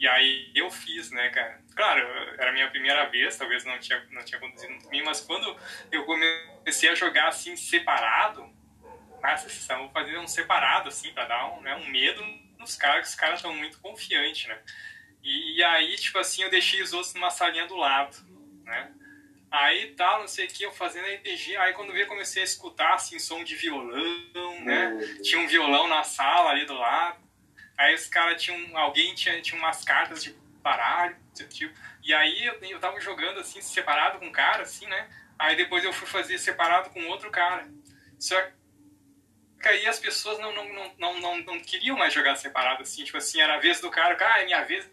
E 0.00 0.08
aí 0.08 0.50
eu 0.54 0.70
fiz, 0.70 1.10
né, 1.10 1.28
cara? 1.28 1.60
Claro, 1.76 2.00
era 2.38 2.48
a 2.48 2.52
minha 2.54 2.70
primeira 2.70 3.04
vez, 3.10 3.36
talvez 3.36 3.66
não 3.66 3.78
tinha, 3.78 4.02
não 4.10 4.24
tinha 4.24 4.38
acontecido 4.38 4.70
muito 4.70 4.88
mim, 4.88 5.02
mas 5.02 5.20
quando 5.20 5.54
eu 5.92 6.06
comecei 6.06 6.88
a 6.88 6.94
jogar 6.94 7.28
assim, 7.28 7.54
separado, 7.54 8.50
nessa 9.22 9.50
sessão, 9.50 9.80
vou 9.80 9.90
fazer 9.90 10.16
um 10.16 10.26
separado, 10.26 10.88
assim, 10.88 11.12
pra 11.12 11.26
dar 11.26 11.52
um, 11.52 11.60
né, 11.60 11.76
um 11.76 11.86
medo 11.90 12.24
nos 12.58 12.76
caras, 12.76 13.02
que 13.02 13.10
os 13.10 13.14
caras 13.14 13.36
estão 13.36 13.54
muito 13.54 13.78
confiantes, 13.80 14.48
né? 14.48 14.58
E, 15.22 15.58
e, 15.58 15.62
aí, 15.62 15.94
tipo 15.96 16.18
assim, 16.18 16.44
eu 16.44 16.50
deixei 16.50 16.80
os 16.80 16.94
outros 16.94 17.12
numa 17.12 17.30
salinha 17.30 17.66
do 17.66 17.76
lado, 17.76 18.16
né? 18.64 18.90
Aí 19.50 19.94
tal, 19.96 20.20
não 20.20 20.28
sei 20.28 20.46
o 20.46 20.48
que, 20.48 20.64
eu 20.64 20.72
fazendo 20.72 21.04
RPG. 21.04 21.56
Aí 21.58 21.74
quando 21.74 21.92
veio, 21.92 22.06
comecei 22.06 22.40
a 22.40 22.44
escutar, 22.44 22.94
assim, 22.94 23.18
som 23.18 23.44
de 23.44 23.54
violão, 23.54 24.60
né? 24.62 24.88
Uhum. 24.88 25.22
Tinha 25.22 25.42
um 25.42 25.46
violão 25.46 25.86
na 25.88 26.02
sala 26.04 26.50
ali 26.50 26.64
do 26.64 26.72
lado. 26.72 27.20
Aí 27.80 27.94
os 27.94 28.06
caras 28.06 28.42
tinham. 28.42 28.76
Alguém 28.76 29.14
tinha, 29.14 29.40
tinha 29.40 29.58
umas 29.58 29.82
cartas 29.82 30.22
de 30.22 30.34
baralho, 30.62 31.16
tipo. 31.48 31.74
E 32.04 32.12
aí 32.12 32.44
eu, 32.44 32.54
eu 32.62 32.78
tava 32.78 33.00
jogando 33.00 33.40
assim, 33.40 33.62
separado 33.62 34.18
com 34.18 34.26
um 34.26 34.32
cara, 34.32 34.64
assim, 34.64 34.86
né? 34.86 35.08
Aí 35.38 35.56
depois 35.56 35.82
eu 35.82 35.92
fui 35.92 36.06
fazer 36.06 36.36
separado 36.36 36.90
com 36.90 37.02
outro 37.06 37.30
cara. 37.30 37.66
Só 38.18 38.36
que 39.58 39.68
aí 39.68 39.86
as 39.86 39.98
pessoas 39.98 40.38
não, 40.38 40.54
não, 40.54 40.68
não, 40.68 40.94
não, 40.98 41.20
não, 41.20 41.38
não 41.38 41.60
queriam 41.60 41.96
mais 41.96 42.12
jogar 42.12 42.36
separado, 42.36 42.82
assim, 42.82 43.02
tipo 43.02 43.16
assim, 43.16 43.40
era 43.40 43.54
a 43.54 43.58
vez 43.58 43.80
do 43.80 43.90
cara, 43.90 44.14
ah, 44.20 44.40
é 44.40 44.44
minha 44.44 44.62
vez 44.64 44.90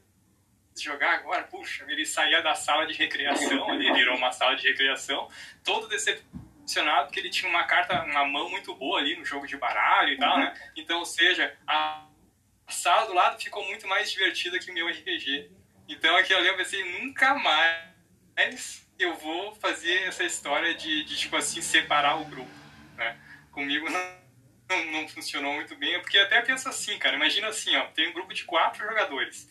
de 0.73 0.83
jogar 0.83 1.15
agora, 1.15 1.43
puxa, 1.43 1.85
ele 1.89 2.05
saía 2.05 2.41
da 2.41 2.55
sala 2.55 2.85
de 2.85 2.93
recreação 2.93 3.69
ali, 3.69 3.91
virou 3.91 4.15
uma 4.15 4.31
sala 4.31 4.55
de 4.55 4.67
recreação, 4.67 5.29
todo 5.63 5.88
decepcionado 5.89 7.07
porque 7.07 7.19
ele 7.19 7.29
tinha 7.29 7.49
uma 7.49 7.65
carta, 7.65 8.03
uma 8.03 8.25
mão 8.25 8.49
muito 8.49 8.73
boa 8.75 8.99
ali 8.99 9.15
no 9.17 9.25
jogo 9.25 9.45
de 9.45 9.57
baralho 9.57 10.13
e 10.13 10.17
tal, 10.17 10.38
né? 10.38 10.53
Então, 10.75 10.99
ou 10.99 11.05
seja, 11.05 11.57
a 11.65 12.06
sala 12.74 13.07
do 13.07 13.13
lado 13.13 13.41
ficou 13.41 13.65
muito 13.65 13.88
mais 13.88 14.11
divertida 14.11 14.59
que 14.59 14.72
o 14.72 14.74
meu 14.74 14.88
RPG. 14.88 15.51
Então 15.88 16.15
ali 16.15 16.47
eu 16.47 16.57
pensei, 16.57 16.84
nunca 16.99 17.34
mais 17.36 18.86
eu 18.99 19.15
vou 19.15 19.53
fazer 19.55 20.03
essa 20.03 20.24
história 20.24 20.74
de, 20.74 21.03
de 21.03 21.18
tipo 21.18 21.36
assim, 21.36 21.61
separar 21.61 22.20
o 22.20 22.26
grupo, 22.26 22.51
né? 22.95 23.20
Comigo 23.51 23.89
não, 23.89 24.18
não, 24.70 24.86
não, 24.91 25.07
funcionou 25.07 25.53
muito 25.53 25.76
bem, 25.76 25.99
porque 26.01 26.18
até 26.18 26.41
penso 26.41 26.68
assim, 26.68 26.97
cara, 26.97 27.15
imagina 27.15 27.47
assim, 27.47 27.76
ó, 27.76 27.86
tem 27.88 28.09
um 28.09 28.13
grupo 28.13 28.34
de 28.34 28.43
quatro 28.43 28.86
jogadores, 28.86 29.47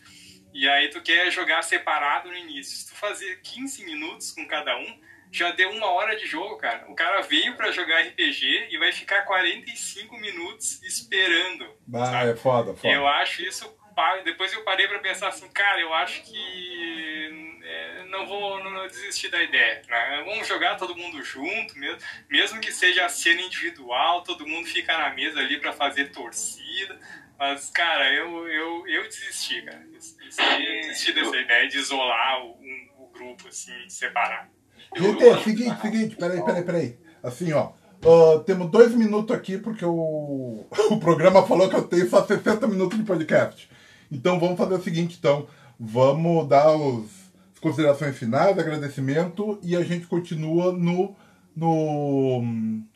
e 0.53 0.67
aí 0.67 0.89
tu 0.89 1.01
quer 1.01 1.31
jogar 1.31 1.61
separado 1.61 2.29
no 2.29 2.35
início. 2.35 2.77
Se 2.77 2.87
tu 2.87 2.95
fazer 2.95 3.41
15 3.41 3.85
minutos 3.85 4.31
com 4.31 4.47
cada 4.47 4.75
um, 4.77 5.01
já 5.31 5.51
deu 5.51 5.71
uma 5.71 5.87
hora 5.87 6.15
de 6.15 6.25
jogo, 6.25 6.57
cara. 6.57 6.85
O 6.89 6.95
cara 6.95 7.21
veio 7.21 7.55
para 7.55 7.71
jogar 7.71 8.01
RPG 8.01 8.67
e 8.71 8.77
vai 8.77 8.91
ficar 8.91 9.23
45 9.23 10.17
minutos 10.17 10.81
esperando. 10.83 11.65
Ah, 11.93 12.25
é 12.25 12.35
foda, 12.35 12.73
foda. 12.73 12.93
Eu 12.93 13.07
acho 13.07 13.41
isso. 13.43 13.75
Depois 14.23 14.53
eu 14.53 14.63
parei 14.63 14.87
para 14.87 14.99
pensar 14.99 15.29
assim, 15.29 15.49
cara, 15.49 15.81
eu 15.81 15.91
acho 15.93 16.21
que 16.21 17.57
é, 17.63 18.05
não 18.05 18.25
vou 18.27 18.63
não 18.63 18.85
desistir 18.87 19.29
da 19.29 19.41
ideia. 19.41 19.81
Né? 19.87 20.23
Vamos 20.25 20.47
jogar 20.47 20.77
todo 20.77 20.95
mundo 20.95 21.23
junto, 21.23 21.77
mesmo, 21.77 21.99
mesmo 22.29 22.61
que 22.61 22.71
seja 22.71 23.05
a 23.05 23.09
cena 23.09 23.41
individual, 23.41 24.23
todo 24.23 24.47
mundo 24.47 24.67
fica 24.67 24.97
na 24.97 25.09
mesa 25.13 25.39
ali 25.39 25.59
para 25.59 25.73
fazer 25.73 26.11
torcida. 26.11 26.99
Mas, 27.37 27.69
cara, 27.69 28.11
eu, 28.13 28.47
eu, 28.47 28.87
eu 28.87 29.03
desisti, 29.03 29.61
cara. 29.61 29.83
Eu 29.83 30.81
desisti 30.81 31.13
dessa 31.13 31.37
ideia 31.37 31.67
de 31.67 31.77
isolar 31.77 32.43
o, 32.43 32.51
um, 32.53 32.89
o 32.97 33.07
grupo, 33.09 33.47
assim, 33.47 33.77
de 33.85 33.93
separar. 33.93 34.49
Gente, 34.95 35.23
é 35.23 35.37
seguinte, 35.43 35.81
seguinte, 35.81 36.15
peraí, 36.15 36.43
peraí, 36.43 36.63
peraí. 36.63 36.97
Assim, 37.21 37.51
ó. 37.53 37.71
Uh, 38.05 38.39
temos 38.41 38.69
dois 38.69 38.93
minutos 38.93 39.35
aqui, 39.35 39.57
porque 39.57 39.83
o, 39.83 40.65
o 40.91 40.99
programa 40.99 41.45
falou 41.45 41.67
que 41.69 41.75
eu 41.75 41.83
tenho 41.83 42.09
só 42.09 42.25
60 42.25 42.67
minutos 42.67 42.97
de 42.97 43.03
podcast. 43.03 43.69
Então 44.11 44.39
vamos 44.39 44.57
fazer 44.57 44.75
o 44.75 44.81
seguinte, 44.81 45.17
então. 45.19 45.47
Vamos 45.79 46.47
dar 46.47 46.71
os, 46.75 47.05
as 47.53 47.59
considerações 47.59 48.17
finais, 48.17 48.57
agradecimento, 48.57 49.59
e 49.61 49.75
a 49.75 49.83
gente 49.83 50.07
continua 50.07 50.71
no, 50.71 51.15
no 51.55 52.43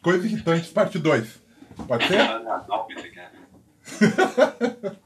Coisas 0.02 0.26
Irritantes, 0.26 0.70
parte 0.70 0.98
2. 0.98 1.42
Pode 1.88 2.08
ser? 2.08 2.20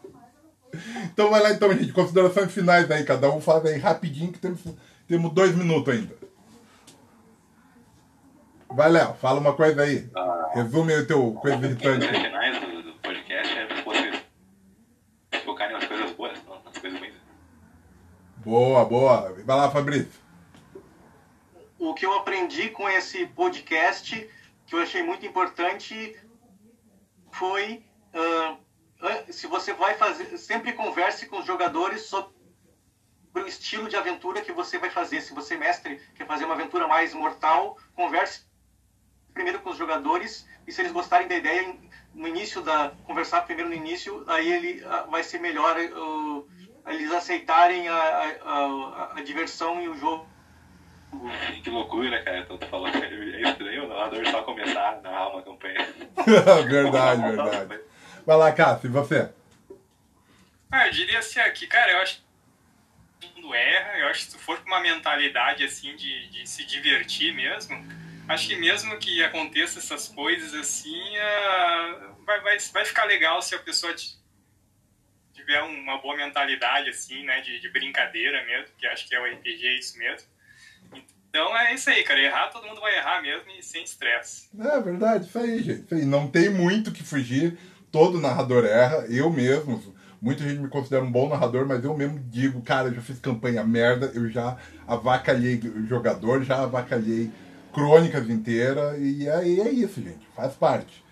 então 1.11 1.29
vai 1.29 1.41
lá 1.41 1.51
então, 1.51 1.73
gente. 1.73 1.91
Considerações 1.91 2.51
finais 2.51 2.89
aí, 2.91 3.03
cada 3.03 3.29
um 3.31 3.41
faz 3.41 3.65
aí 3.65 3.77
rapidinho 3.77 4.31
que 4.31 4.39
temos, 4.39 4.61
temos 5.07 5.33
dois 5.33 5.55
minutos 5.55 5.93
ainda. 5.93 6.24
Vai, 8.75 8.89
Léo, 8.89 9.13
fala 9.13 9.39
uma 9.39 9.53
coisa 9.53 9.83
aí. 9.83 10.09
Ah, 10.13 10.51
Resume 10.53 10.91
aí 10.91 10.99
o 10.99 11.07
teu 11.07 11.33
coisa 11.35 11.65
irritante. 11.65 12.05
Os 12.05 12.11
finais 12.11 12.59
do, 12.59 12.83
do 12.83 12.93
podcast 12.95 13.57
é 13.57 13.83
vocês 13.83 14.23
focarem 15.45 15.77
nas 15.77 15.85
coisas 15.85 16.11
boas, 16.11 16.43
não 16.43 16.61
nas 16.61 16.77
coisas 16.77 16.99
ruins. 16.99 17.13
Boa, 18.43 18.83
boa. 18.83 19.33
Vai 19.45 19.55
lá, 19.55 19.71
Fabrício. 19.71 20.19
O 21.79 21.93
que 21.93 22.05
eu 22.05 22.13
aprendi 22.15 22.69
com 22.69 22.89
esse 22.89 23.25
podcast, 23.27 24.29
que 24.67 24.75
eu 24.75 24.79
achei 24.79 25.01
muito 25.03 25.25
importante, 25.25 26.19
foi 27.31 27.85
uh, 28.13 28.57
se 29.31 29.47
você 29.47 29.71
vai 29.71 29.93
fazer, 29.93 30.37
sempre 30.37 30.73
converse 30.73 31.27
com 31.27 31.39
os 31.39 31.45
jogadores 31.45 32.07
sobre 32.07 32.33
o 33.35 33.47
estilo 33.47 33.87
de 33.87 33.95
aventura 33.95 34.41
que 34.41 34.51
você 34.51 34.77
vai 34.77 34.89
fazer. 34.89 35.21
Se 35.21 35.33
você, 35.33 35.55
mestre, 35.55 36.01
quer 36.13 36.27
fazer 36.27 36.43
uma 36.43 36.55
aventura 36.55 36.89
mais 36.89 37.13
mortal, 37.13 37.77
converse 37.95 38.53
primeiro 39.35 39.59
com 39.59 39.69
os 39.69 39.77
jogadores 39.77 40.47
e 40.65 40.71
se 40.71 40.81
eles 40.81 40.93
gostarem 40.93 41.27
da 41.27 41.35
ideia 41.35 41.75
no 42.13 42.27
início 42.27 42.61
da 42.61 42.93
conversar 43.03 43.41
primeiro 43.41 43.69
no 43.69 43.75
início 43.75 44.23
aí 44.27 44.51
ele 44.51 44.83
ah, 44.85 45.05
vai 45.11 45.21
ser 45.23 45.39
melhor 45.39 45.75
uh, 45.77 46.49
eles 46.87 47.11
aceitarem 47.11 47.87
a, 47.87 47.93
a, 47.93 48.27
a, 48.45 49.13
a, 49.17 49.23
diversão 49.23 49.81
e 49.81 49.89
o 49.89 49.97
jogo. 49.97 50.27
Que 51.63 51.69
loucura 51.69 52.23
cara 52.23 52.39
então 52.39 52.57
tu 52.57 52.67
falou 52.67 52.89
que 52.91 52.97
é 52.97 53.41
estranho 53.41 53.85
o 53.85 53.87
narrador 53.87 54.25
só 54.27 54.43
começar 54.43 54.89
a 54.89 55.01
narrar 55.01 55.29
uma 55.29 55.41
campanha. 55.41 55.87
Verdade 56.67 57.21
verdade. 57.21 57.81
Vai 58.25 58.37
lá 58.37 58.51
Cássio 58.51 58.87
e 58.87 58.91
você? 58.91 59.29
Ah, 60.71 60.87
eu 60.87 60.91
diria 60.91 61.19
assim 61.19 61.39
aqui 61.39 61.67
cara 61.67 61.91
eu 61.91 61.99
acho 61.99 62.21
que 63.19 63.27
todo 63.27 63.41
mundo 63.41 63.53
erra 63.53 63.97
eu 63.97 64.07
acho 64.07 64.25
que 64.25 64.31
se 64.31 64.37
tu 64.37 64.43
for 64.43 64.57
com 64.59 64.67
uma 64.67 64.79
mentalidade 64.79 65.63
assim 65.63 65.95
de, 65.95 66.27
de 66.29 66.47
se 66.47 66.65
divertir 66.65 67.33
mesmo 67.33 67.75
acho 68.27 68.47
que 68.47 68.55
mesmo 68.55 68.97
que 68.97 69.23
aconteça 69.23 69.79
essas 69.79 70.07
coisas 70.07 70.53
assim, 70.53 71.01
vai, 72.25 72.41
vai, 72.41 72.57
vai 72.59 72.85
ficar 72.85 73.05
legal 73.05 73.41
se 73.41 73.55
a 73.55 73.59
pessoa 73.59 73.93
tiver 75.33 75.61
uma 75.61 76.01
boa 76.01 76.15
mentalidade, 76.15 76.89
assim, 76.89 77.23
né, 77.23 77.41
de, 77.41 77.59
de 77.59 77.69
brincadeira 77.69 78.43
mesmo, 78.45 78.73
que 78.77 78.87
acho 78.87 79.07
que 79.07 79.15
é 79.15 79.19
o 79.19 79.25
RPG, 79.25 79.67
é 79.67 79.77
isso 79.77 79.97
mesmo. 79.97 80.27
Então 81.29 81.57
é 81.57 81.73
isso 81.73 81.89
aí, 81.89 82.01
cara. 82.03 82.21
Errar, 82.21 82.47
todo 82.47 82.65
mundo 82.65 82.79
vai 82.79 82.97
errar 82.97 83.21
mesmo 83.21 83.51
e 83.51 83.61
sem 83.61 83.83
estresse. 83.83 84.47
É 84.57 84.79
verdade, 84.79 85.25
isso 85.25 85.37
aí, 85.37 85.61
gente. 85.61 85.83
Isso 85.83 85.95
aí. 85.95 86.05
Não 86.05 86.29
tem 86.29 86.49
muito 86.49 86.93
que 86.93 87.03
fugir. 87.03 87.57
Todo 87.91 88.21
narrador 88.21 88.63
erra. 88.63 89.05
Eu 89.09 89.29
mesmo, 89.29 89.93
muita 90.21 90.43
gente 90.43 90.61
me 90.61 90.69
considera 90.69 91.03
um 91.03 91.11
bom 91.11 91.27
narrador, 91.27 91.67
mas 91.67 91.83
eu 91.83 91.95
mesmo 91.95 92.19
digo, 92.29 92.61
cara, 92.61 92.87
eu 92.87 92.95
já 92.95 93.01
fiz 93.01 93.19
campanha 93.19 93.65
merda, 93.65 94.11
eu 94.15 94.29
já 94.29 94.57
avacalhei 94.87 95.59
jogador, 95.89 96.41
já 96.41 96.63
avacalhei 96.63 97.29
crônicas 97.75 98.29
inteira. 98.29 98.97
E 98.97 99.29
aí 99.29 99.59
é 99.59 99.69
isso, 99.69 100.01
gente. 100.01 100.25
Faz 100.33 100.53
parte. 100.53 101.03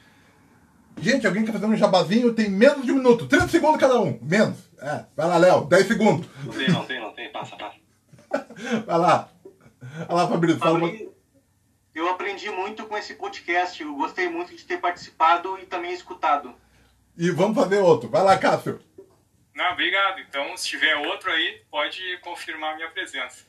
Gente, 0.97 1.27
alguém 1.27 1.43
quer 1.43 1.51
fazer 1.51 1.65
um 1.65 1.75
jabazinho? 1.75 2.33
Tem 2.33 2.49
menos 2.49 2.85
de 2.85 2.91
um 2.93 2.95
minuto. 2.95 3.27
30 3.27 3.49
segundos 3.49 3.79
cada 3.79 3.99
um. 3.99 4.17
Menos. 4.21 4.57
É. 4.81 5.05
Vai 5.15 5.27
lá, 5.27 5.37
Léo. 5.37 5.65
10 5.65 5.87
segundos. 5.87 6.27
Não 6.45 6.53
tem, 6.53 6.69
não 6.69 6.85
tem, 6.85 7.01
não 7.01 7.13
tem. 7.13 7.31
Passa, 7.31 7.57
passa. 7.57 7.77
Vai 8.85 8.97
lá. 8.97 9.29
Vai 10.07 10.15
lá, 10.15 10.27
Fabrício. 10.27 10.59
Fala 10.59 10.77
uma... 10.77 10.91
Eu 11.93 12.09
aprendi 12.09 12.49
muito 12.49 12.85
com 12.85 12.97
esse 12.97 13.15
podcast. 13.15 13.81
Eu 13.81 13.95
gostei 13.95 14.29
muito 14.29 14.55
de 14.55 14.63
ter 14.63 14.77
participado 14.77 15.59
e 15.59 15.65
também 15.65 15.93
escutado. 15.93 16.55
E 17.17 17.29
vamos 17.29 17.55
fazer 17.55 17.79
outro. 17.79 18.09
Vai 18.09 18.23
lá, 18.23 18.37
Cássio. 18.37 18.79
Não, 19.53 19.71
obrigado. 19.73 20.19
Então, 20.21 20.55
se 20.57 20.67
tiver 20.67 20.95
outro 20.95 21.29
aí, 21.29 21.61
pode 21.69 22.01
confirmar 22.21 22.73
a 22.73 22.75
minha 22.77 22.89
presença. 22.89 23.45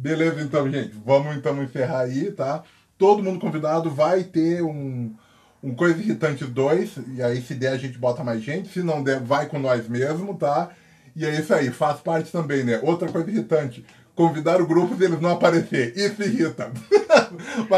Beleza, 0.00 0.40
então, 0.40 0.70
gente. 0.70 0.96
Vamos 1.04 1.36
então 1.36 1.60
encerrar 1.60 2.02
aí, 2.02 2.30
tá? 2.30 2.62
Todo 2.96 3.20
mundo 3.20 3.40
convidado 3.40 3.90
vai 3.90 4.22
ter 4.22 4.62
um, 4.62 5.12
um 5.60 5.74
Coisa 5.74 5.98
Irritante 6.00 6.44
2. 6.44 6.98
E 7.16 7.22
aí, 7.22 7.42
se 7.42 7.52
der, 7.52 7.72
a 7.72 7.76
gente 7.76 7.98
bota 7.98 8.22
mais 8.22 8.40
gente. 8.40 8.68
Se 8.68 8.80
não 8.80 9.02
der, 9.02 9.18
vai 9.18 9.46
com 9.46 9.58
nós 9.58 9.88
mesmo, 9.88 10.36
tá? 10.36 10.70
E 11.16 11.26
é 11.26 11.40
isso 11.40 11.52
aí, 11.52 11.70
faz 11.70 11.98
parte 11.98 12.30
também, 12.30 12.62
né? 12.62 12.78
Outra 12.84 13.10
coisa 13.10 13.28
irritante. 13.28 13.84
Convidar 14.14 14.60
o 14.62 14.68
grupo 14.68 14.94
deles 14.94 15.20
não 15.20 15.30
aparecer. 15.30 15.92
Isso 15.96 16.22
irrita. 16.22 16.70